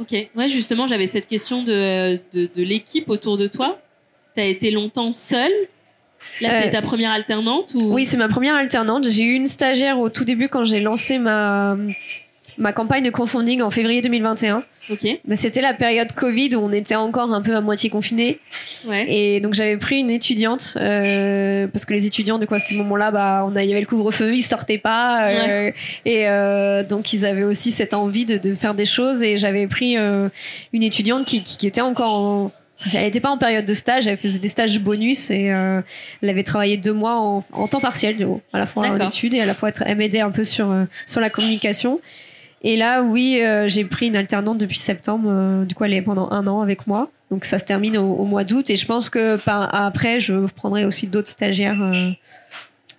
Ok. 0.00 0.12
Ouais, 0.34 0.48
justement, 0.48 0.86
j'avais 0.88 1.06
cette 1.06 1.26
question 1.26 1.62
de, 1.62 2.16
de, 2.32 2.48
de 2.54 2.62
l'équipe 2.62 3.08
autour 3.10 3.36
de 3.36 3.46
toi. 3.46 3.78
Tu 4.34 4.40
as 4.40 4.46
été 4.46 4.70
longtemps 4.70 5.12
seule? 5.12 5.52
Là, 6.40 6.50
c'est 6.62 6.68
Euh, 6.68 6.70
ta 6.70 6.82
première 6.82 7.10
alternante 7.12 7.74
ou... 7.74 7.92
Oui, 7.92 8.04
c'est 8.06 8.16
ma 8.16 8.28
première 8.28 8.54
alternante. 8.54 9.08
J'ai 9.10 9.22
eu 9.24 9.34
une 9.34 9.46
stagiaire 9.46 9.98
au 9.98 10.08
tout 10.08 10.24
début 10.24 10.48
quand 10.48 10.64
j'ai 10.64 10.80
lancé 10.80 11.18
ma, 11.18 11.76
ma 12.58 12.72
campagne 12.72 13.02
de 13.04 13.10
crowdfunding 13.10 13.62
en 13.62 13.70
février 13.70 14.00
2021. 14.02 14.62
Ok. 14.90 15.06
Mais 15.26 15.36
c'était 15.36 15.60
la 15.60 15.72
période 15.74 16.12
Covid 16.12 16.56
où 16.56 16.60
on 16.64 16.72
était 16.72 16.96
encore 16.96 17.32
un 17.32 17.42
peu 17.42 17.54
à 17.54 17.60
moitié 17.60 17.90
confinés. 17.90 18.38
Ouais. 18.86 19.06
Et 19.08 19.40
donc 19.40 19.54
j'avais 19.54 19.76
pris 19.76 19.98
une 20.00 20.10
étudiante 20.10 20.76
euh, 20.80 21.66
parce 21.68 21.84
que 21.84 21.92
les 21.92 22.06
étudiants 22.06 22.38
du 22.38 22.46
coup 22.46 22.54
à 22.54 22.58
ce 22.58 22.74
moment-là 22.74 23.10
bah 23.10 23.44
on 23.46 23.54
a, 23.56 23.62
il 23.62 23.68
y 23.68 23.72
avait 23.72 23.80
le 23.80 23.86
couvre-feu 23.86 24.34
ils 24.34 24.42
sortaient 24.42 24.78
pas 24.78 25.28
euh, 25.28 25.70
et 26.04 26.28
euh, 26.28 26.82
donc 26.82 27.12
ils 27.12 27.24
avaient 27.26 27.44
aussi 27.44 27.70
cette 27.72 27.94
envie 27.94 28.24
de, 28.24 28.36
de 28.38 28.54
faire 28.54 28.74
des 28.74 28.84
choses 28.86 29.22
et 29.22 29.36
j'avais 29.36 29.66
pris 29.66 29.96
euh, 29.96 30.28
une 30.72 30.82
étudiante 30.82 31.24
qui, 31.26 31.42
qui, 31.42 31.56
qui 31.58 31.66
était 31.66 31.80
encore 31.80 32.14
en 32.14 32.50
elle 32.94 33.02
n'était 33.02 33.20
pas 33.20 33.28
en 33.28 33.36
période 33.36 33.66
de 33.66 33.74
stage, 33.74 34.06
elle 34.06 34.16
faisait 34.16 34.38
des 34.38 34.48
stages 34.48 34.80
bonus 34.80 35.30
et 35.30 35.52
euh, 35.52 35.82
elle 36.22 36.30
avait 36.30 36.42
travaillé 36.42 36.78
deux 36.78 36.94
mois 36.94 37.20
en, 37.20 37.44
en 37.52 37.68
temps 37.68 37.78
partiel, 37.78 38.26
à 38.54 38.58
la 38.58 38.64
fois 38.64 38.84
en 38.88 38.96
études 39.08 39.34
et 39.34 39.40
à 39.42 39.44
la 39.44 39.52
fois 39.52 39.68
être- 39.68 39.82
elle 39.84 39.98
m'aidait 39.98 40.20
un 40.22 40.30
peu 40.30 40.44
sur 40.44 40.70
euh, 40.70 40.84
sur 41.06 41.20
la 41.20 41.28
communication. 41.28 42.00
Et 42.62 42.76
là, 42.76 43.02
oui, 43.02 43.40
euh, 43.42 43.68
j'ai 43.68 43.84
pris 43.84 44.08
une 44.08 44.16
alternante 44.16 44.58
depuis 44.58 44.78
septembre. 44.78 45.28
euh, 45.32 45.64
du 45.64 45.74
coup, 45.74 45.84
elle 45.84 45.94
est 45.94 46.02
pendant 46.02 46.30
un 46.30 46.46
an 46.46 46.60
avec 46.60 46.86
moi. 46.86 47.10
Donc, 47.30 47.44
ça 47.44 47.58
se 47.58 47.64
termine 47.64 47.96
au, 47.96 48.12
au 48.14 48.24
mois 48.26 48.44
d'août. 48.44 48.68
Et 48.70 48.76
je 48.76 48.86
pense 48.86 49.08
que 49.08 49.36
par, 49.36 49.74
après, 49.74 50.20
je 50.20 50.46
prendrai 50.56 50.84
aussi 50.84 51.06
d'autres 51.06 51.28
stagiaires 51.30 51.80
euh, 51.82 52.10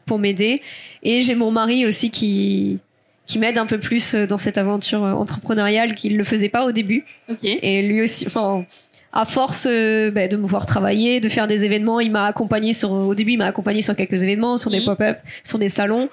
pour 0.05 0.17
m'aider. 0.19 0.61
Et 1.03 1.21
j'ai 1.21 1.35
mon 1.35 1.51
mari 1.51 1.85
aussi 1.85 2.09
qui 2.11 2.79
qui 3.27 3.39
m'aide 3.39 3.57
un 3.57 3.65
peu 3.67 3.79
plus 3.79 4.13
euh, 4.15 4.25
dans 4.27 4.39
cette 4.39 4.57
aventure 4.57 5.05
euh, 5.05 5.13
entrepreneuriale 5.13 5.95
qu'il 5.95 6.17
le 6.17 6.23
faisait 6.25 6.49
pas 6.49 6.65
au 6.65 6.71
début. 6.73 7.05
Ok. 7.29 7.43
Et 7.43 7.81
lui 7.83 8.01
aussi, 8.01 8.25
enfin, 8.27 8.65
à 9.13 9.25
force 9.25 9.67
euh, 9.69 10.11
ben, 10.11 10.27
de 10.27 10.35
me 10.37 10.45
voir 10.47 10.65
travailler, 10.65 11.19
de 11.21 11.29
faire 11.29 11.47
des 11.47 11.63
événements, 11.63 11.99
il 12.01 12.11
m'a 12.11 12.25
accompagné 12.25 12.73
sur, 12.73 12.91
au 12.91 13.15
début, 13.15 13.33
il 13.33 13.37
m'a 13.37 13.45
accompagné 13.45 13.81
sur 13.83 13.95
quelques 13.95 14.21
événements, 14.23 14.57
sur 14.57 14.69
des 14.71 14.79
Mhm. 14.79 14.85
pop-up, 14.85 15.17
sur 15.45 15.59
des 15.59 15.69
salons. 15.69 16.09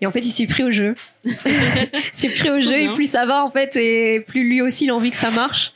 Et 0.00 0.06
en 0.06 0.10
fait, 0.10 0.20
il 0.20 0.30
s'est 0.30 0.46
pris 0.46 0.62
au 0.62 0.70
jeu. 0.70 0.94
il 1.24 1.34
s'est 2.12 2.28
pris 2.28 2.50
au 2.50 2.60
jeu 2.60 2.78
et 2.78 2.88
plus 2.94 3.10
ça 3.10 3.24
va, 3.26 3.44
en 3.44 3.50
fait, 3.50 3.76
et 3.76 4.20
plus 4.20 4.42
lui 4.48 4.60
aussi, 4.60 4.84
il 4.84 4.90
a 4.90 4.94
envie 4.94 5.10
que 5.10 5.16
ça 5.16 5.30
marche. 5.30 5.72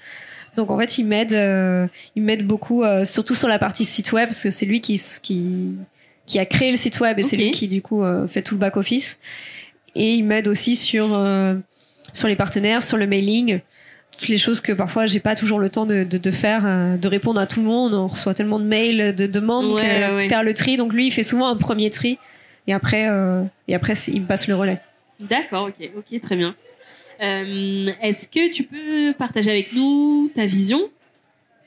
Donc, 0.56 0.70
en 0.70 0.78
fait, 0.78 0.98
il 0.98 1.06
m'aide, 1.06 1.32
euh, 1.32 1.86
il 2.16 2.22
m'aide 2.22 2.46
beaucoup, 2.46 2.82
euh, 2.82 3.04
surtout 3.04 3.34
sur 3.34 3.48
la 3.48 3.58
partie 3.58 3.84
site 3.84 4.12
web, 4.12 4.28
parce 4.28 4.42
que 4.42 4.50
c'est 4.50 4.66
lui 4.66 4.80
qui, 4.80 5.00
qui, 5.22 5.70
qui 6.26 6.38
a 6.38 6.44
créé 6.44 6.70
le 6.70 6.76
site 6.76 7.00
web 7.00 7.18
et 7.18 7.22
c'est 7.22 7.36
lui 7.36 7.50
qui, 7.50 7.68
du 7.68 7.80
coup, 7.82 8.02
euh, 8.04 8.26
fait 8.26 8.42
tout 8.42 8.54
le 8.54 8.60
back-office. 8.60 9.18
Et 9.94 10.14
il 10.14 10.24
m'aide 10.24 10.48
aussi 10.48 10.76
sur, 10.76 11.14
euh, 11.16 11.54
sur 12.12 12.28
les 12.28 12.36
partenaires, 12.36 12.82
sur 12.82 12.96
le 12.96 13.06
mailing 13.06 13.60
toutes 14.18 14.28
les 14.28 14.38
choses 14.38 14.60
que 14.60 14.72
parfois 14.72 15.06
j'ai 15.06 15.20
pas 15.20 15.34
toujours 15.34 15.58
le 15.58 15.70
temps 15.70 15.86
de, 15.86 16.04
de, 16.04 16.18
de 16.18 16.30
faire, 16.30 16.64
euh, 16.66 16.98
de 16.98 17.08
répondre 17.08 17.40
à 17.40 17.46
tout 17.46 17.60
le 17.60 17.66
monde. 17.66 17.94
On 17.94 18.06
reçoit 18.08 18.34
tellement 18.34 18.58
de 18.58 18.64
mails, 18.66 19.14
de 19.14 19.26
demandes, 19.26 19.72
Ouais, 19.72 19.82
que 19.82 20.16
ouais. 20.16 20.28
faire 20.28 20.42
le 20.42 20.52
tri. 20.52 20.76
Donc 20.76 20.92
lui, 20.92 21.06
il 21.06 21.10
fait 21.10 21.22
souvent 21.22 21.48
un 21.48 21.56
premier 21.56 21.88
tri 21.88 22.18
et 22.66 22.72
après, 22.72 23.08
euh, 23.08 23.44
et 23.68 23.74
après, 23.74 23.94
il 24.08 24.22
me 24.22 24.26
passe 24.26 24.48
le 24.48 24.54
relais. 24.54 24.80
D'accord, 25.18 25.68
ok, 25.68 25.90
ok, 25.96 26.20
très 26.20 26.36
bien. 26.36 26.54
Euh, 27.22 27.90
Est-ce 28.00 28.26
que 28.26 28.50
tu 28.50 28.62
peux 28.62 29.12
partager 29.18 29.50
avec 29.50 29.72
nous 29.72 30.30
ta 30.34 30.46
vision? 30.46 30.80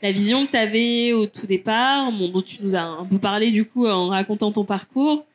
La 0.02 0.12
vision 0.12 0.46
que 0.46 0.52
tu 0.52 0.58
avais 0.58 1.14
au 1.14 1.28
tout 1.28 1.48
départ, 1.48 2.12
bon, 2.12 2.30
dont 2.30 2.42
tu 2.42 2.58
nous 2.62 2.76
as 2.76 2.82
un 2.82 3.06
peu 3.06 3.20
parlé 3.20 3.52
du 3.52 3.64
coup 3.64 3.86
en 3.88 4.08
racontant 4.08 4.52
ton 4.52 4.66
parcours, 4.66 5.26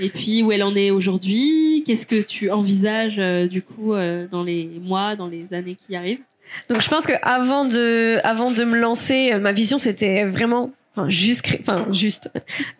et 0.00 0.08
puis 0.08 0.42
où 0.42 0.50
elle 0.50 0.64
en 0.64 0.74
est 0.74 0.90
aujourd'hui? 0.90 1.84
Qu'est-ce 1.86 2.06
que 2.06 2.20
tu 2.20 2.50
envisages 2.50 3.18
euh, 3.18 3.46
du 3.46 3.62
coup 3.62 3.94
euh, 3.94 4.26
dans 4.28 4.42
les 4.42 4.68
mois, 4.82 5.14
dans 5.16 5.28
les 5.28 5.54
années 5.54 5.76
qui 5.76 5.94
arrivent? 5.94 6.22
Donc 6.68 6.80
je 6.80 6.88
pense 6.88 7.06
que 7.06 7.12
avant 7.22 7.64
de, 7.64 8.18
avant 8.24 8.50
de 8.50 8.64
me 8.64 8.78
lancer, 8.78 9.34
ma 9.38 9.52
vision 9.52 9.78
c'était 9.78 10.24
vraiment 10.24 10.72
Enfin, 10.98 11.10
juste, 11.10 11.42
créer, 11.42 11.60
enfin, 11.60 11.86
juste 11.92 12.30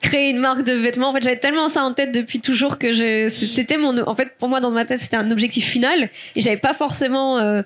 créer 0.02 0.30
une 0.30 0.38
marque 0.38 0.64
de 0.64 0.72
vêtements. 0.72 1.10
En 1.10 1.12
fait, 1.12 1.22
j'avais 1.22 1.38
tellement 1.38 1.68
ça 1.68 1.82
en 1.82 1.92
tête 1.92 2.12
depuis 2.12 2.40
toujours 2.40 2.78
que 2.78 2.92
je, 2.92 3.28
c'était 3.28 3.76
mon, 3.76 3.96
en 4.06 4.14
fait, 4.14 4.36
pour 4.38 4.48
moi, 4.48 4.60
dans 4.60 4.70
ma 4.70 4.84
tête, 4.84 5.00
c'était 5.00 5.16
un 5.16 5.30
objectif 5.30 5.66
final 5.66 6.10
et 6.36 6.40
j'avais 6.40 6.56
pas 6.56 6.74
forcément 6.74 7.38
euh, 7.38 7.62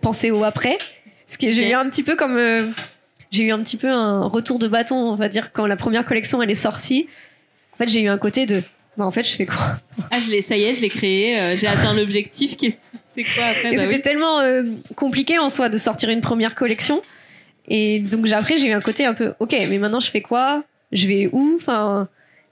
pensé 0.00 0.30
au 0.30 0.44
après. 0.44 0.78
Ce 1.26 1.36
que 1.36 1.50
j'ai 1.50 1.70
eu 1.70 1.74
un 1.74 1.88
petit 1.88 2.02
peu 2.02 2.16
comme, 2.16 2.36
euh, 2.36 2.66
j'ai 3.30 3.44
eu 3.44 3.52
un 3.52 3.58
petit 3.62 3.76
peu 3.76 3.90
un 3.90 4.26
retour 4.26 4.58
de 4.58 4.68
bâton, 4.68 4.96
on 4.96 5.14
va 5.14 5.28
dire, 5.28 5.52
quand 5.52 5.66
la 5.66 5.76
première 5.76 6.04
collection 6.04 6.42
elle 6.42 6.50
est 6.50 6.54
sortie. 6.54 7.08
En 7.74 7.76
fait, 7.76 7.88
j'ai 7.88 8.00
eu 8.00 8.08
un 8.08 8.18
côté 8.18 8.46
de, 8.46 8.62
bah, 8.96 9.04
en 9.04 9.10
fait, 9.10 9.24
je 9.24 9.36
fais 9.36 9.46
quoi? 9.46 9.78
Ah, 10.10 10.18
je 10.18 10.30
l'ai, 10.30 10.42
ça 10.42 10.56
y 10.56 10.64
est, 10.64 10.74
je 10.74 10.80
l'ai 10.80 10.88
créé, 10.88 11.38
euh, 11.38 11.56
j'ai 11.56 11.66
atteint 11.66 11.94
l'objectif. 11.94 12.56
C'est 12.58 13.24
quoi 13.24 13.44
après? 13.44 13.70
Bah 13.70 13.82
c'était 13.82 13.94
oui. 13.94 14.00
tellement 14.00 14.40
euh, 14.40 14.62
compliqué 14.96 15.38
en 15.38 15.48
soi 15.48 15.68
de 15.68 15.78
sortir 15.78 16.08
une 16.08 16.20
première 16.20 16.54
collection. 16.54 17.02
Et 17.68 18.00
donc 18.00 18.30
après 18.32 18.56
j'ai 18.56 18.68
eu 18.68 18.72
un 18.72 18.80
côté 18.80 19.04
un 19.04 19.14
peu 19.14 19.34
ok 19.38 19.54
mais 19.68 19.78
maintenant 19.78 20.00
je 20.00 20.10
fais 20.10 20.22
quoi? 20.22 20.64
Je 20.90 21.06
vais 21.06 21.28
où? 21.32 21.54
Enfin 21.56 22.08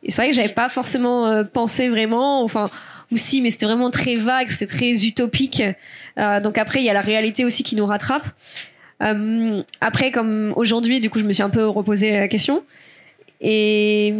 c'est 0.08 0.22
vrai 0.22 0.30
que 0.30 0.36
j'avais 0.36 0.52
pas 0.52 0.68
forcément 0.68 1.26
euh, 1.26 1.42
pensé 1.42 1.88
vraiment 1.88 2.42
enfin 2.42 2.70
ou 3.10 3.16
si 3.16 3.40
mais 3.40 3.50
c'était 3.50 3.66
vraiment 3.66 3.90
très 3.90 4.16
vague 4.16 4.50
c'était 4.50 4.66
très 4.66 5.06
utopique. 5.06 5.62
Euh, 6.18 6.40
donc 6.40 6.58
après 6.58 6.80
il 6.80 6.84
y 6.84 6.90
a 6.90 6.92
la 6.92 7.00
réalité 7.00 7.44
aussi 7.44 7.62
qui 7.62 7.76
nous 7.76 7.86
rattrape. 7.86 8.26
Euh, 9.02 9.62
après 9.80 10.10
comme 10.10 10.52
aujourd'hui 10.56 11.00
du 11.00 11.08
coup 11.10 11.18
je 11.18 11.24
me 11.24 11.32
suis 11.32 11.42
un 11.42 11.50
peu 11.50 11.66
reposé 11.66 12.12
la 12.12 12.28
question. 12.28 12.62
Et 13.40 14.14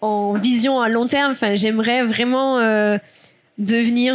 en 0.00 0.34
vision 0.34 0.80
à 0.80 0.88
long 0.88 1.06
terme 1.06 1.32
enfin 1.32 1.54
j'aimerais 1.54 2.02
vraiment 2.02 2.58
devenir 3.58 4.14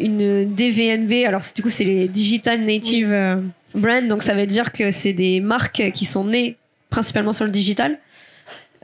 une 0.00 0.54
DVNB. 0.54 1.26
Alors 1.26 1.42
du 1.54 1.62
coup 1.62 1.68
c'est 1.70 1.84
les 1.84 2.08
Digital 2.08 2.64
Native 2.64 3.42
Brand, 3.74 4.06
donc 4.08 4.22
ça 4.22 4.34
veut 4.34 4.46
dire 4.46 4.72
que 4.72 4.90
c'est 4.90 5.12
des 5.12 5.40
marques 5.40 5.90
qui 5.94 6.04
sont 6.04 6.24
nées 6.24 6.56
principalement 6.90 7.32
sur 7.32 7.44
le 7.44 7.50
digital. 7.50 7.98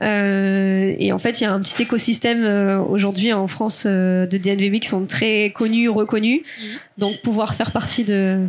Euh, 0.01 0.93
et 0.99 1.11
en 1.11 1.17
fait 1.17 1.41
il 1.41 1.45
y 1.45 1.47
a 1.47 1.51
un 1.51 1.59
petit 1.59 1.81
écosystème 1.81 2.43
euh, 2.43 2.77
aujourd'hui 2.77 3.33
en 3.33 3.47
France 3.47 3.85
euh, 3.87 4.27
de 4.27 4.37
DNVB 4.37 4.79
qui 4.79 4.87
sont 4.87 5.05
très 5.05 5.51
connus, 5.55 5.89
reconnus. 5.89 6.41
Mhm. 6.41 6.67
Donc 6.99 7.21
pouvoir 7.21 7.55
faire 7.55 7.71
partie 7.71 8.03
de 8.03 8.47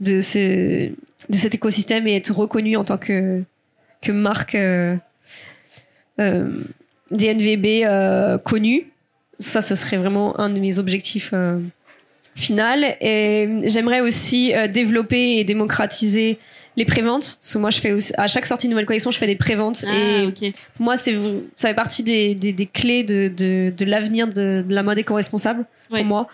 de 0.00 0.20
ce 0.20 0.88
de 0.88 1.36
cet 1.36 1.54
écosystème 1.54 2.08
et 2.08 2.16
être 2.16 2.32
reconnu 2.32 2.76
en 2.76 2.84
tant 2.84 2.98
que 2.98 3.42
que 4.00 4.10
marque 4.10 4.56
DNVB 7.10 7.86
connue 8.44 8.92
ça, 9.42 9.60
ce 9.60 9.74
serait 9.74 9.96
vraiment 9.96 10.38
un 10.38 10.50
de 10.50 10.60
mes 10.60 10.78
objectifs 10.78 11.34
euh, 12.36 12.40
final. 12.40 12.96
Et 13.00 13.48
j'aimerais 13.64 14.00
aussi 14.00 14.54
euh, 14.54 14.68
développer 14.68 15.38
et 15.38 15.44
démocratiser 15.44 16.38
les 16.76 16.84
préventes. 16.84 17.36
Parce 17.40 17.52
que 17.52 17.58
moi, 17.58 17.70
je 17.70 17.80
fais 17.80 17.92
aussi- 17.92 18.12
à 18.16 18.26
chaque 18.26 18.46
sortie 18.46 18.66
de 18.66 18.70
nouvelle 18.72 18.86
collection, 18.86 19.10
je 19.10 19.18
fais 19.18 19.26
des 19.26 19.36
préventes. 19.36 19.84
Ah, 19.86 19.94
et 19.94 20.52
pour 20.74 20.84
moi, 20.84 20.96
c'est 20.96 21.14
ça 21.56 21.68
fait 21.68 21.74
partie 21.74 22.02
des, 22.02 22.34
des, 22.34 22.52
des 22.52 22.66
clés 22.66 23.02
de, 23.04 23.28
de, 23.28 23.72
de 23.76 23.84
l'avenir 23.84 24.26
de, 24.28 24.64
de 24.66 24.74
la 24.74 24.82
mode 24.82 24.98
éco-responsable 24.98 25.66
Ouais. 25.90 25.98
pour 26.00 26.06
moi. 26.06 26.28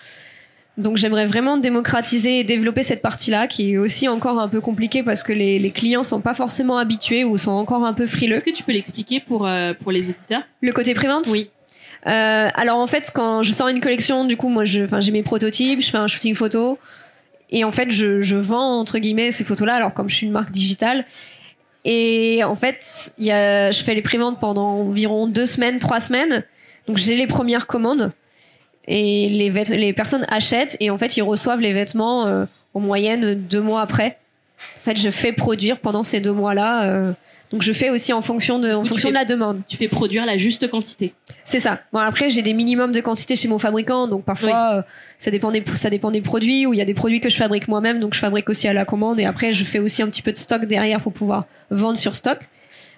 Donc 0.76 0.96
j'aimerais 0.96 1.26
vraiment 1.26 1.56
démocratiser 1.56 2.38
et 2.38 2.44
développer 2.44 2.84
cette 2.84 3.02
partie-là 3.02 3.48
qui 3.48 3.72
est 3.72 3.76
aussi 3.78 4.06
encore 4.06 4.38
un 4.38 4.46
peu 4.48 4.60
compliquée 4.60 5.02
parce 5.02 5.24
que 5.24 5.32
les, 5.32 5.58
les 5.58 5.70
clients 5.72 6.04
sont 6.04 6.20
pas 6.20 6.34
forcément 6.34 6.78
habitués 6.78 7.24
ou 7.24 7.36
sont 7.36 7.50
encore 7.50 7.84
un 7.84 7.92
peu 7.92 8.06
frileux. 8.06 8.36
Est-ce 8.36 8.44
que 8.44 8.52
tu 8.54 8.62
peux 8.62 8.70
l'expliquer 8.70 9.18
pour, 9.18 9.44
euh, 9.48 9.72
pour 9.74 9.90
les 9.90 10.08
auditeurs? 10.08 10.42
Le 10.60 10.70
côté 10.72 10.94
prévente? 10.94 11.26
Oui. 11.32 11.50
Euh, 12.08 12.48
alors 12.54 12.78
en 12.78 12.86
fait, 12.86 13.10
quand 13.14 13.42
je 13.42 13.52
sors 13.52 13.68
une 13.68 13.80
collection, 13.80 14.24
du 14.24 14.36
coup, 14.36 14.48
moi, 14.48 14.64
j'ai 14.64 14.86
mes 15.12 15.22
prototypes, 15.22 15.80
je 15.80 15.90
fais 15.90 15.98
un 15.98 16.08
shooting 16.08 16.34
photo, 16.34 16.78
et 17.50 17.64
en 17.64 17.70
fait, 17.70 17.90
je, 17.90 18.34
vends 18.36 18.80
entre 18.80 18.98
guillemets 18.98 19.32
ces 19.32 19.44
photos-là. 19.44 19.74
Alors 19.74 19.92
comme 19.92 20.08
je 20.08 20.14
suis 20.14 20.26
une 20.26 20.32
marque 20.32 20.50
digitale, 20.50 21.04
et 21.84 22.42
en 22.44 22.54
fait, 22.54 23.12
je 23.18 23.82
fais 23.84 23.94
les 23.94 24.02
préventes 24.02 24.40
pendant 24.40 24.80
environ 24.80 25.26
deux 25.26 25.46
semaines, 25.46 25.78
trois 25.78 26.00
semaines. 26.00 26.44
Donc 26.86 26.96
j'ai 26.96 27.16
les 27.16 27.26
premières 27.26 27.66
commandes, 27.66 28.12
et 28.86 29.28
les 29.28 29.92
personnes 29.92 30.24
achètent, 30.28 30.76
et 30.80 30.90
en 30.90 30.96
fait, 30.96 31.16
ils 31.18 31.22
reçoivent 31.22 31.60
les 31.60 31.74
vêtements 31.74 32.26
euh, 32.26 32.46
en 32.72 32.80
moyenne 32.80 33.34
deux 33.34 33.60
mois 33.60 33.82
après. 33.82 34.18
En 34.78 34.80
fait, 34.80 34.96
je 34.96 35.10
fais 35.10 35.32
produire 35.32 35.78
pendant 35.78 36.02
ces 36.02 36.20
deux 36.20 36.32
mois-là. 36.32 36.84
euh, 36.84 37.12
donc 37.52 37.62
je 37.62 37.72
fais 37.72 37.88
aussi 37.90 38.12
en 38.12 38.20
fonction 38.20 38.58
de, 38.58 38.72
en 38.72 38.84
fonction 38.84 39.08
fais- 39.08 39.14
de 39.14 39.18
la 39.18 39.24
demande. 39.24 39.62
Tu 39.68 39.76
fais 39.76 39.88
produire 39.88 40.26
la 40.26 40.36
juste 40.36 40.68
quantité. 40.70 41.14
C'est 41.44 41.58
ça. 41.60 41.80
Bon 41.92 41.98
après 42.00 42.28
j'ai 42.30 42.42
des 42.42 42.52
minimums 42.52 42.92
de 42.92 43.00
quantité 43.00 43.36
chez 43.36 43.48
mon 43.48 43.58
fabricant, 43.58 44.06
donc 44.06 44.24
parfois 44.24 44.70
euh, 44.74 44.82
ça 45.18 45.30
dépend 45.30 45.50
des 45.50 45.64
ça 45.74 45.88
dépend 45.90 46.10
des 46.10 46.20
produits 46.20 46.66
ou 46.66 46.74
il 46.74 46.78
y 46.78 46.82
a 46.82 46.84
des 46.84 46.94
produits 46.94 47.20
que 47.20 47.28
je 47.30 47.36
fabrique 47.36 47.68
moi-même, 47.68 48.00
donc 48.00 48.14
je 48.14 48.18
fabrique 48.18 48.48
aussi 48.50 48.68
à 48.68 48.72
la 48.72 48.84
commande 48.84 49.18
et 49.20 49.24
après 49.24 49.52
je 49.52 49.64
fais 49.64 49.78
aussi 49.78 50.02
un 50.02 50.08
petit 50.08 50.22
peu 50.22 50.32
de 50.32 50.38
stock 50.38 50.64
derrière 50.66 51.00
pour 51.00 51.12
pouvoir 51.12 51.46
vendre 51.70 51.96
sur 51.96 52.14
stock 52.14 52.38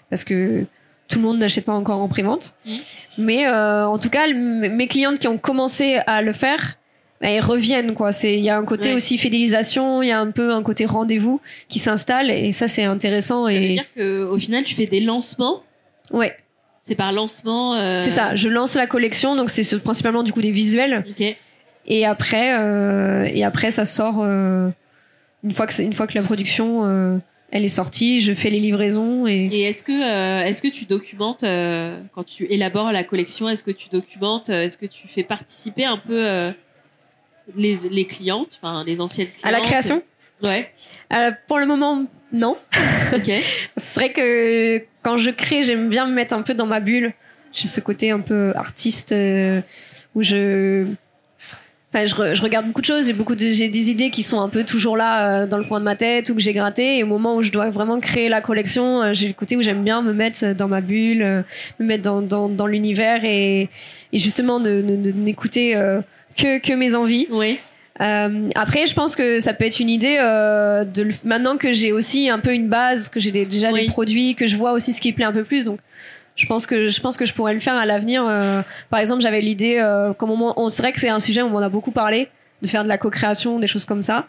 parce 0.09 0.25
que 0.25 0.65
tout 1.09 1.19
le 1.19 1.25
monde 1.25 1.39
n'achète 1.39 1.65
pas 1.65 1.73
encore 1.75 2.01
en 2.01 2.09
prévente. 2.09 2.55
Mhm. 2.67 2.79
Mais 3.19 3.47
euh, 3.47 3.87
en 3.87 3.99
tout 3.99 4.11
cas 4.11 4.27
mes 4.33 4.87
clientes 4.89 5.19
qui 5.19 5.29
ont 5.29 5.39
commencé 5.39 5.99
à 6.07 6.23
le 6.23 6.33
faire 6.33 6.77
elles 7.21 7.43
reviennent 7.45 7.93
quoi. 7.95 8.13
C'est 8.13 8.35
il 8.35 8.45
y 8.45 8.51
a 8.51 8.57
un 8.57 8.65
côté 8.65 8.89
Ouais. 8.91 8.95
aussi 8.95 9.19
fidélisation, 9.19 10.03
il 10.03 10.09
y 10.09 10.13
a 10.13 10.19
un 10.21 10.31
peu 10.31 10.53
un 10.53 10.63
côté 10.63 10.87
rendez-vous 10.87 11.41
qui 11.69 11.79
s'installe 11.79 12.31
et 12.31 12.53
ça 12.53 12.67
c'est 12.69 12.85
intéressant 12.85 13.47
Ça 13.47 13.53
veut 13.53 13.59
et 13.59 13.69
dire 13.73 13.85
qu'au 13.97 14.39
final, 14.39 14.65
tu 14.65 14.75
fais 14.75 14.87
des 14.87 15.01
lancements? 15.01 15.63
ouais 16.13 16.35
C'est 16.85 16.95
par 16.95 17.13
lancement. 17.13 17.75
euh, 17.75 18.01
c'est 18.01 18.11
ça. 18.11 18.35
Je 18.35 18.49
lance 18.49 18.75
la 18.75 18.87
collection 18.87 19.37
donc 19.37 19.51
c'est 19.51 19.63
ce- 19.63 19.77
principalement 19.77 20.23
du 20.23 20.33
coup 20.33 20.41
des 20.41 20.51
visuels. 20.51 21.05
Ok. 21.09 21.37
Et 21.87 22.07
après, 22.07 22.59
euh, 22.59 23.29
et 23.33 23.43
après, 23.43 23.71
ça 23.71 23.85
sort 23.85 24.19
euh, 24.21 24.69
une 25.43 25.53
fois 25.53 25.67
que 25.67 25.83
une 25.83 25.93
fois 25.95 26.07
que 26.07 26.15
la 26.17 26.23
production 26.23 27.21
elle 27.53 27.65
est 27.65 27.69
sortie, 27.69 28.21
je 28.21 28.33
fais 28.33 28.49
les 28.49 28.61
livraisons 28.61 29.27
et 29.27 29.49
Et 29.51 29.63
est-ce 29.63 29.83
que, 29.83 30.43
est-ce 30.47 30.63
que 30.63 30.69
tu 30.69 30.85
documentes, 30.85 31.41
quand 32.15 32.23
tu 32.25 32.47
élabores 32.49 32.93
la 32.93 33.03
collection, 33.03 33.49
est-ce 33.49 33.65
que 33.65 33.73
tu 33.73 33.89
documentes, 33.89 34.51
est-ce 34.51 34.79
que 34.79 34.87
tu 34.87 35.09
fais 35.09 35.25
participer 35.25 35.85
un 35.85 35.99
peu 35.99 36.53
les, 37.57 37.79
les 37.91 38.07
clientes, 38.07 38.59
enfin 38.63 38.85
les 38.85 39.01
anciennes 39.01 39.27
clientes 39.29 39.45
à 39.45 39.51
la 39.51 39.61
création. 39.61 40.03
Ouais, 40.43 40.71
Euh, 41.13 41.33
pour 41.49 41.59
le 41.59 41.67
moment, 41.67 42.05
non. 42.33 42.57
ok. 43.15 43.31
C'est 43.77 44.01
vrai 44.01 44.13
que 44.13 44.79
quand 45.03 45.17
je 45.17 45.31
crée, 45.31 45.63
j'aime 45.63 45.89
bien 45.89 46.07
me 46.07 46.15
mettre 46.15 46.35
un 46.35 46.43
peu 46.43 46.55
dans 46.55 46.67
ma 46.67 46.81
bulle. 46.81 47.13
J'ai 47.53 47.67
ce 47.69 47.81
côté 47.81 48.11
un 48.11 48.21
peu 48.21 48.53
artiste 48.57 49.13
euh, 49.13 49.61
où 50.15 50.23
je 50.23 50.87
Enfin, 51.93 52.07
je, 52.07 52.15
re- 52.15 52.35
je 52.37 52.43
regarde 52.43 52.67
beaucoup 52.69 52.83
de 52.83 52.87
choses, 52.87 53.09
j'ai 53.09 53.13
beaucoup 53.13 53.35
de, 53.35 53.49
j'ai 53.49 53.69
des 53.69 53.91
idées 53.91 54.11
qui 54.11 54.23
sont 54.23 54.41
un 54.41 54.49
peu 54.49 54.63
toujours 54.63 54.97
là 54.97 55.43
euh, 55.43 55.47
dans 55.49 55.59
le 55.59 55.65
coin 55.65 55.81
de 55.81 55.85
ma 55.85 55.97
tête 55.97 56.31
ou 56.31 56.37
que 56.37 56.41
j'ai 56.41 56.53
gratté. 56.53 56.99
Et 56.99 57.03
au 57.03 57.07
moment 57.09 57.35
où 57.35 57.43
je 57.43 57.51
dois 57.51 57.69
vraiment 57.71 57.99
créer 57.99 58.29
la 58.29 58.41
collection, 58.41 59.03
euh, 59.03 59.13
j'ai 59.13 59.27
le 59.27 59.35
côté 59.35 59.57
où 59.57 59.63
j'aime 59.63 59.83
bien 59.83 60.01
me 60.01 60.13
mettre 60.13 60.53
dans 60.55 60.69
ma 60.69 60.81
bulle, 60.83 61.21
euh, 61.23 61.43
me 61.81 61.87
mettre 61.87 62.05
dans, 62.05 62.23
dans, 62.23 62.49
dans 62.49 62.69
l'univers 62.69 63.25
et, 63.25 63.63
et 64.13 64.19
justement 64.19 64.61
ne, 64.61 64.81
ne- 64.81 65.11
n'écouter 65.11 65.75
que, 66.41 66.59
que 66.59 66.73
mes 66.73 66.95
envies. 66.95 67.27
Oui. 67.31 67.59
Euh, 68.01 68.49
après, 68.55 68.87
je 68.87 68.95
pense 68.95 69.15
que 69.15 69.41
ça 69.41 69.53
peut 69.53 69.65
être 69.67 69.79
une 69.81 69.91
idée 69.91 70.17
euh, 70.19 70.85
de 70.85 71.03
le- 71.03 71.13
maintenant 71.25 71.57
que 71.59 71.73
j'ai 71.73 71.93
aussi 71.93 72.31
un 72.31 72.39
peu 72.39 72.55
une 72.55 72.69
base, 72.69 73.09
que 73.11 73.21
j'ai 73.21 73.31
déjà 73.31 73.71
Oui. 73.73 73.83
des 73.83 73.87
produits, 73.89 74.35
que 74.35 74.47
je 74.47 74.57
vois 74.57 74.73
aussi 74.73 74.93
ce 74.93 75.01
qui 75.03 75.13
plaît 75.13 75.27
un 75.27 75.33
peu 75.33 75.45
plus. 75.45 75.65
Donc, 75.65 75.81
je 76.37 76.47
pense 76.47 76.65
que 76.67 76.89
je 76.89 77.01
pense 77.03 77.19
que 77.19 77.27
je 77.27 77.35
pourrais 77.35 77.53
le 77.53 77.61
faire 77.61 77.75
à 77.77 77.85
l'avenir. 77.85 78.25
Euh, 78.27 78.63
par 78.89 79.01
exemple, 79.01 79.21
j'avais 79.21 79.43
l'idée, 79.43 79.77
euh, 79.79 80.15
comme 80.15 80.31
on, 80.31 80.55
on 80.57 80.69
c'est 80.71 80.81
vrai 80.83 80.93
que 80.93 80.99
c'est 81.01 81.11
un 81.11 81.21
sujet 81.21 81.43
où 81.43 81.47
on 81.49 81.55
en 81.57 81.63
a 81.63 81.69
beaucoup 81.69 81.91
parlé, 81.91 82.29
de 82.63 82.69
faire 82.69 82.85
de 82.85 82.89
la 82.89 82.97
co-création, 82.97 83.59
des 83.59 83.67
choses 83.67 83.85
comme 83.85 84.01
ça. 84.03 84.27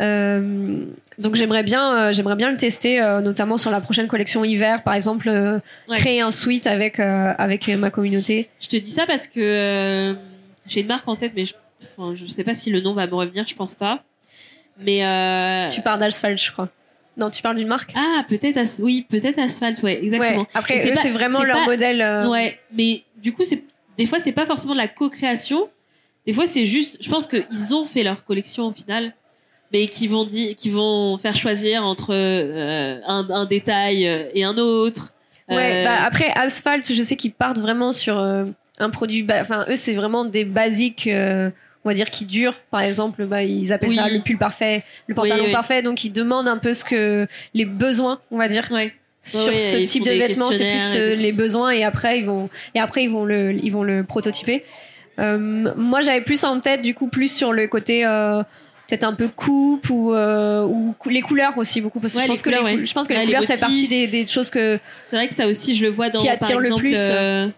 Euh, 0.00 0.78
donc 1.18 1.34
j'aimerais 1.34 1.62
bien, 1.62 1.94
euh, 1.94 2.12
j'aimerais 2.14 2.36
bien 2.36 2.50
le 2.50 2.56
tester, 2.56 3.02
euh, 3.02 3.20
notamment 3.20 3.58
sur 3.58 3.70
la 3.70 3.80
prochaine 3.80 4.06
collection 4.06 4.44
hiver, 4.44 4.82
par 4.82 4.94
exemple, 4.94 5.28
euh, 5.28 5.58
Ouais. 5.88 5.96
créer 5.98 6.22
un 6.22 6.30
suite 6.30 6.66
avec 6.66 6.98
euh, 7.00 7.34
avec 7.36 7.68
ma 7.68 7.90
communauté. 7.90 8.48
Je 8.62 8.68
te 8.68 8.76
dis 8.76 8.90
ça 8.90 9.04
parce 9.06 9.26
que 9.26 9.40
euh, 9.40 10.14
j'ai 10.70 10.80
une 10.80 10.86
marque 10.86 11.06
en 11.08 11.16
tête, 11.16 11.32
mais 11.36 11.44
je, 11.44 11.54
enfin, 11.82 12.14
je 12.14 12.26
sais 12.26 12.44
pas 12.44 12.54
si 12.54 12.70
le 12.70 12.80
nom 12.80 12.94
va 12.94 13.06
me 13.06 13.14
revenir, 13.14 13.46
je 13.46 13.54
pense 13.54 13.74
pas. 13.74 14.04
Mais 14.78 15.04
euh, 15.04 15.66
Tu 15.68 15.82
parles 15.82 16.00
d'Asphalt, 16.00 16.38
je 16.42 16.50
crois. 16.52 16.68
Non, 17.16 17.28
tu 17.28 17.42
parles 17.42 17.56
d'une 17.56 17.68
marque. 17.68 17.92
ah 17.96 18.24
peut-être 18.28 18.56
as- 18.56 18.80
oui 18.80 19.04
peut-être 19.08 19.38
Asphalt, 19.38 19.82
ouais 19.82 20.02
exactement. 20.02 20.42
Ouais. 20.42 20.46
Après, 20.54 20.90
eux, 20.90 20.94
c'est 20.96 21.10
vraiment 21.10 21.42
leur 21.42 21.58
pas- 21.58 21.66
modèle. 21.66 22.00
euh, 22.00 22.28
Ouais, 22.28 22.58
mais 22.72 23.02
du 23.18 23.32
coup, 23.32 23.44
c'est 23.44 23.62
des 23.98 24.06
fois, 24.06 24.18
c'est 24.20 24.32
pas 24.32 24.46
forcément 24.46 24.72
de 24.72 24.78
la 24.78 24.88
co-création. 24.88 25.68
Des 26.26 26.32
fois, 26.32 26.46
c'est 26.46 26.64
juste. 26.64 26.98
Je 27.02 27.10
pense 27.10 27.26
qu'ils 27.26 27.74
ont 27.74 27.84
fait 27.84 28.02
leur 28.04 28.24
collection 28.24 28.68
au 28.68 28.72
final, 28.72 29.14
mais 29.72 29.88
qui 29.88 30.06
vont 30.06 30.24
dire, 30.24 30.54
qui 30.54 30.70
vont 30.70 31.18
faire 31.18 31.36
choisir 31.36 31.84
entre 31.84 32.14
euh, 32.14 33.00
un, 33.06 33.28
un 33.28 33.44
détail 33.44 34.04
et 34.34 34.44
un 34.44 34.56
autre. 34.56 35.12
Ouais, 35.50 35.82
Euh, 35.82 35.84
bah 35.84 36.04
après 36.04 36.30
Asphalt, 36.36 36.92
je 36.94 37.02
sais 37.02 37.16
qu'ils 37.16 37.32
partent 37.32 37.58
vraiment 37.58 37.92
sur 37.92 38.18
euh, 38.18 38.44
un 38.78 38.90
produit. 38.90 39.26
Enfin, 39.40 39.64
eux, 39.68 39.76
c'est 39.76 39.94
vraiment 39.94 40.24
des 40.24 40.44
basiques, 40.44 41.06
euh, 41.06 41.50
on 41.84 41.88
va 41.88 41.94
dire, 41.94 42.10
qui 42.10 42.24
durent. 42.24 42.56
Par 42.70 42.82
exemple, 42.82 43.24
bah, 43.26 43.42
ils 43.42 43.72
appellent 43.72 43.92
ça 43.92 44.08
le 44.08 44.20
pull 44.20 44.38
parfait, 44.38 44.82
le 45.06 45.14
pantalon 45.14 45.40
Oui, 45.40 45.46
oui. 45.48 45.52
parfait. 45.52 45.82
Donc, 45.82 46.04
ils 46.04 46.12
demandent 46.12 46.48
un 46.48 46.58
peu 46.58 46.72
ce 46.72 46.84
que 46.84 47.26
les 47.54 47.64
besoins, 47.64 48.20
on 48.30 48.38
va 48.38 48.48
dire, 48.48 48.68
ouais. 48.70 48.94
sur 49.20 49.52
ce 49.58 49.84
type 49.84 50.04
de 50.04 50.12
vêtements. 50.12 50.52
C'est 50.52 50.70
plus 50.70 50.94
euh, 50.96 51.14
les 51.16 51.32
besoins 51.32 51.70
et 51.70 51.84
après 51.84 52.18
ils 52.18 52.24
vont 52.24 52.48
et 52.74 52.80
après 52.80 53.04
ils 53.04 53.10
vont 53.10 53.24
le 53.24 53.52
ils 53.52 53.70
vont 53.70 53.82
le 53.82 54.04
prototyper. 54.04 54.62
Euh, 55.18 55.72
moi, 55.76 56.00
j'avais 56.00 56.22
plus 56.22 56.44
en 56.44 56.60
tête 56.60 56.80
du 56.82 56.94
coup 56.94 57.08
plus 57.08 57.34
sur 57.34 57.52
le 57.52 57.66
côté. 57.66 58.04
Peut-être 58.90 59.04
un 59.04 59.14
peu 59.14 59.28
coupe 59.28 59.88
ou, 59.90 60.12
euh, 60.12 60.64
ou 60.66 60.94
cou- 60.98 61.08
les 61.08 61.20
couleurs 61.22 61.56
aussi 61.56 61.80
beaucoup 61.80 62.00
parce 62.00 62.12
que 62.12 62.18
Ouais, 62.18 62.24
je 62.24 62.28
pense 62.28 62.42
que 62.42 62.50
les, 62.50 62.60
ouais. 62.60 62.84
je 62.84 62.92
pense 62.92 63.06
que 63.08 63.12
Ouais, 63.14 63.20
les 63.20 63.26
couleurs 63.26 63.44
fait 63.44 63.58
partie 63.60 63.88
des, 63.88 64.06
des 64.06 64.26
choses 64.26 64.50
que 64.50 64.78
C'est 65.06 65.16
vrai 65.16 65.28
que 65.28 65.34
ça 65.34 65.46
aussi, 65.46 65.74
je 65.74 65.84
le 65.84 65.90
vois 65.90 66.10
dans 66.10 66.20
Qui 66.20 66.26
par 66.26 66.34
attire 66.34 66.58
le 66.60 66.74
plus. 66.74 66.96
euh, 66.98 67.48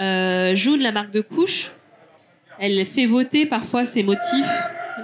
euh, 0.00 0.54
June, 0.54 0.80
la 0.82 0.92
marque 0.92 1.10
de 1.10 1.20
couche. 1.20 1.70
Elle 2.60 2.84
fait 2.86 3.06
voter 3.06 3.46
parfois 3.46 3.84
ses 3.84 4.02
motifs 4.02 4.46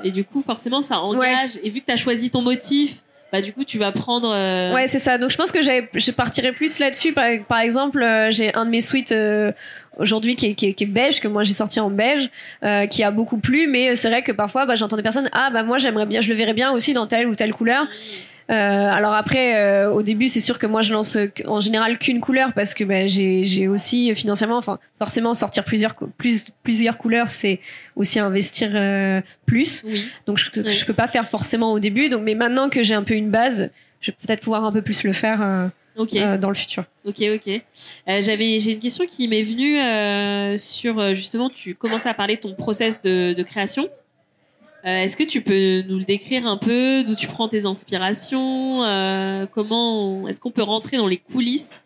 et 0.03 0.11
du 0.11 0.24
coup, 0.24 0.42
forcément, 0.42 0.81
ça 0.83 0.98
engage. 1.00 1.53
Et 1.62 1.70
vu 1.70 1.81
que 1.81 1.87
tu 1.87 1.92
as 1.92 1.96
choisi 1.96 2.29
ton 2.31 2.42
motif, 2.42 3.04
bah 3.35 3.40
du 3.40 3.53
coup, 3.53 3.64
tu 3.64 3.79
vas 3.79 3.90
prendre. 3.90 4.31
euh, 4.33 4.73
Ouais, 4.73 4.87
c'est 4.87 5.01
ça. 5.01 5.18
Donc 5.18 5.31
je 5.33 5.37
pense 5.37 5.51
que 5.51 5.61
je 5.61 6.11
partirais 6.12 6.53
plus 6.53 6.79
là-dessus. 6.79 7.12
Par, 7.12 7.25
par 7.49 7.59
exemple, 7.59 8.01
euh, 8.01 8.31
j'ai 8.31 8.55
un 8.55 8.64
de 8.64 8.70
mes 8.70 8.81
suites 8.81 9.11
euh, 9.11 9.51
aujourd'hui 9.97 10.37
qui 10.37 10.47
est, 10.47 10.55
qui, 10.55 10.66
est, 10.66 10.73
qui 10.75 10.85
est 10.85 10.87
beige, 10.87 11.18
que 11.18 11.27
moi 11.27 11.42
j'ai 11.42 11.53
sorti 11.53 11.81
en 11.81 11.90
beige, 11.90 12.31
euh, 12.64 12.87
qui 12.87 13.03
a 13.03 13.11
beaucoup 13.11 13.38
plu. 13.38 13.66
Mais 13.66 13.97
c'est 13.97 14.09
vrai 14.09 14.23
que 14.23 14.31
parfois, 14.31 14.66
bah, 14.66 14.77
j'entends 14.77 14.97
des 14.97 15.03
personnes, 15.03 15.29
ah 15.33 15.51
bah 15.53 15.64
moi 15.64 15.79
j'aimerais 15.79 16.07
bien, 16.07 16.20
je 16.20 16.29
le 16.29 16.37
verrais 16.37 16.55
bien 16.55 16.70
aussi 16.70 16.92
dans 16.92 17.09
telle 17.09 17.27
ou 17.27 17.35
telle 17.35 17.53
couleur. 17.53 17.87
Euh, 18.50 18.52
alors 18.52 19.14
après, 19.14 19.57
euh, 19.57 19.90
au 19.90 20.02
début, 20.02 20.28
c'est 20.28 20.40
sûr 20.40 20.59
que 20.59 20.66
moi 20.66 20.83
je 20.83 20.92
lance 20.92 21.16
en 21.46 21.61
général 21.61 21.98
qu'une 21.98 22.20
couleur 22.20 22.52
parce 22.52 22.74
que 22.74 22.85
bah, 22.85 23.07
j'ai 23.07 23.68
aussi 23.68 24.11
euh, 24.11 24.14
financièrement, 24.14 24.59
enfin 24.59 24.78
forcément 24.98 25.33
sortir 25.33 25.64
plusieurs 25.64 25.94
plus 26.18 26.48
plusieurs 26.62 26.98
couleurs, 26.98 27.30
c'est 27.30 27.61
aussi 27.96 28.20
investir 28.20 28.70
euh, 28.74 29.20
plus. 29.46 29.83
Oui. 29.87 30.04
Donc 30.26 30.38
je, 30.38 30.50
Ouais. 30.61 30.68
je 30.68 30.85
peux 30.85 30.92
pas 30.92 31.07
faire 31.07 31.26
forcément 31.26 31.72
au 31.72 31.78
début. 31.78 32.09
Donc 32.11 32.22
mais 32.22 32.35
maintenant 32.35 32.68
que 32.68 32.83
j'ai 32.83 32.94
un 32.94 33.02
peu 33.02 33.14
une 33.14 33.30
base, 33.30 33.70
je 34.00 34.11
vais 34.11 34.16
peut-être 34.26 34.40
pouvoir 34.40 34.64
un 34.64 34.72
peu 34.72 34.83
plus 34.83 35.04
le 35.04 35.12
faire 35.14 35.40
euh, 35.42 35.66
euh, 36.16 36.37
dans 36.37 36.48
le 36.50 36.54
futur. 36.54 36.85
Ok, 37.07 37.22
ok. 37.35 37.48
Euh, 37.48 38.20
j'avais, 38.22 38.59
j'ai 38.59 38.72
une 38.72 38.78
question 38.80 39.07
qui 39.07 39.26
m'est 39.26 39.42
venue 39.42 39.78
euh, 39.80 40.59
sur 40.59 41.14
justement, 41.14 41.49
tu 41.49 41.74
commençais 41.74 42.09
à 42.11 42.14
parler 42.14 42.36
de 42.36 42.40
ton 42.42 42.55
process 42.55 43.01
de, 43.01 43.32
de 43.32 43.42
création. 43.42 43.88
Euh, 44.87 45.05
est-ce 45.05 45.16
que 45.16 45.22
tu 45.22 45.41
peux 45.41 45.82
nous 45.89 45.99
le 45.99 46.05
décrire 46.05 46.47
un 46.47 46.59
peu, 46.59 47.05
d'où 47.05 47.14
tu 47.14 47.26
prends 47.26 47.49
tes 47.49 47.64
inspirations, 47.64 48.85
euh, 48.85 49.47
comment, 49.55 50.28
est-ce 50.28 50.41
qu'on 50.41 50.51
peut 50.51 50.62
rentrer 50.62 50.99
dans 50.99 51.07
les 51.07 51.16
coulisses 51.16 51.85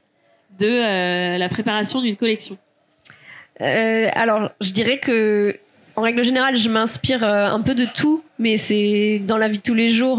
de 0.58 0.66
euh, 0.66 1.38
la 1.38 1.48
préparation 1.48 2.00
d'une 2.00 2.16
collection? 2.16 2.58
Alors 3.60 4.50
je 4.60 4.70
dirais 4.70 5.00
que 5.00 5.56
en 5.96 6.02
règle 6.02 6.22
générale, 6.22 6.56
je 6.56 6.68
m'inspire 6.68 7.24
un 7.24 7.60
peu 7.60 7.74
de 7.74 7.86
tout, 7.92 8.22
mais 8.38 8.56
c'est 8.56 9.20
dans 9.26 9.36
la 9.36 9.48
vie 9.48 9.58
de 9.58 9.62
tous 9.64 9.74
les 9.74 9.88
jours. 9.88 10.18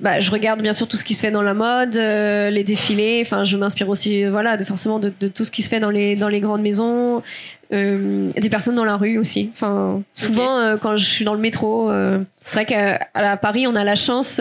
bah, 0.00 0.18
je 0.18 0.30
regarde 0.30 0.62
bien 0.62 0.72
sûr 0.72 0.88
tout 0.88 0.96
ce 0.96 1.04
qui 1.04 1.12
se 1.12 1.20
fait 1.20 1.30
dans 1.30 1.42
la 1.42 1.52
mode, 1.52 1.96
les 1.96 2.64
défilés. 2.64 3.20
Enfin, 3.22 3.44
je 3.44 3.58
m'inspire 3.58 3.90
aussi, 3.90 4.24
voilà, 4.24 4.56
de, 4.56 4.64
forcément 4.64 4.98
de, 4.98 5.12
de 5.20 5.28
tout 5.28 5.44
ce 5.44 5.50
qui 5.50 5.60
se 5.60 5.68
fait 5.68 5.78
dans 5.78 5.90
les 5.90 6.16
dans 6.16 6.28
les 6.28 6.40
grandes 6.40 6.62
maisons. 6.62 7.22
Des 7.70 8.48
personnes 8.50 8.76
dans 8.76 8.84
la 8.84 8.96
rue 8.96 9.18
aussi. 9.18 9.50
Enfin, 9.52 10.02
souvent 10.14 10.76
quand 10.78 10.96
je 10.96 11.04
suis 11.04 11.24
dans 11.24 11.34
le 11.34 11.40
métro, 11.40 11.90
c'est 12.46 12.52
vrai 12.52 12.64
qu'à 12.64 12.98
à 13.14 13.36
Paris, 13.36 13.66
on 13.66 13.74
a 13.74 13.84
la 13.84 13.96
chance 13.96 14.40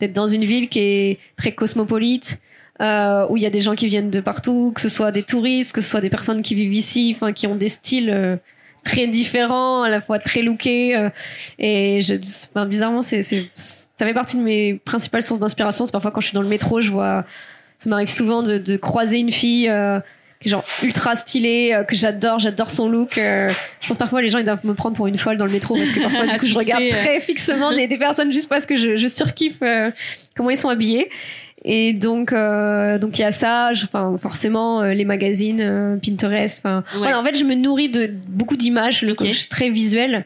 d'être 0.00 0.12
dans 0.12 0.26
une 0.26 0.44
ville 0.44 0.68
qui 0.68 0.80
est 0.80 1.18
très 1.36 1.52
cosmopolite. 1.52 2.40
où 2.80 3.36
il 3.36 3.42
y 3.42 3.46
a 3.46 3.50
des 3.50 3.60
gens 3.60 3.74
qui 3.74 3.86
viennent 3.86 4.10
de 4.10 4.20
partout, 4.20 4.72
que 4.74 4.80
ce 4.80 4.88
soit 4.88 5.10
des 5.10 5.22
touristes, 5.22 5.72
que 5.72 5.80
ce 5.80 5.90
soit 5.90 6.00
des 6.00 6.10
personnes 6.10 6.42
qui 6.42 6.54
vivent 6.54 6.74
ici, 6.74 7.12
enfin 7.14 7.32
qui 7.32 7.46
ont 7.46 7.56
des 7.56 7.68
styles 7.68 8.38
très 8.82 9.06
différent, 9.06 9.82
à 9.82 9.88
la 9.88 10.00
fois 10.00 10.18
très 10.18 10.42
looké. 10.42 10.96
Euh, 10.96 11.10
et 11.58 12.00
je, 12.00 12.14
enfin, 12.50 12.66
bizarrement, 12.66 13.02
c'est, 13.02 13.22
c'est, 13.22 13.44
ça 13.54 14.06
fait 14.06 14.14
partie 14.14 14.36
de 14.36 14.42
mes 14.42 14.74
principales 14.74 15.22
sources 15.22 15.40
d'inspiration. 15.40 15.86
C'est 15.86 15.92
parfois 15.92 16.10
quand 16.10 16.20
je 16.20 16.28
suis 16.28 16.34
dans 16.34 16.42
le 16.42 16.48
métro, 16.48 16.80
je 16.80 16.90
vois, 16.90 17.24
ça 17.78 17.88
m'arrive 17.90 18.08
souvent 18.08 18.42
de, 18.42 18.58
de 18.58 18.76
croiser 18.76 19.18
une 19.18 19.32
fille. 19.32 19.70
Euh, 20.40 20.42
qui 20.42 20.48
est 20.48 20.50
genre 20.50 20.64
ultra 20.82 21.14
stylée 21.14 21.72
euh, 21.74 21.84
que 21.84 21.94
j'adore 21.94 22.38
j'adore 22.38 22.70
son 22.70 22.88
look 22.88 23.16
je 23.16 23.86
pense 23.86 23.98
parfois 23.98 24.22
les 24.22 24.30
gens 24.30 24.38
ils 24.38 24.44
doivent 24.44 24.64
me 24.64 24.74
prendre 24.74 24.96
pour 24.96 25.06
une 25.06 25.18
folle 25.18 25.36
dans 25.36 25.44
le 25.44 25.52
métro 25.52 25.74
parce 25.74 25.90
que 25.90 26.00
parfois 26.00 26.26
du 26.26 26.38
coup 26.38 26.46
je 26.46 26.54
regarde 26.54 26.88
très 26.88 27.20
fixement 27.20 27.72
des, 27.72 27.86
des 27.86 27.98
personnes 27.98 28.32
juste 28.32 28.48
parce 28.48 28.66
que 28.66 28.76
je, 28.76 28.96
je 28.96 29.06
surkiffe 29.06 29.60
comment 30.34 30.50
ils 30.50 30.58
sont 30.58 30.70
habillés 30.70 31.10
et 31.64 31.92
donc, 31.92 32.32
euh, 32.32 32.98
donc 32.98 33.18
il 33.18 33.22
y 33.22 33.24
a 33.24 33.32
ça. 33.32 33.70
Enfin, 33.72 34.16
forcément, 34.18 34.82
euh, 34.82 34.92
les 34.92 35.04
magazines, 35.04 35.60
euh, 35.60 35.96
Pinterest. 35.96 36.60
Enfin, 36.64 36.84
en 36.94 37.24
fait, 37.24 37.36
je 37.36 37.44
me 37.44 37.54
nourris 37.54 37.90
de 37.90 38.10
beaucoup 38.28 38.56
d'images, 38.56 39.02
le 39.02 39.12
okay. 39.12 39.32
très 39.48 39.68
visuel. 39.68 40.24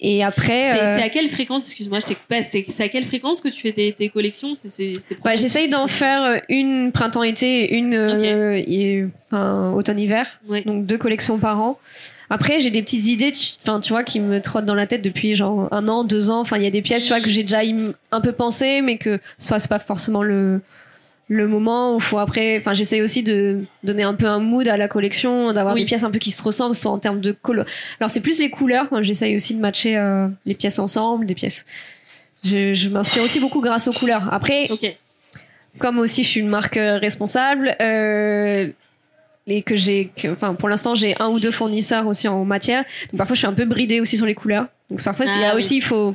Et 0.00 0.22
après, 0.22 0.94
c'est 0.94 1.02
à 1.02 1.08
quelle 1.08 1.28
fréquence 1.28 1.66
Excuse-moi, 1.66 1.98
je 2.00 2.06
t'ai 2.06 2.14
coupé. 2.14 2.42
C'est 2.42 2.80
à 2.80 2.88
quelle 2.88 3.04
fréquence 3.04 3.40
que 3.40 3.48
tu 3.48 3.60
fais 3.60 3.72
tes, 3.72 3.92
tes 3.92 4.08
collections 4.08 4.54
C'est 4.54 4.94
ouais, 5.24 5.36
J'essaye 5.36 5.68
d'en 5.68 5.86
faire 5.86 6.40
une 6.48 6.92
printemps-été, 6.92 7.74
une 7.74 9.12
enfin, 9.30 9.72
automne-hiver. 9.72 10.40
Donc 10.66 10.86
deux 10.86 10.98
collections 10.98 11.38
par 11.38 11.60
an. 11.60 11.78
Après, 12.30 12.60
j'ai 12.60 12.70
des 12.70 12.82
petites 12.82 13.06
idées, 13.06 13.32
enfin, 13.62 13.80
tu 13.80 13.92
vois, 13.92 14.04
qui 14.04 14.20
me 14.20 14.40
trottent 14.40 14.66
dans 14.66 14.74
la 14.74 14.86
tête 14.86 15.00
depuis 15.00 15.34
genre 15.34 15.68
un 15.72 15.88
an, 15.88 16.04
deux 16.04 16.30
ans. 16.30 16.40
Enfin, 16.40 16.58
il 16.58 16.64
y 16.64 16.66
a 16.66 16.70
des 16.70 16.82
pièces, 16.82 17.04
tu 17.04 17.08
vois, 17.08 17.20
que 17.20 17.30
j'ai 17.30 17.42
déjà 17.42 17.60
un 18.12 18.20
peu 18.20 18.32
pensé, 18.32 18.82
mais 18.82 18.98
que 18.98 19.18
soit 19.38 19.58
c'est 19.58 19.68
pas 19.68 19.78
forcément 19.78 20.22
le 20.22 20.60
le 21.28 21.46
moment 21.46 21.94
où 21.94 22.00
faut 22.00 22.18
après 22.18 22.56
enfin 22.58 22.72
j'essaye 22.74 23.02
aussi 23.02 23.22
de 23.22 23.64
donner 23.84 24.02
un 24.02 24.14
peu 24.14 24.26
un 24.26 24.38
mood 24.38 24.66
à 24.66 24.76
la 24.76 24.88
collection 24.88 25.52
d'avoir 25.52 25.74
des 25.74 25.84
pièces 25.84 26.04
un 26.04 26.10
peu 26.10 26.18
qui 26.18 26.30
se 26.30 26.42
ressemblent 26.42 26.74
soit 26.74 26.90
en 26.90 26.98
termes 26.98 27.20
de 27.20 27.32
couleurs 27.32 27.66
alors 28.00 28.10
c'est 28.10 28.20
plus 28.20 28.38
les 28.38 28.48
couleurs 28.48 28.88
quand 28.88 29.02
j'essaye 29.02 29.36
aussi 29.36 29.54
de 29.54 29.60
matcher 29.60 29.96
euh, 29.96 30.28
les 30.46 30.54
pièces 30.54 30.78
ensemble 30.78 31.26
des 31.26 31.34
pièces 31.34 31.66
je, 32.44 32.72
je 32.72 32.88
m'inspire 32.88 33.22
aussi 33.22 33.40
beaucoup 33.40 33.60
grâce 33.60 33.88
aux 33.88 33.92
couleurs 33.92 34.32
après 34.32 34.70
comme 35.78 35.98
aussi 35.98 36.22
je 36.22 36.28
suis 36.28 36.40
une 36.40 36.48
marque 36.48 36.76
euh, 36.76 36.98
responsable 36.98 37.76
euh, 37.80 38.68
et 39.46 39.62
que 39.62 39.76
j'ai, 39.76 40.10
enfin 40.30 40.54
pour 40.54 40.68
l'instant 40.68 40.94
j'ai 40.94 41.20
un 41.20 41.28
ou 41.28 41.40
deux 41.40 41.50
fournisseurs 41.50 42.06
aussi 42.06 42.28
en 42.28 42.44
matière. 42.44 42.84
Donc 43.10 43.18
parfois 43.18 43.34
je 43.34 43.38
suis 43.38 43.46
un 43.46 43.54
peu 43.54 43.64
bridée 43.64 44.00
aussi 44.00 44.16
sur 44.16 44.26
les 44.26 44.34
couleurs. 44.34 44.66
Donc 44.90 45.02
parfois 45.02 45.26
il 45.26 45.40
y 45.40 45.44
a 45.44 45.52
ah 45.52 45.56
aussi 45.56 45.76
il 45.76 45.82
faut, 45.82 46.14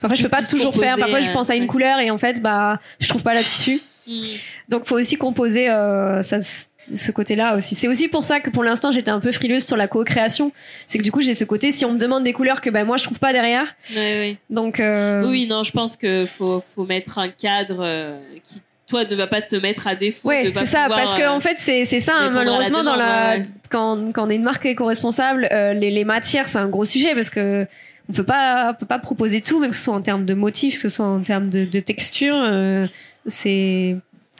parfois 0.00 0.16
je 0.16 0.22
peux 0.22 0.28
pas 0.28 0.42
toujours 0.42 0.74
faire. 0.74 0.96
Parfois 0.96 1.20
je 1.20 1.30
pense 1.30 1.50
à 1.50 1.56
une 1.56 1.66
couleur 1.66 1.98
et 2.00 2.10
en 2.10 2.18
fait 2.18 2.40
bah 2.40 2.80
je 3.00 3.08
trouve 3.08 3.22
pas 3.22 3.34
la 3.34 3.42
tissu. 3.42 3.80
Hmm. 4.06 4.20
Donc 4.68 4.86
faut 4.86 4.98
aussi 4.98 5.16
composer 5.16 5.70
euh, 5.70 6.22
ça, 6.22 6.38
ce 6.42 7.10
côté-là 7.10 7.56
aussi. 7.56 7.74
C'est 7.74 7.88
aussi 7.88 8.08
pour 8.08 8.24
ça 8.24 8.40
que 8.40 8.50
pour 8.50 8.64
l'instant 8.64 8.90
j'étais 8.90 9.10
un 9.10 9.20
peu 9.20 9.32
frileuse 9.32 9.64
sur 9.64 9.76
la 9.76 9.88
co-création. 9.88 10.52
C'est 10.86 10.98
que 10.98 11.02
du 11.02 11.12
coup 11.12 11.22
j'ai 11.22 11.34
ce 11.34 11.44
côté 11.44 11.70
si 11.70 11.84
on 11.84 11.92
me 11.92 11.98
demande 11.98 12.24
des 12.24 12.32
couleurs 12.32 12.60
que 12.60 12.70
ben 12.70 12.84
moi 12.84 12.96
je 12.96 13.04
trouve 13.04 13.18
pas 13.18 13.32
derrière. 13.32 13.74
Ouais, 13.94 14.16
oui. 14.20 14.38
Donc 14.50 14.80
euh... 14.80 15.26
oui 15.28 15.46
non 15.46 15.62
je 15.62 15.72
pense 15.72 15.96
que 15.96 16.26
faut 16.26 16.62
faut 16.74 16.84
mettre 16.84 17.18
un 17.18 17.28
cadre 17.28 17.80
euh, 17.80 18.18
qui 18.42 18.60
toi 18.86 19.04
ne 19.04 19.16
va 19.16 19.26
pas 19.26 19.40
te 19.40 19.56
mettre 19.56 19.86
à 19.86 19.94
défaut. 19.94 20.28
Oui, 20.28 20.52
c'est 20.54 20.66
ça, 20.66 20.88
parce 20.88 21.14
que 21.14 21.26
en 21.26 21.40
fait 21.40 21.56
c'est 21.58 21.84
c'est 21.84 22.00
ça 22.00 22.14
hein, 22.16 22.30
malheureusement 22.30 22.82
dans 22.82 22.96
la 22.96 23.38
quand 23.70 24.12
quand 24.12 24.26
on 24.26 24.30
est 24.30 24.36
une 24.36 24.42
marque 24.42 24.66
éco-responsable, 24.66 25.48
euh, 25.52 25.72
les 25.72 25.90
les 25.90 26.04
matières 26.04 26.48
c'est 26.48 26.58
un 26.58 26.68
gros 26.68 26.84
sujet 26.84 27.14
parce 27.14 27.30
que 27.30 27.66
on 28.10 28.12
peut 28.12 28.24
pas 28.24 28.72
on 28.72 28.74
peut 28.74 28.86
pas 28.86 28.98
proposer 28.98 29.40
tout, 29.40 29.58
même 29.58 29.70
que 29.70 29.76
ce 29.76 29.84
soit 29.84 29.94
en 29.94 30.02
termes 30.02 30.26
de 30.26 30.34
motifs, 30.34 30.76
que 30.76 30.88
ce 30.88 30.96
soit 30.96 31.06
en 31.06 31.20
termes 31.20 31.48
de, 31.48 31.64
de 31.64 31.80
texture, 31.80 32.36
euh, 32.36 32.86
c'est 33.26 33.96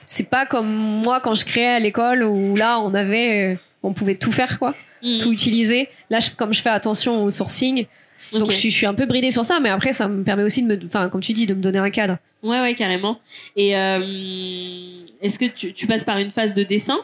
c'est 0.07 0.29
pas 0.29 0.45
comme 0.45 0.67
moi 0.67 1.19
quand 1.19 1.35
je 1.35 1.45
créais 1.45 1.75
à 1.75 1.79
l'école 1.79 2.23
où 2.23 2.55
là 2.55 2.79
on 2.79 2.93
avait 2.93 3.57
on 3.83 3.93
pouvait 3.93 4.15
tout 4.15 4.31
faire 4.31 4.59
quoi, 4.59 4.73
mm. 5.03 5.17
tout 5.17 5.31
utiliser. 5.31 5.89
Là 6.09 6.19
comme 6.37 6.53
je 6.53 6.61
fais 6.61 6.69
attention 6.69 7.23
au 7.23 7.29
sourcing, 7.29 7.85
donc 8.31 8.51
je, 8.51 8.69
suis, 8.69 8.85
un 8.85 8.93
peu 8.93 9.05
bridée 9.05 9.31
sur 9.31 9.45
ça, 9.45 9.59
mais 9.59 9.69
après 9.69 9.93
ça 9.93 10.07
me 10.07 10.23
permet 10.23 10.43
aussi 10.43 10.63
de 10.63 10.67
me, 10.67 10.79
enfin 10.85 11.09
comme 11.09 11.21
tu 11.21 11.33
dis, 11.33 11.45
de 11.45 11.53
me 11.53 11.61
donner 11.61 11.79
un 11.79 11.89
cadre. 11.89 12.17
Ouais 12.43 12.59
ouais 12.59 12.73
carrément. 12.75 13.19
Et 13.55 13.77
euh, 13.77 13.99
est-ce 15.21 15.39
que 15.39 15.45
tu, 15.45 15.73
tu 15.73 15.87
passes 15.87 16.03
par 16.03 16.17
une 16.17 16.31
phase 16.31 16.53
de 16.53 16.63
dessin? 16.63 16.99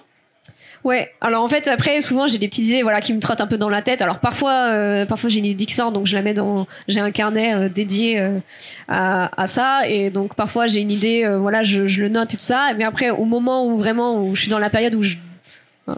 Ouais. 0.83 1.11
Alors 1.21 1.43
en 1.43 1.47
fait 1.47 1.67
après 1.67 2.01
souvent 2.01 2.25
j'ai 2.27 2.39
des 2.39 2.47
petites 2.47 2.67
idées 2.67 2.81
voilà 2.81 3.01
qui 3.01 3.13
me 3.13 3.19
trottent 3.19 3.41
un 3.41 3.47
peu 3.47 3.57
dans 3.57 3.69
la 3.69 3.81
tête. 3.81 4.01
Alors 4.01 4.19
parfois 4.19 4.71
euh, 4.71 5.05
parfois 5.05 5.29
j'ai 5.29 5.39
une 5.39 5.69
sort 5.69 5.91
donc 5.91 6.07
je 6.07 6.15
la 6.15 6.23
mets 6.23 6.33
dans 6.33 6.67
j'ai 6.87 6.99
un 6.99 7.11
carnet 7.11 7.53
euh, 7.53 7.69
dédié 7.69 8.19
euh, 8.19 8.39
à, 8.87 9.29
à 9.41 9.47
ça 9.47 9.87
et 9.87 10.09
donc 10.09 10.33
parfois 10.35 10.67
j'ai 10.67 10.79
une 10.79 10.91
idée 10.91 11.27
voilà 11.39 11.61
je, 11.61 11.85
je 11.85 12.01
le 12.01 12.09
note 12.09 12.33
et 12.33 12.37
tout 12.37 12.43
ça. 12.43 12.71
Mais 12.77 12.83
après 12.83 13.11
au 13.11 13.25
moment 13.25 13.67
où 13.67 13.77
vraiment 13.77 14.23
où 14.23 14.35
je 14.35 14.41
suis 14.41 14.49
dans 14.49 14.59
la 14.59 14.69
période 14.69 14.95
où 14.95 15.03
je 15.03 15.17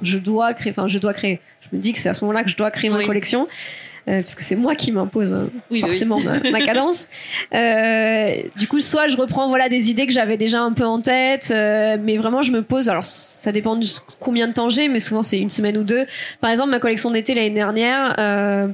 je 0.01 0.17
dois 0.17 0.53
créer 0.53 0.71
enfin 0.71 0.87
je 0.87 0.97
dois 0.97 1.13
créer. 1.13 1.39
Je 1.61 1.75
me 1.75 1.81
dis 1.81 1.93
que 1.93 1.99
c'est 1.99 2.09
à 2.09 2.13
ce 2.13 2.23
moment-là 2.25 2.43
que 2.43 2.49
je 2.49 2.57
dois 2.57 2.71
créer 2.71 2.89
ma 2.89 3.03
collection. 3.05 3.47
Euh, 4.09 4.19
parce 4.19 4.35
que 4.35 4.43
c'est 4.43 4.57
moi 4.57 4.75
qui 4.75 4.91
m'impose 4.91 5.31
hein, 5.31 5.47
forcément 5.79 6.19
Ma, 6.51 6.59
cadence. 6.61 7.07
Euh, 7.53 8.35
du 8.57 8.67
coup, 8.67 8.81
soit 8.81 9.07
je 9.07 9.15
reprends 9.15 9.47
voilà 9.47 9.69
des 9.69 9.89
idées 9.89 10.05
que 10.05 10.11
j'avais 10.11 10.35
déjà 10.35 10.61
un 10.61 10.73
peu 10.73 10.83
en 10.83 10.99
tête, 10.99 11.49
euh, 11.51 11.97
mais 12.01 12.17
vraiment 12.17 12.41
je 12.41 12.51
me 12.51 12.61
pose. 12.63 12.89
Alors 12.89 13.05
ça 13.05 13.53
dépend 13.53 13.77
de 13.77 13.85
combien 14.19 14.49
de 14.49 14.53
temps 14.53 14.69
j'ai, 14.69 14.89
mais 14.89 14.99
souvent 14.99 15.23
c'est 15.23 15.39
une 15.39 15.49
semaine 15.49 15.77
ou 15.77 15.83
deux. 15.83 16.05
Par 16.41 16.49
exemple, 16.49 16.71
ma 16.71 16.79
collection 16.79 17.11
d'été 17.11 17.33
l'année 17.33 17.49
dernière, 17.51 18.15
euh, 18.19 18.67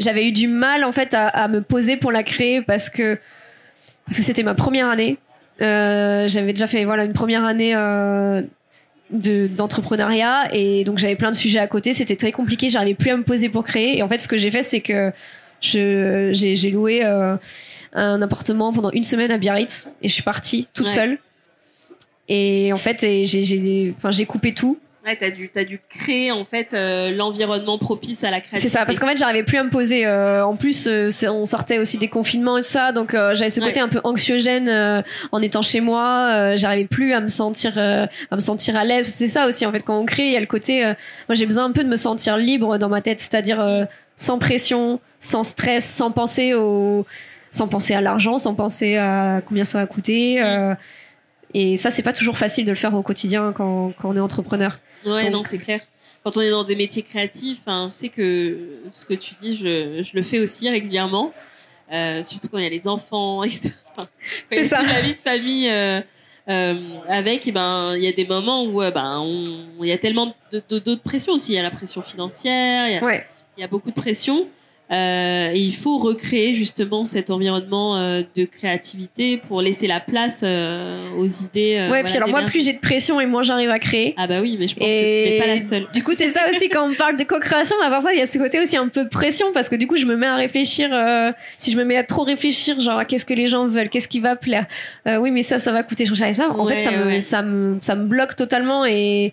j'avais 0.00 0.26
eu 0.26 0.32
du 0.32 0.48
mal 0.48 0.82
en 0.82 0.92
fait 0.92 1.14
à, 1.14 1.28
à, 1.28 1.46
me 1.46 1.60
poser 1.60 1.96
pour 1.96 2.10
la 2.10 2.24
créer 2.24 2.60
parce 2.60 2.90
que 2.90 3.16
parce 4.06 4.16
que 4.16 4.24
c'était 4.24 4.42
ma 4.42 4.54
première 4.54 4.88
année. 4.88 5.18
j'avais 5.60 6.52
déjà 6.52 6.66
fait 6.66 6.84
voilà 6.84 7.04
une 7.04 7.12
première 7.12 7.44
année 7.44 7.74
d'entrepreneuriat 9.10 10.48
et 10.52 10.84
donc 10.84 10.98
j'avais 10.98 11.16
plein 11.16 11.30
de 11.30 11.36
sujets 11.36 11.58
à 11.58 11.66
côté. 11.66 11.92
C'était 11.92 12.16
très 12.16 12.32
compliqué. 12.32 12.68
J'arrivais 12.68 12.94
plus 12.94 13.10
à 13.10 13.16
me 13.16 13.22
poser 13.22 13.48
pour 13.48 13.64
créer. 13.64 13.98
Et 13.98 14.02
en 14.02 14.08
fait 14.08 14.20
ce 14.20 14.28
que 14.28 14.36
j'ai 14.36 14.50
fait 14.50 14.62
c'est 14.62 14.80
que 14.80 15.12
je 15.60 16.30
j'ai 16.32 16.70
loué 16.70 17.00
euh, 17.04 17.36
un 17.92 18.22
appartement 18.22 18.72
pendant 18.72 18.90
une 18.90 19.04
semaine 19.04 19.30
à 19.30 19.38
Biarritz 19.38 19.88
et 20.02 20.08
je 20.08 20.12
suis 20.12 20.22
partie 20.22 20.68
toute 20.74 20.88
seule. 20.88 21.18
Et 22.28 22.72
en 22.72 22.76
fait 22.76 23.00
j'ai 23.00 23.26
j'ai 23.26 23.94
enfin 23.96 24.10
j'ai 24.10 24.26
coupé 24.26 24.52
tout 24.52 24.78
Ouais, 25.08 25.16
t'as 25.16 25.30
dû, 25.30 25.50
as 25.56 25.64
dû 25.64 25.80
créer 25.88 26.32
en 26.32 26.44
fait 26.44 26.74
euh, 26.74 27.10
l'environnement 27.10 27.78
propice 27.78 28.24
à 28.24 28.30
la 28.30 28.42
création. 28.42 28.68
C'est 28.68 28.76
ça, 28.76 28.84
parce 28.84 28.98
qu'en 28.98 29.06
fait 29.06 29.16
j'arrivais 29.16 29.42
plus 29.42 29.56
à 29.56 29.64
me 29.64 29.70
poser. 29.70 30.04
Euh, 30.04 30.44
en 30.44 30.54
plus, 30.54 30.86
euh, 30.86 31.08
on 31.30 31.46
sortait 31.46 31.78
aussi 31.78 31.96
des 31.96 32.08
confinements 32.08 32.58
et 32.58 32.60
tout 32.60 32.68
ça, 32.68 32.92
donc 32.92 33.12
j'avais 33.12 33.48
ce 33.48 33.62
côté 33.62 33.80
un 33.80 33.88
peu 33.88 34.02
anxiogène 34.04 35.02
en 35.32 35.40
étant 35.40 35.62
chez 35.62 35.80
moi. 35.80 36.56
j'arrivais 36.56 36.84
plus 36.84 37.14
à 37.14 37.20
me 37.22 37.28
sentir, 37.28 37.78
à 37.78 38.34
me 38.34 38.40
sentir 38.40 38.76
à 38.76 38.84
l'aise. 38.84 39.06
C'est 39.06 39.28
ça 39.28 39.46
aussi 39.46 39.64
en 39.64 39.72
fait 39.72 39.80
quand 39.80 39.98
on 39.98 40.04
crée, 40.04 40.26
il 40.26 40.32
y 40.32 40.36
a 40.36 40.40
le 40.40 40.46
côté. 40.46 40.82
moi, 40.82 41.34
j'ai 41.34 41.46
besoin 41.46 41.64
un 41.64 41.72
peu 41.72 41.84
de 41.84 41.88
me 41.88 41.96
sentir 41.96 42.36
libre 42.36 42.76
dans 42.76 42.90
ma 42.90 43.00
tête, 43.00 43.20
c'est-à-dire 43.20 43.64
sans 44.16 44.38
pression, 44.38 45.00
sans 45.20 45.42
stress, 45.42 45.88
sans 45.88 46.10
penser 46.10 46.52
au, 46.52 47.06
sans 47.48 47.66
penser 47.66 47.94
à 47.94 48.02
l'argent, 48.02 48.36
sans 48.36 48.54
penser 48.54 48.96
à 48.96 49.40
combien 49.46 49.64
ça 49.64 49.78
va 49.78 49.86
coûter. 49.86 50.38
Et 51.54 51.76
ça, 51.76 51.90
c'est 51.90 52.02
pas 52.02 52.12
toujours 52.12 52.36
facile 52.36 52.64
de 52.64 52.70
le 52.70 52.76
faire 52.76 52.94
au 52.94 53.02
quotidien 53.02 53.52
quand, 53.52 53.92
quand 53.98 54.10
on 54.10 54.16
est 54.16 54.20
entrepreneur. 54.20 54.78
Ouais, 55.06 55.30
non, 55.30 55.42
c'est 55.44 55.58
clair. 55.58 55.80
Quand 56.24 56.36
on 56.36 56.40
est 56.40 56.50
dans 56.50 56.64
des 56.64 56.76
métiers 56.76 57.02
créatifs, 57.02 57.62
hein, 57.66 57.88
je 57.90 57.94
sais 57.94 58.08
que 58.08 58.58
ce 58.90 59.06
que 59.06 59.14
tu 59.14 59.34
dis, 59.40 59.56
je, 59.56 60.02
je 60.02 60.10
le 60.14 60.22
fais 60.22 60.40
aussi 60.40 60.68
régulièrement. 60.68 61.32
Euh, 61.90 62.22
surtout 62.22 62.48
quand 62.48 62.58
il 62.58 62.64
y 62.64 62.66
a 62.66 62.70
les 62.70 62.86
enfants, 62.86 63.42
etc. 63.44 63.70
c'est 64.50 64.64
ça. 64.64 64.82
la 64.82 65.00
vie 65.00 65.14
de 65.14 65.18
famille 65.18 65.70
euh, 65.70 66.00
euh, 66.48 66.98
avec, 67.06 67.46
et 67.46 67.52
ben, 67.52 67.94
il 67.96 68.02
y 68.02 68.08
a 68.08 68.12
des 68.12 68.26
moments 68.26 68.64
où 68.64 68.82
euh, 68.82 68.90
ben, 68.90 69.22
il 69.80 69.86
y 69.86 69.92
a 69.92 69.98
tellement 69.98 70.26
d'autres 70.52 70.66
de, 70.68 70.78
de, 70.78 70.94
pressions 70.96 71.32
aussi. 71.32 71.52
Il 71.52 71.56
y 71.56 71.58
a 71.58 71.62
la 71.62 71.70
pression 71.70 72.02
financière, 72.02 72.88
il 72.88 72.96
y 72.96 73.04
ouais. 73.04 73.26
y 73.56 73.62
a 73.62 73.68
beaucoup 73.68 73.90
de 73.90 73.94
pression. 73.94 74.48
Euh, 74.90 75.50
et 75.52 75.60
il 75.60 75.74
faut 75.74 75.98
recréer 75.98 76.54
justement 76.54 77.04
cet 77.04 77.30
environnement 77.30 77.96
euh, 77.96 78.22
de 78.34 78.44
créativité 78.44 79.36
pour 79.36 79.60
laisser 79.60 79.86
la 79.86 80.00
place 80.00 80.40
euh, 80.44 81.10
aux 81.18 81.26
idées. 81.26 81.76
Euh, 81.78 81.90
ouais, 81.90 82.02
puis 82.04 82.16
alors 82.16 82.28
moi, 82.30 82.42
plus 82.42 82.64
j'ai 82.64 82.72
de 82.72 82.78
pression 82.78 83.20
et 83.20 83.26
moins 83.26 83.42
j'arrive 83.42 83.70
à 83.70 83.78
créer. 83.78 84.14
Ah 84.16 84.26
bah 84.26 84.40
oui, 84.40 84.56
mais 84.58 84.66
je 84.66 84.74
pense 84.74 84.88
que 84.88 85.24
tu 85.24 85.30
n'es 85.30 85.38
pas 85.38 85.46
la 85.46 85.58
seule. 85.58 85.86
Du 85.92 86.02
coup, 86.02 86.12
c'est 86.14 86.28
ça 86.28 86.40
aussi 86.48 86.68
quand 86.68 86.88
on 86.88 86.94
parle 86.94 87.16
de 87.16 87.24
co-création, 87.24 87.76
bah, 87.80 87.90
parfois 87.90 88.12
il 88.14 88.18
y 88.18 88.22
a 88.22 88.26
ce 88.26 88.38
côté 88.38 88.60
aussi 88.60 88.76
un 88.76 88.88
peu 88.88 89.08
pression 89.08 89.46
parce 89.52 89.68
que 89.68 89.76
du 89.76 89.86
coup, 89.86 89.96
je 89.96 90.06
me 90.06 90.16
mets 90.16 90.26
à 90.26 90.36
réfléchir. 90.36 90.88
Euh, 90.92 91.32
si 91.58 91.70
je 91.70 91.76
me 91.76 91.84
mets 91.84 91.96
à 91.96 92.04
trop 92.04 92.22
réfléchir, 92.22 92.80
genre 92.80 93.06
qu'est-ce 93.06 93.26
que 93.26 93.34
les 93.34 93.46
gens 93.46 93.66
veulent, 93.66 93.90
qu'est-ce 93.90 94.08
qui 94.08 94.20
va 94.20 94.36
plaire. 94.36 94.66
oui, 95.06 95.30
mais 95.30 95.42
ça, 95.42 95.58
ça 95.58 95.72
va 95.72 95.82
coûter. 95.82 96.06
Ça. 96.06 96.50
En 96.50 96.64
ouais, 96.66 96.74
fait, 96.74 96.80
ça 96.80 96.90
me, 96.90 97.04
ouais. 97.04 97.20
ça 97.20 97.42
me, 97.42 97.78
ça 97.80 97.94
me 97.94 98.04
bloque 98.06 98.34
totalement 98.34 98.86
et 98.86 99.32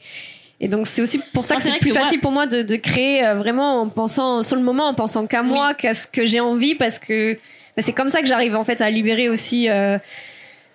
et 0.60 0.68
donc 0.68 0.88
c'est 0.88 1.02
aussi 1.02 1.20
pour 1.34 1.44
ça 1.44 1.56
que 1.56 1.62
c'est 1.62 1.80
plus 1.80 1.92
facile 1.92 2.20
pour 2.20 2.32
moi 2.32 2.48
de, 2.48 2.62
de 2.62 2.76
créer 2.78 3.26
euh, 3.26 3.36
vraiment 3.36 3.82
en 3.82 3.90
pensant 3.90 4.42
sur 4.42 4.56
le 4.56 4.62
moment, 4.62 4.88
en 4.88 4.94
pensant 4.94 5.28
qu'à 5.28 5.44
moi, 5.44 5.74
qu'à 5.74 5.94
ce 5.94 6.08
que 6.08 6.26
j'ai 6.26 6.40
envie, 6.40 6.76
parce 6.76 6.98
que 6.98 7.34
bah, 7.76 7.82
c'est 7.82 7.92
comme 7.92 8.10
ça 8.10 8.22
que 8.22 8.28
j'arrive 8.28 8.56
en 8.56 8.64
fait 8.64 8.80
à 8.80 8.90
libérer 8.90 9.28
aussi, 9.28 9.70
euh, 9.70 9.98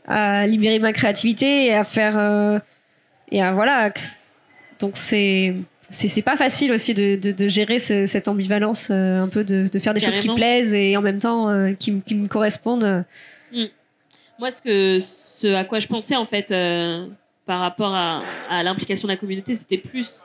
à 0.07 0.47
libérer 0.47 0.79
ma 0.79 0.93
créativité 0.93 1.67
et 1.67 1.75
à 1.75 1.85
faire 1.85 2.19
euh, 2.19 2.59
et 3.31 3.43
à 3.43 3.53
voilà. 3.53 3.91
Donc 4.81 4.93
c'est 4.97 5.55
c'est 5.89 6.23
pas 6.23 6.37
facile 6.37 6.71
aussi 6.73 6.95
de, 6.95 7.17
de, 7.17 7.49
gérer 7.49 7.81
cette 7.81 8.29
ambivalence 8.29 8.91
un 8.91 9.27
peu 9.27 9.43
de, 9.43 9.67
de, 9.67 9.79
faire 9.81 9.93
des 9.93 9.99
choses 9.99 10.21
qui 10.21 10.33
plaisent 10.33 10.73
et 10.73 10.97
en 10.97 11.03
même 11.03 11.19
temps 11.19 11.49
qui, 11.81 12.01
qui, 12.03 12.15
me 12.15 12.29
correspondent. 12.29 13.05
Mm. 13.53 13.65
Moi, 14.39 14.53
ce, 14.53 14.63
que, 14.63 14.99
ce 15.01 15.53
à 15.53 15.65
quoi 15.65 15.81
je 15.81 15.89
pensais 15.89 16.15
en 16.15 16.27
fait 16.27 16.53
par 17.51 17.59
rapport 17.59 17.97
à, 17.97 18.63
l'implication 18.63 19.09
de 19.09 19.13
la 19.13 19.17
communauté, 19.17 19.57
c'était 19.57 19.77
plus 19.77 20.23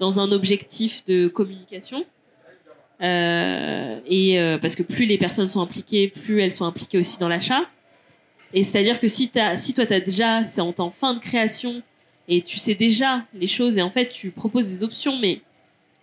dans 0.00 0.18
un 0.18 0.32
objectif 0.32 1.04
de 1.04 1.28
communication. 1.28 2.04
Euh, 3.00 4.00
et 4.06 4.40
euh, 4.40 4.58
parce 4.58 4.74
que 4.74 4.82
plus 4.82 5.04
les 5.04 5.16
personnes 5.16 5.46
sont 5.46 5.60
impliquées, 5.60 6.08
plus 6.08 6.40
elles 6.40 6.50
sont 6.50 6.64
impliquées 6.64 6.98
aussi 6.98 7.16
dans 7.20 7.28
l'achat. 7.28 7.60
Et 8.52 8.64
c'est-à-dire 8.64 8.98
que 8.98 9.06
si, 9.06 9.30
as, 9.36 9.56
si 9.56 9.72
toi, 9.72 9.86
tu 9.86 9.92
as 9.92 10.00
déjà, 10.00 10.42
c'est 10.42 10.60
en 10.60 10.90
fin 10.90 11.14
de 11.14 11.20
création, 11.20 11.80
et 12.26 12.42
tu 12.42 12.58
sais 12.58 12.74
déjà 12.74 13.22
les 13.34 13.46
choses, 13.46 13.78
et 13.78 13.82
en 13.82 13.90
fait, 13.90 14.08
tu 14.08 14.32
proposes 14.32 14.68
des 14.68 14.82
options, 14.82 15.16
mais 15.16 15.42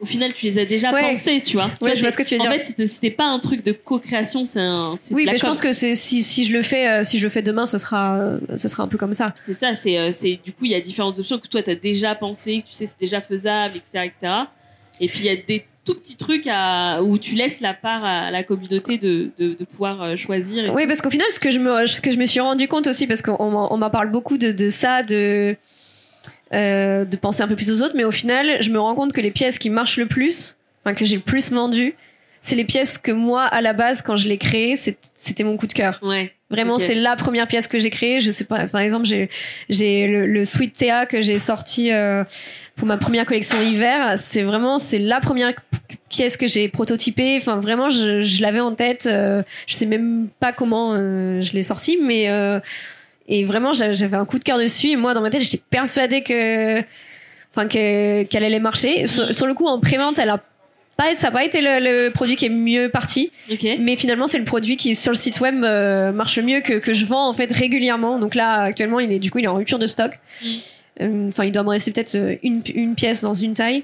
au 0.01 0.05
final, 0.05 0.33
tu 0.33 0.45
les 0.47 0.57
as 0.57 0.65
déjà 0.65 0.91
pensées, 0.91 1.41
tu 1.45 1.57
vois. 1.57 1.69
Ouais, 1.81 1.95
je 1.95 2.01
vois 2.01 2.11
ce 2.11 2.17
que 2.17 2.23
tu 2.23 2.35
veux 2.35 2.41
dire. 2.41 2.49
En 2.49 2.53
fait, 2.53 2.87
c'était 2.87 3.11
pas 3.11 3.25
un 3.25 3.39
truc 3.39 3.63
de 3.63 3.71
co-création, 3.71 4.45
c'est 4.45 4.59
un. 4.59 4.95
Oui, 5.11 5.25
mais 5.25 5.37
je 5.37 5.45
pense 5.45 5.61
que 5.61 5.71
si, 5.71 5.95
si 5.95 6.43
je 6.43 6.51
le 6.51 6.61
fais, 6.63 6.87
euh, 6.87 7.03
si 7.03 7.19
je 7.19 7.23
le 7.23 7.29
fais 7.29 7.41
demain, 7.41 7.65
ce 7.65 7.77
sera, 7.77 8.37
ce 8.55 8.67
sera 8.67 8.83
un 8.83 8.87
peu 8.87 8.97
comme 8.97 9.13
ça. 9.13 9.27
C'est 9.45 9.53
ça, 9.53 9.75
c'est, 9.75 10.11
c'est, 10.11 10.39
du 10.43 10.51
coup, 10.51 10.65
il 10.65 10.71
y 10.71 10.75
a 10.75 10.81
différentes 10.81 11.19
options 11.19 11.37
que 11.37 11.47
toi, 11.47 11.61
tu 11.61 11.69
as 11.69 11.75
déjà 11.75 12.15
pensé, 12.15 12.61
que 12.61 12.67
tu 12.67 12.73
sais, 12.73 12.87
c'est 12.87 12.99
déjà 12.99 13.21
faisable, 13.21 13.77
etc., 13.77 14.05
etc. 14.05 14.33
Et 14.99 15.07
puis, 15.07 15.19
il 15.19 15.25
y 15.25 15.29
a 15.29 15.35
des 15.35 15.65
tout 15.85 15.95
petits 15.95 16.15
trucs 16.15 16.47
à, 16.47 17.01
où 17.01 17.17
tu 17.17 17.35
laisses 17.35 17.59
la 17.59 17.73
part 17.73 18.03
à 18.03 18.31
la 18.31 18.43
communauté 18.43 18.97
de, 18.97 19.31
de, 19.37 19.53
de 19.53 19.63
pouvoir 19.65 20.01
euh, 20.01 20.15
choisir. 20.15 20.73
Oui, 20.73 20.85
parce 20.85 21.01
qu'au 21.01 21.09
final, 21.09 21.27
ce 21.29 21.39
que 21.39 21.51
je 21.51 21.59
me, 21.59 21.85
ce 21.87 22.01
que 22.01 22.11
je 22.11 22.17
me 22.17 22.25
suis 22.25 22.39
rendu 22.39 22.67
compte 22.67 22.87
aussi, 22.87 23.07
parce 23.07 23.21
qu'on 23.21 23.37
on 23.39 23.77
m'en 23.77 23.89
parle 23.89 24.11
beaucoup 24.11 24.37
de, 24.37 24.51
de 24.51 24.69
ça, 24.69 25.01
de, 25.03 25.55
euh, 26.53 27.05
de 27.05 27.15
penser 27.17 27.41
un 27.43 27.47
peu 27.47 27.55
plus 27.55 27.71
aux 27.71 27.81
autres, 27.81 27.95
mais 27.95 28.03
au 28.03 28.11
final, 28.11 28.61
je 28.61 28.69
me 28.71 28.79
rends 28.79 28.95
compte 28.95 29.13
que 29.13 29.21
les 29.21 29.31
pièces 29.31 29.57
qui 29.57 29.69
marchent 29.69 29.97
le 29.97 30.05
plus, 30.05 30.57
enfin, 30.83 30.93
que 30.93 31.05
j'ai 31.05 31.15
le 31.15 31.21
plus 31.21 31.51
vendues, 31.51 31.95
c'est 32.41 32.55
les 32.55 32.65
pièces 32.65 32.97
que 32.97 33.11
moi, 33.11 33.43
à 33.43 33.61
la 33.61 33.73
base, 33.73 34.01
quand 34.01 34.15
je 34.15 34.27
les 34.27 34.37
créées, 34.37 34.75
c'était 34.75 35.43
mon 35.43 35.57
coup 35.57 35.67
de 35.67 35.73
cœur. 35.73 35.99
Ouais. 36.01 36.33
Vraiment, 36.49 36.79
c'est 36.79 36.95
la 36.95 37.15
première 37.15 37.47
pièce 37.47 37.67
que 37.67 37.79
j'ai 37.79 37.89
créée. 37.89 38.19
Je 38.19 38.29
sais 38.29 38.43
pas, 38.43 38.67
par 38.67 38.81
exemple, 38.81 39.05
j'ai 39.05 39.29
j'ai 39.69 40.05
le, 40.07 40.27
le, 40.27 40.43
Sweet 40.43 40.73
Thea 40.73 41.05
que 41.05 41.21
j'ai 41.21 41.37
sorti 41.37 41.93
euh, 41.93 42.25
pour 42.75 42.87
ma 42.87 42.97
première 42.97 43.25
collection 43.25 43.61
hiver. 43.61 44.17
C'est 44.17 44.41
vraiment, 44.41 44.77
c'est 44.77 44.99
la 44.99 45.21
première 45.21 45.53
pièce 46.09 46.35
que 46.35 46.47
j'ai 46.47 46.67
prototypée. 46.67 47.37
Enfin, 47.37 47.57
vraiment, 47.57 47.89
je, 47.89 48.21
je 48.21 48.41
l'avais 48.41 48.59
en 48.59 48.73
tête. 48.73 49.05
Euh, 49.05 49.43
je 49.65 49.75
sais 49.75 49.85
même 49.85 50.27
pas 50.41 50.51
comment 50.51 50.93
euh, 50.93 51.41
je 51.41 51.53
l'ai 51.53 51.63
sorti, 51.63 51.97
mais 52.01 52.29
euh, 52.29 52.59
et 53.31 53.43
vraiment, 53.45 53.73
j'avais 53.73 54.17
un 54.17 54.25
coup 54.25 54.37
de 54.37 54.43
cœur 54.43 54.59
dessus. 54.59 54.89
Et 54.89 54.95
moi, 54.95 55.13
dans 55.13 55.21
ma 55.21 55.29
tête, 55.29 55.41
j'étais 55.41 55.61
persuadée 55.69 56.21
que, 56.21 56.81
enfin, 57.55 57.67
qu'elle 57.67 58.43
allait 58.43 58.59
marcher. 58.59 59.07
Sur, 59.07 59.33
sur, 59.33 59.47
le 59.47 59.53
coup, 59.53 59.67
en 59.67 59.79
prévente, 59.79 60.19
elle 60.19 60.29
a 60.29 60.43
ça 61.15 61.27
n'a 61.27 61.31
pas 61.31 61.43
été 61.43 61.61
le, 61.61 62.09
produit 62.09 62.35
qui 62.35 62.45
est 62.45 62.49
mieux 62.49 62.89
parti. 62.89 63.31
Mais 63.79 63.95
finalement, 63.95 64.27
c'est 64.27 64.37
le 64.37 64.45
produit 64.45 64.77
qui, 64.77 64.95
sur 64.95 65.11
le 65.11 65.17
site 65.17 65.39
web, 65.39 65.63
euh, 65.63 66.11
marche 66.11 66.39
mieux, 66.39 66.61
que, 66.61 66.73
que 66.73 66.93
je 66.93 67.05
vends 67.05 67.27
en 67.27 67.33
fait 67.33 67.51
régulièrement. 67.51 68.19
Donc 68.19 68.35
là, 68.35 68.63
actuellement, 68.63 68.99
il 68.99 69.11
est, 69.11 69.19
du 69.19 69.31
coup, 69.31 69.39
il 69.39 69.45
est 69.45 69.49
en 69.49 69.55
rupture 69.55 69.79
de 69.79 69.87
stock. 69.87 70.19
Mm. 70.43 70.47
Euh, 71.01 71.27
enfin, 71.27 71.45
il 71.45 71.51
doit 71.51 71.63
me 71.63 71.69
rester 71.69 71.91
peut-être 71.91 72.15
euh, 72.15 72.35
une, 72.43 72.61
une 72.75 72.95
pièce 72.95 73.21
dans 73.21 73.33
une 73.33 73.53
taille 73.53 73.83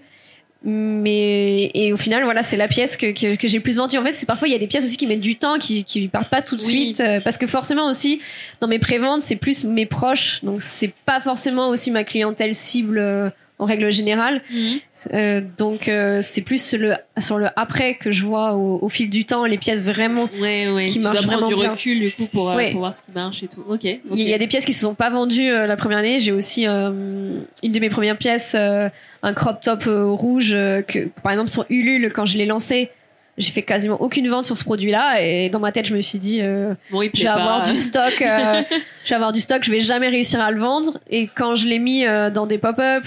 mais 0.64 1.72
et 1.74 1.94
au 1.94 1.98
final 1.98 2.24
voilà 2.24 2.44
c'est 2.44 2.58
la 2.58 2.68
pièce 2.68 2.98
que, 2.98 3.12
que, 3.12 3.36
que 3.36 3.48
j'ai 3.48 3.60
plus 3.60 3.78
vendue. 3.78 3.98
En 3.98 4.04
fait 4.04 4.12
c'est 4.12 4.26
parfois 4.26 4.48
il 4.48 4.52
y 4.52 4.56
a 4.56 4.60
des 4.60 4.68
pièces 4.68 4.86
aussi 4.86 4.98
qui 4.98 5.08
mettent 5.08 5.20
du 5.20 5.36
temps 5.36 5.60
qui 5.60 5.84
qui 5.84 6.08
partent 6.08 6.30
pas 6.30 6.42
tout 6.42 6.56
de 6.56 6.62
suite 6.62 7.02
parce 7.24 7.38
que 7.38 7.48
forcément 7.48 7.88
aussi 7.88 8.22
dans 8.60 8.68
mes 8.68 8.80
préventes 8.80 9.22
c'est 9.22 9.36
plus 9.36 9.66
mes 9.66 9.86
proches. 9.86 10.44
Donc 10.44 10.62
c'est 10.62 10.94
pas 11.06 11.20
forcément 11.20 11.70
aussi 11.70 11.92
ma 11.92 12.04
clientèle 12.04 12.54
cible 12.54 13.32
en 13.60 13.66
règle 13.66 13.92
générale. 13.92 14.42
Mhm. 14.52 14.80
Euh, 15.14 15.42
donc 15.58 15.88
euh, 15.88 16.20
c'est 16.22 16.42
plus 16.42 16.74
le 16.74 16.94
sur 17.18 17.38
le 17.38 17.48
après 17.56 17.96
que 17.96 18.12
je 18.12 18.24
vois 18.24 18.54
au, 18.54 18.88
fil 18.90 19.10
du 19.10 19.26
temps 19.26 19.46
les 19.46 19.58
pièces 19.58 19.84
vraiment 19.84 20.28
qui 20.28 21.00
marchent 21.00 21.26
vraiment 21.26 21.48
du 21.48 21.56
bien. 21.56 21.72
recul 21.72 22.00
du 22.00 22.12
coup 22.12 22.26
pour, 22.28 22.52
euh, 22.52 22.72
pour, 22.72 22.80
voir 22.80 22.94
ce 22.94 23.02
qui 23.02 23.12
marche 23.12 23.44
et 23.44 23.48
tout. 23.48 23.64
Ok. 23.68 23.84
Il 23.84 24.00
y 24.22 24.34
a 24.34 24.38
des 24.38 24.48
pièces 24.48 24.66
qui 24.66 24.74
se 24.74 24.82
sont 24.82 24.96
pas 24.96 25.10
vendues 25.10 25.50
la 25.50 25.76
première 25.76 26.00
année. 26.00 26.20
J'ai 26.20 26.32
aussi 26.32 26.66
une 26.66 27.46
de 27.64 27.80
mes 27.80 27.90
premières 27.90 28.18
pièces, 28.18 28.56
un 28.56 29.34
crop 29.34 29.62
top 29.62 29.84
rouge 29.88 30.52
que 30.52 31.08
par 31.24 31.32
exemple 31.32 31.50
sur 31.50 31.66
Ulule 31.70 32.12
quand 32.14 32.26
je 32.26 32.38
l'ai 32.38 32.46
lancé 32.46 32.90
j'ai 33.38 33.52
fait 33.52 33.62
quasiment 33.62 34.02
aucune 34.02 34.28
vente 34.30 34.46
sur 34.46 34.58
ce 34.58 34.64
produit-là 34.64 35.22
et 35.22 35.50
dans 35.50 35.60
ma 35.60 35.72
tête 35.72 35.86
je 35.86 35.96
me 35.96 36.02
suis 36.02 36.18
dit 36.18 36.42
euh, 36.42 36.74
je 36.92 37.22
vais 37.22 37.28
avoir 37.28 37.62
du 37.62 37.76
stock 37.76 38.22
euh, 38.22 38.64
je 39.04 39.10
vais 39.10 39.16
avoir 39.16 39.32
du 39.32 39.40
stock 39.40 39.64
je 39.64 39.72
vais 39.72 39.80
jamais 39.80 40.10
réussir 40.10 40.42
à 40.42 40.52
le 40.52 40.60
vendre 40.60 41.00
et 41.10 41.28
quand 41.28 41.56
je 41.56 41.68
l'ai 41.68 41.78
mis 41.78 42.06
euh, 42.06 42.32
dans 42.32 42.48
des 42.48 42.58
pop-up 42.58 43.04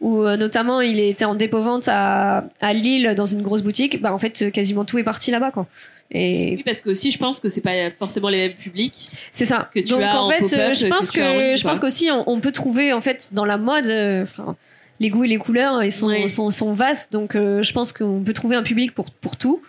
ou 0.00 0.22
euh, 0.22 0.36
notamment 0.36 0.80
il 0.80 0.98
était 0.98 1.26
en 1.26 1.34
dépôt 1.34 1.60
vente 1.60 1.88
à, 1.88 2.44
à 2.60 2.72
Lille 2.72 3.14
dans 3.14 3.26
une 3.26 3.42
grosse 3.42 3.62
boutique 3.62 4.00
bah 4.00 4.14
en 4.14 4.18
fait 4.18 4.50
quasiment 4.50 4.84
tout 4.84 4.98
est 4.98 5.04
parti 5.04 5.30
là-bas 5.30 5.50
quoi 5.50 5.66
et 6.10 6.56
oui, 6.56 6.62
parce 6.64 6.82
que 6.82 6.90
aussi, 6.90 7.10
je 7.10 7.18
pense 7.18 7.40
que 7.40 7.48
c'est 7.48 7.62
pas 7.62 7.90
forcément 7.98 8.28
les 8.28 8.36
mêmes 8.36 8.56
publics. 8.56 9.08
C'est 9.32 9.46
ça. 9.46 9.70
Que 9.74 9.80
tu 9.80 9.86
Donc 9.86 10.02
en, 10.02 10.30
fait, 10.30 10.44
je 10.44 10.86
pense 10.86 11.10
que, 11.10 11.56
je 11.56 11.62
pense 11.62 11.80
qu'aussi 11.80 12.10
on, 12.12 12.30
on, 12.30 12.40
peut 12.40 12.52
trouver 12.52 12.92
en 12.92 13.00
fait 13.00 13.30
dans 13.32 13.46
la 13.46 13.56
mode, 13.56 13.86
enfin, 14.22 14.54
les 15.00 15.10
goûts 15.10 15.24
et 15.24 15.28
les 15.28 15.38
couleurs 15.38 15.82
ils 15.82 15.92
sont, 15.92 16.28
sont, 16.28 16.50
sont, 16.50 16.72
vastes, 16.72 17.12
donc 17.12 17.34
euh, 17.34 17.62
je 17.62 17.72
pense 17.72 17.92
qu'on 17.92 18.22
peut 18.24 18.32
trouver 18.32 18.56
un 18.56 18.62
public 18.62 18.94
pour, 18.94 19.10
pour 19.10 19.36
tout. 19.36 19.62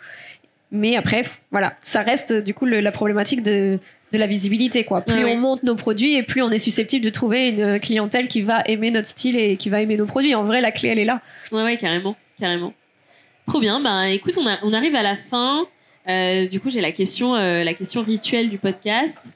Mais 0.71 0.95
après, 0.95 1.23
voilà, 1.51 1.75
ça 1.81 2.01
reste 2.01 2.33
du 2.33 2.53
coup 2.53 2.65
le, 2.65 2.79
la 2.81 2.91
problématique 2.91 3.43
de, 3.43 3.79
de 4.11 4.17
la 4.17 4.27
visibilité. 4.27 4.83
Quoi. 4.83 5.01
Plus 5.01 5.23
on 5.23 5.37
monte 5.37 5.63
nos 5.63 5.75
produits 5.75 6.15
et 6.15 6.23
plus 6.23 6.41
on 6.41 6.49
est 6.49 6.57
susceptible 6.57 7.05
de 7.05 7.09
trouver 7.09 7.49
une 7.49 7.79
clientèle 7.79 8.27
qui 8.27 8.41
va 8.41 8.61
aimer 8.65 8.91
notre 8.91 9.07
style 9.07 9.37
et 9.37 9.57
qui 9.57 9.69
va 9.69 9.81
aimer 9.81 9.95
nos 9.95 10.05
produits. 10.05 10.35
En 10.35 10.43
vrai, 10.43 10.61
la 10.61 10.71
clé, 10.71 10.89
elle 10.89 10.99
est 10.99 11.05
là. 11.05 11.21
Ouais, 11.51 11.63
ouais, 11.63 11.77
carrément. 11.77 12.15
carrément. 12.39 12.73
Trop 13.47 13.59
bien. 13.59 13.79
Ben, 13.79 14.03
écoute, 14.03 14.37
on, 14.37 14.47
a, 14.47 14.57
on 14.63 14.73
arrive 14.73 14.95
à 14.95 15.03
la 15.03 15.15
fin. 15.15 15.65
Euh, 16.07 16.47
du 16.47 16.59
coup, 16.59 16.69
j'ai 16.69 16.81
la 16.81 16.91
question, 16.91 17.35
euh, 17.35 17.63
la 17.63 17.73
question 17.73 18.01
rituelle 18.01 18.49
du 18.49 18.57
podcast. 18.57 19.31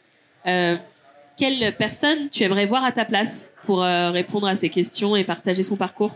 Quelle 1.40 1.74
personne 1.78 2.30
tu 2.30 2.44
aimerais 2.44 2.66
voir 2.66 2.84
à 2.84 2.92
ta 2.92 3.06
place 3.06 3.54
pour 3.66 3.82
euh, 3.82 4.10
répondre 4.10 4.46
à 4.46 4.58
ces 4.58 4.68
questions 4.68 5.16
et 5.16 5.24
partager 5.24 5.64
son 5.64 5.78
parcours? 5.78 6.14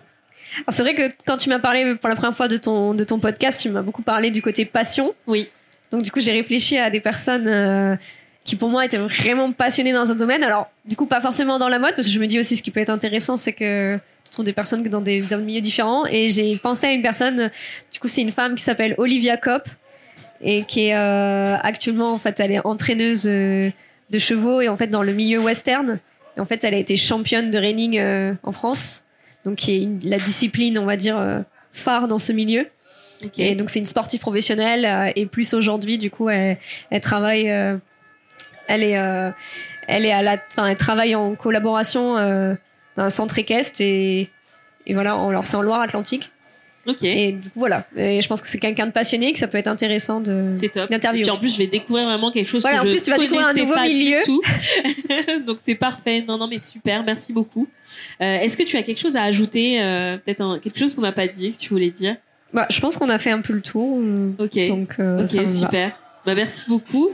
C'est 0.68 0.84
vrai 0.84 0.94
que 0.94 1.04
quand 1.26 1.38
tu 1.38 1.48
m'as 1.48 1.60
parlé 1.60 1.96
pour 1.96 2.10
la 2.10 2.16
première 2.16 2.36
fois 2.36 2.50
de 2.50 2.58
ton, 2.58 2.94
de 2.94 3.06
ton 3.06 3.20
podcast, 3.20 3.62
tu 3.62 3.70
m'as 3.70 3.82
beaucoup 3.82 4.02
parlé 4.02 4.32
du 4.32 4.42
côté 4.42 4.66
passion. 4.66 5.16
Oui. 5.26 5.48
Donc 5.92 6.02
du 6.02 6.12
coup, 6.12 6.20
j'ai 6.20 6.34
réfléchi 6.34 6.78
à 6.78 6.90
des 6.90 7.00
personnes 7.00 7.48
euh, 7.48 7.96
qui 8.44 8.58
pour 8.58 8.68
moi 8.68 8.84
étaient 8.84 8.98
vraiment 8.98 9.54
passionnées 9.54 9.94
dans 9.94 10.12
un 10.12 10.16
domaine. 10.16 10.44
Alors 10.44 10.70
du 10.84 10.98
coup, 10.98 11.06
pas 11.06 11.22
forcément 11.22 11.58
dans 11.58 11.70
la 11.70 11.80
mode, 11.80 11.96
parce 11.96 12.08
que 12.08 12.14
je 12.14 12.20
me 12.20 12.28
dis 12.28 12.38
aussi 12.38 12.58
ce 12.58 12.62
qui 12.62 12.72
peut 12.72 12.82
être 12.82 12.90
intéressant, 12.90 13.38
c'est 13.38 13.54
que 13.54 13.98
tu 14.26 14.32
trouves 14.32 14.44
des 14.44 14.52
personnes 14.52 14.84
dans 14.84 15.00
des, 15.00 15.22
dans 15.22 15.38
des 15.38 15.44
milieux 15.44 15.62
différents. 15.62 16.06
Et 16.08 16.28
j'ai 16.28 16.58
pensé 16.58 16.88
à 16.88 16.92
une 16.92 17.02
personne, 17.02 17.50
du 17.94 18.00
coup, 18.02 18.10
c'est 18.10 18.22
une 18.22 18.34
femme 18.34 18.56
qui 18.56 18.64
s'appelle 18.64 18.94
Olivia 18.98 19.38
Kopp 19.38 19.70
et 20.42 20.66
qui 20.66 20.88
est 20.88 20.98
euh, 20.98 21.56
actuellement, 21.64 22.12
en 22.12 22.18
fait, 22.18 22.42
elle 22.42 22.52
est 22.52 22.66
entraîneuse 22.68 23.26
de 24.14 24.20
chevaux 24.20 24.62
et 24.62 24.70
en 24.70 24.76
fait 24.76 24.88
dans 24.88 25.04
le 25.04 25.12
milieu 25.12 25.40
western. 25.40 26.00
en 26.38 26.46
fait, 26.46 26.64
elle 26.64 26.74
a 26.74 26.78
été 26.78 26.96
championne 26.96 27.50
de 27.50 27.58
reining 27.58 28.00
euh, 28.00 28.34
en 28.44 28.52
France, 28.52 29.06
donc 29.44 29.56
qui 29.56 29.84
est 29.84 30.06
la 30.06 30.18
discipline, 30.18 30.78
on 30.78 30.86
va 30.86 30.96
dire, 30.96 31.18
euh, 31.18 31.42
phare 31.72 32.08
dans 32.08 32.20
ce 32.20 32.32
milieu. 32.32 32.68
Et 33.38 33.56
donc 33.56 33.70
c'est 33.70 33.80
une 33.80 33.86
sportive 33.86 34.20
professionnelle 34.20 34.86
euh, 34.86 35.12
et 35.16 35.26
plus 35.26 35.54
aujourd'hui, 35.54 35.98
du 35.98 36.12
coup, 36.12 36.30
elle, 36.30 36.58
elle 36.90 37.02
travaille, 37.02 37.48
elle 38.68 38.84
est, 38.84 39.34
elle 39.88 40.06
est 40.06 40.12
à 40.12 40.22
la, 40.22 40.38
enfin, 40.52 40.68
elle 40.68 40.78
travaille 40.78 41.16
en 41.16 41.36
collaboration 41.36 42.14
dans 42.16 43.04
un 43.04 43.10
centre 43.10 43.40
équestre 43.40 43.82
et, 43.82 44.30
et 44.86 44.94
voilà, 44.94 45.14
alors 45.14 45.46
c'est 45.46 45.56
en 45.56 45.62
Loire-Atlantique. 45.62 46.33
Ok. 46.86 47.04
Et 47.04 47.38
voilà. 47.56 47.86
Et 47.96 48.22
je 48.22 48.28
pense 48.28 48.42
que 48.42 48.48
c'est 48.48 48.60
quelqu'un 48.60 48.88
de 48.88 48.92
passionné, 48.92 49.32
que 49.32 49.40
ça 49.40 49.48
peut 49.48 49.58
être 49.58 49.68
intéressant 49.68 50.20
de 50.20 50.52
d'interviewer. 50.90 51.28
Et 51.28 51.32
en 51.32 51.38
plus, 51.38 51.54
je 51.54 51.58
vais 51.58 51.68
découvrir 51.68 52.06
vraiment 52.06 52.32
quelque 52.32 52.50
chose 52.50 52.62
voilà, 52.62 52.80
que 52.80 52.88
en 52.88 52.90
plus, 52.90 53.02
tu 53.02 53.10
vas 53.10 53.18
découvrir 53.18 53.48
un 53.48 53.54
nouveau 53.54 53.80
milieu. 53.80 54.20
Tout. 54.24 54.42
Donc 55.48 55.58
c'est 55.64 55.76
parfait. 55.76 56.24
Non, 56.28 56.38
non, 56.38 56.48
mais 56.48 56.60
super. 56.60 57.04
Merci 57.04 57.32
beaucoup. 57.32 57.68
Euh, 58.22 58.40
Est-ce 58.40 58.58
que 58.58 58.64
tu 58.64 58.76
as 58.78 58.84
quelque 58.84 59.00
chose 59.00 59.16
à 59.16 59.24
ajouter 59.24 59.82
euh, 59.82 60.18
Peut-être 60.18 60.60
quelque 60.60 60.78
chose 60.78 60.96
qu'on 60.96 61.02
n'a 61.02 61.12
pas 61.12 61.28
dit, 61.28 61.52
que 61.52 61.58
tu 61.58 61.70
voulais 61.70 61.92
dire? 61.92 62.18
Bah, 62.54 62.68
je 62.70 62.80
pense 62.80 62.98
qu'on 62.98 63.10
a 63.10 63.18
fait 63.18 63.32
un 63.32 63.42
peu 63.42 63.54
le 63.54 63.62
tour. 63.62 64.00
Ok. 64.38 64.68
Donc, 64.68 64.96
euh, 65.00 65.22
ok, 65.24 65.48
super. 65.48 65.98
Bah, 66.26 66.36
merci 66.36 66.66
beaucoup. 66.68 67.10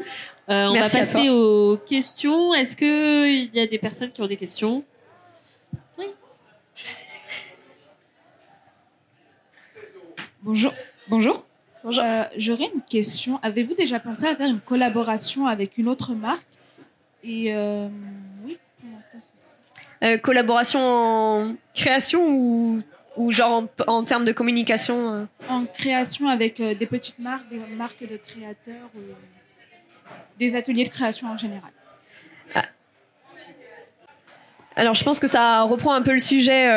Euh, 0.49 0.67
on 0.70 0.74
va 0.74 0.89
passer 0.89 1.30
aux 1.30 1.78
questions. 1.78 2.53
Est-ce 2.53 2.76
que 2.76 3.28
il 3.28 3.49
y 3.53 3.59
a 3.59 3.67
des 3.67 3.78
personnes 3.78 4.09
qui 4.11 4.22
ont 4.22 4.28
des 4.28 4.38
questions? 4.38 4.84
Bonjour. 10.41 10.73
Bonjour. 11.09 11.45
Euh, 11.85 12.23
j'aurais 12.37 12.69
une 12.73 12.81
question. 12.81 13.39
Avez-vous 13.43 13.73
déjà 13.73 13.99
pensé 13.99 14.25
à 14.25 14.35
faire 14.35 14.47
une 14.47 14.61
collaboration 14.61 15.47
avec 15.47 15.77
une 15.77 15.89
autre 15.89 16.13
marque? 16.13 16.47
Et 17.23 17.53
euh, 17.53 17.89
oui. 18.45 18.57
Euh, 20.01 20.17
collaboration 20.17 20.79
en 20.79 21.55
création 21.75 22.25
ou, 22.29 22.81
ou 23.17 23.31
genre 23.31 23.65
en, 23.87 24.03
termes 24.05 24.23
de 24.23 24.31
communication 24.31 25.27
En 25.49 25.65
création 25.65 26.29
avec 26.29 26.61
des 26.61 26.85
petites 26.85 27.19
marques, 27.19 27.49
des 27.49 27.59
marques 27.75 28.09
de 28.09 28.15
créateurs, 28.15 28.89
des 30.37 30.55
ateliers 30.55 30.85
de 30.85 30.89
création 30.89 31.27
en 31.27 31.35
général. 31.35 31.71
Ah. 32.55 32.63
Alors 34.77 34.95
je 34.95 35.03
pense 35.03 35.19
que 35.19 35.27
ça 35.27 35.63
reprend 35.63 35.93
un 35.93 36.01
peu 36.01 36.13
le 36.13 36.19
sujet 36.19 36.69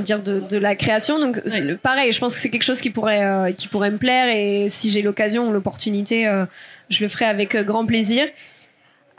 dire 0.00 0.22
de, 0.22 0.40
de, 0.40 0.58
la 0.58 0.74
création. 0.74 1.18
Donc 1.18 1.42
pareil, 1.82 2.12
je 2.12 2.18
pense 2.18 2.34
que 2.34 2.40
c'est 2.40 2.50
quelque 2.50 2.62
chose 2.62 2.80
qui 2.80 2.90
pourrait 2.90 3.24
euh, 3.24 3.52
qui 3.52 3.68
pourrait 3.68 3.90
me 3.90 3.98
plaire 3.98 4.28
et 4.28 4.66
si 4.68 4.90
j'ai 4.90 5.02
l'occasion 5.02 5.48
ou 5.48 5.52
l'opportunité, 5.52 6.26
euh, 6.26 6.46
je 6.88 7.02
le 7.02 7.08
ferai 7.08 7.26
avec 7.26 7.54
euh, 7.54 7.62
grand 7.62 7.84
plaisir. 7.84 8.26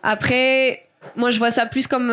Après, 0.01 0.88
moi 1.15 1.32
je 1.32 1.38
vois 1.38 1.51
ça 1.51 1.65
plus 1.65 1.88
comme 1.88 2.11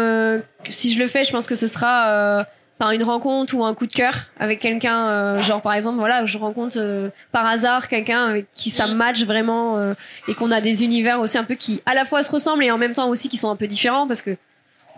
si 0.68 0.92
je 0.92 0.98
le 0.98 1.08
fais, 1.08 1.24
je 1.24 1.32
pense 1.32 1.46
que 1.46 1.54
ce 1.54 1.66
sera 1.66 2.46
par 2.78 2.92
une 2.92 3.02
rencontre 3.02 3.54
ou 3.54 3.64
un 3.64 3.74
coup 3.74 3.86
de 3.86 3.92
cœur 3.92 4.14
avec 4.38 4.60
quelqu'un 4.60 5.40
genre 5.42 5.60
par 5.60 5.74
exemple 5.74 5.98
voilà 5.98 6.24
je 6.24 6.38
rencontre 6.38 7.10
par 7.30 7.46
hasard 7.46 7.88
quelqu'un 7.88 8.24
avec 8.26 8.46
qui 8.54 8.70
ça 8.70 8.86
mm. 8.86 8.94
match 8.94 9.24
vraiment 9.24 9.92
et 10.28 10.34
qu'on 10.34 10.50
a 10.50 10.60
des 10.60 10.82
univers 10.82 11.20
aussi 11.20 11.36
un 11.36 11.44
peu 11.44 11.56
qui 11.56 11.82
à 11.84 11.94
la 11.94 12.04
fois 12.04 12.22
se 12.22 12.30
ressemblent 12.30 12.64
et 12.64 12.70
en 12.70 12.78
même 12.78 12.94
temps 12.94 13.08
aussi 13.08 13.28
qui 13.28 13.36
sont 13.36 13.50
un 13.50 13.56
peu 13.56 13.66
différents 13.66 14.06
parce 14.06 14.22
que 14.22 14.36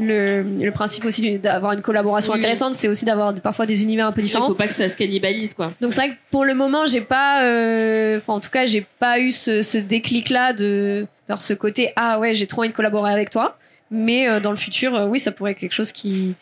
le, 0.06 0.42
le, 0.42 0.70
principe 0.72 1.04
aussi 1.04 1.38
d'avoir 1.38 1.72
une 1.72 1.82
collaboration 1.82 2.32
intéressante, 2.32 2.74
c'est 2.74 2.88
aussi 2.88 3.04
d'avoir 3.04 3.32
parfois 3.34 3.66
des 3.66 3.82
univers 3.82 4.06
un 4.06 4.12
peu 4.12 4.22
différents. 4.22 4.46
Il 4.46 4.48
faut 4.48 4.54
pas 4.54 4.68
que 4.68 4.74
ça 4.74 4.88
se 4.88 4.96
cannibalise, 4.96 5.54
quoi. 5.54 5.72
Donc 5.80 5.92
c'est 5.92 6.00
vrai 6.00 6.10
que 6.10 6.16
pour 6.30 6.44
le 6.44 6.54
moment, 6.54 6.86
j'ai 6.86 7.00
pas, 7.00 7.44
euh, 7.44 8.20
en 8.26 8.40
tout 8.40 8.50
cas, 8.50 8.66
j'ai 8.66 8.86
pas 8.98 9.18
eu 9.18 9.32
ce, 9.32 9.62
ce 9.62 9.78
déclic-là 9.78 10.52
de, 10.52 11.06
d'avoir 11.28 11.42
ce 11.42 11.54
côté 11.54 11.90
ah 11.96 12.18
ouais, 12.18 12.34
j'ai 12.34 12.46
trop 12.46 12.62
envie 12.62 12.70
de 12.70 12.74
collaborer 12.74 13.12
avec 13.12 13.30
toi. 13.30 13.56
Mais 13.90 14.26
euh, 14.28 14.40
dans 14.40 14.50
le 14.50 14.56
futur, 14.56 14.94
euh, 14.94 15.06
oui, 15.06 15.20
ça 15.20 15.32
pourrait 15.32 15.52
être 15.52 15.58
quelque 15.58 15.74
chose 15.74 15.92
qui, 15.92 16.34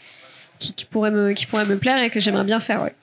qui, 0.58 0.72
qui, 0.72 0.84
pourrait 0.84 1.10
me, 1.10 1.32
qui 1.32 1.46
pourrait 1.46 1.66
me 1.66 1.76
plaire 1.76 2.00
et 2.02 2.10
que 2.10 2.20
j'aimerais 2.20 2.44
bien 2.44 2.60
faire, 2.60 2.82
ouais. 2.82 2.94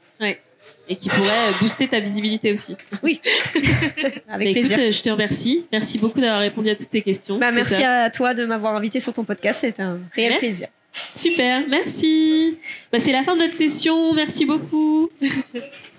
Et 0.90 0.96
qui 0.96 1.10
pourrait 1.10 1.52
booster 1.60 1.88
ta 1.88 2.00
visibilité 2.00 2.52
aussi. 2.52 2.78
Oui, 3.04 3.20
avec 3.56 4.24
bah, 4.28 4.38
plaisir. 4.38 4.80
Écoute, 4.80 4.94
je 4.94 5.02
te 5.02 5.10
remercie. 5.10 5.68
Merci 5.72 5.98
beaucoup 5.98 6.22
d'avoir 6.22 6.40
répondu 6.40 6.70
à 6.70 6.76
toutes 6.76 6.90
tes 6.90 7.02
questions. 7.02 7.38
Bah, 7.38 7.52
merci 7.52 7.84
à 7.84 8.10
toi 8.10 8.34
de 8.34 8.46
m'avoir 8.46 8.76
invité 8.76 9.00
sur 9.00 9.12
ton 9.14 9.24
podcast. 9.24 9.62
C'était 9.62 9.84
un 9.84 10.00
réel 10.14 10.38
plaisir. 10.38 10.70
Super, 11.16 11.68
merci. 11.68 12.58
Bah, 12.92 13.00
c'est 13.00 13.12
la 13.12 13.24
fin 13.24 13.36
de 13.36 13.42
notre 13.42 13.54
session. 13.54 14.14
Merci 14.14 14.46
beaucoup. 14.46 15.10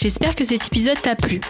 J'espère 0.00 0.34
que 0.34 0.44
cet 0.46 0.66
épisode 0.66 0.98
t'a 1.02 1.14
plu. 1.14 1.40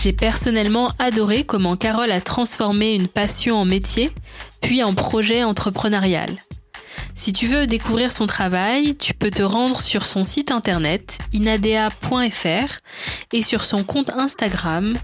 J'ai 0.00 0.12
personnellement 0.12 0.92
adoré 1.00 1.42
comment 1.42 1.76
Carole 1.76 2.12
a 2.12 2.20
transformé 2.20 2.94
une 2.94 3.08
passion 3.08 3.56
en 3.56 3.64
métier, 3.64 4.12
puis 4.60 4.84
en 4.84 4.94
projet 4.94 5.42
entrepreneurial. 5.42 6.30
Si 7.16 7.32
tu 7.32 7.48
veux 7.48 7.66
découvrir 7.66 8.12
son 8.12 8.26
travail, 8.26 8.94
tu 8.96 9.14
peux 9.14 9.32
te 9.32 9.42
rendre 9.42 9.80
sur 9.80 10.04
son 10.04 10.22
site 10.22 10.52
internet 10.52 11.18
inadea.fr 11.32 12.78
et 13.32 13.42
sur 13.42 13.64
son 13.64 13.82
compte 13.82 14.10
Instagram 14.10 14.94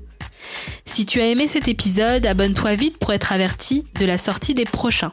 Si 0.86 1.06
tu 1.06 1.22
as 1.22 1.28
aimé 1.28 1.48
cet 1.48 1.68
épisode, 1.68 2.26
abonne-toi 2.26 2.76
vite 2.76 2.98
pour 3.00 3.14
être 3.14 3.32
averti 3.32 3.84
de 4.00 4.06
la 4.06 4.18
sortie 4.18 4.54
des 4.54 4.66
prochains. 4.66 5.12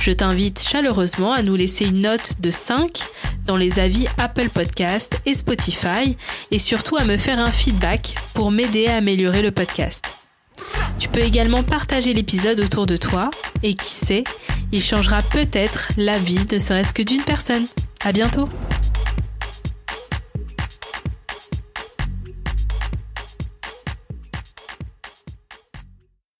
Je 0.00 0.10
t'invite 0.10 0.66
chaleureusement 0.66 1.32
à 1.32 1.42
nous 1.42 1.56
laisser 1.56 1.86
une 1.86 2.00
note 2.00 2.40
de 2.40 2.50
5 2.50 3.02
dans 3.46 3.56
les 3.56 3.78
avis 3.78 4.06
Apple 4.18 4.48
Podcast 4.48 5.20
et 5.26 5.34
Spotify 5.34 6.16
et 6.50 6.58
surtout 6.58 6.96
à 6.96 7.04
me 7.04 7.16
faire 7.16 7.38
un 7.38 7.50
feedback 7.50 8.14
pour 8.34 8.50
m'aider 8.50 8.86
à 8.86 8.96
améliorer 8.96 9.42
le 9.42 9.50
podcast. 9.50 10.16
Tu 10.98 11.08
peux 11.08 11.20
également 11.20 11.62
partager 11.62 12.14
l'épisode 12.14 12.60
autour 12.60 12.86
de 12.86 12.96
toi 12.96 13.30
et 13.62 13.74
qui 13.74 13.92
sait, 13.92 14.24
il 14.72 14.82
changera 14.82 15.22
peut-être 15.22 15.90
la 15.96 16.18
vie 16.18 16.46
ne 16.50 16.58
serait-ce 16.58 16.92
que 16.92 17.02
d'une 17.02 17.22
personne. 17.22 17.66
À 18.04 18.12
bientôt! 18.12 18.48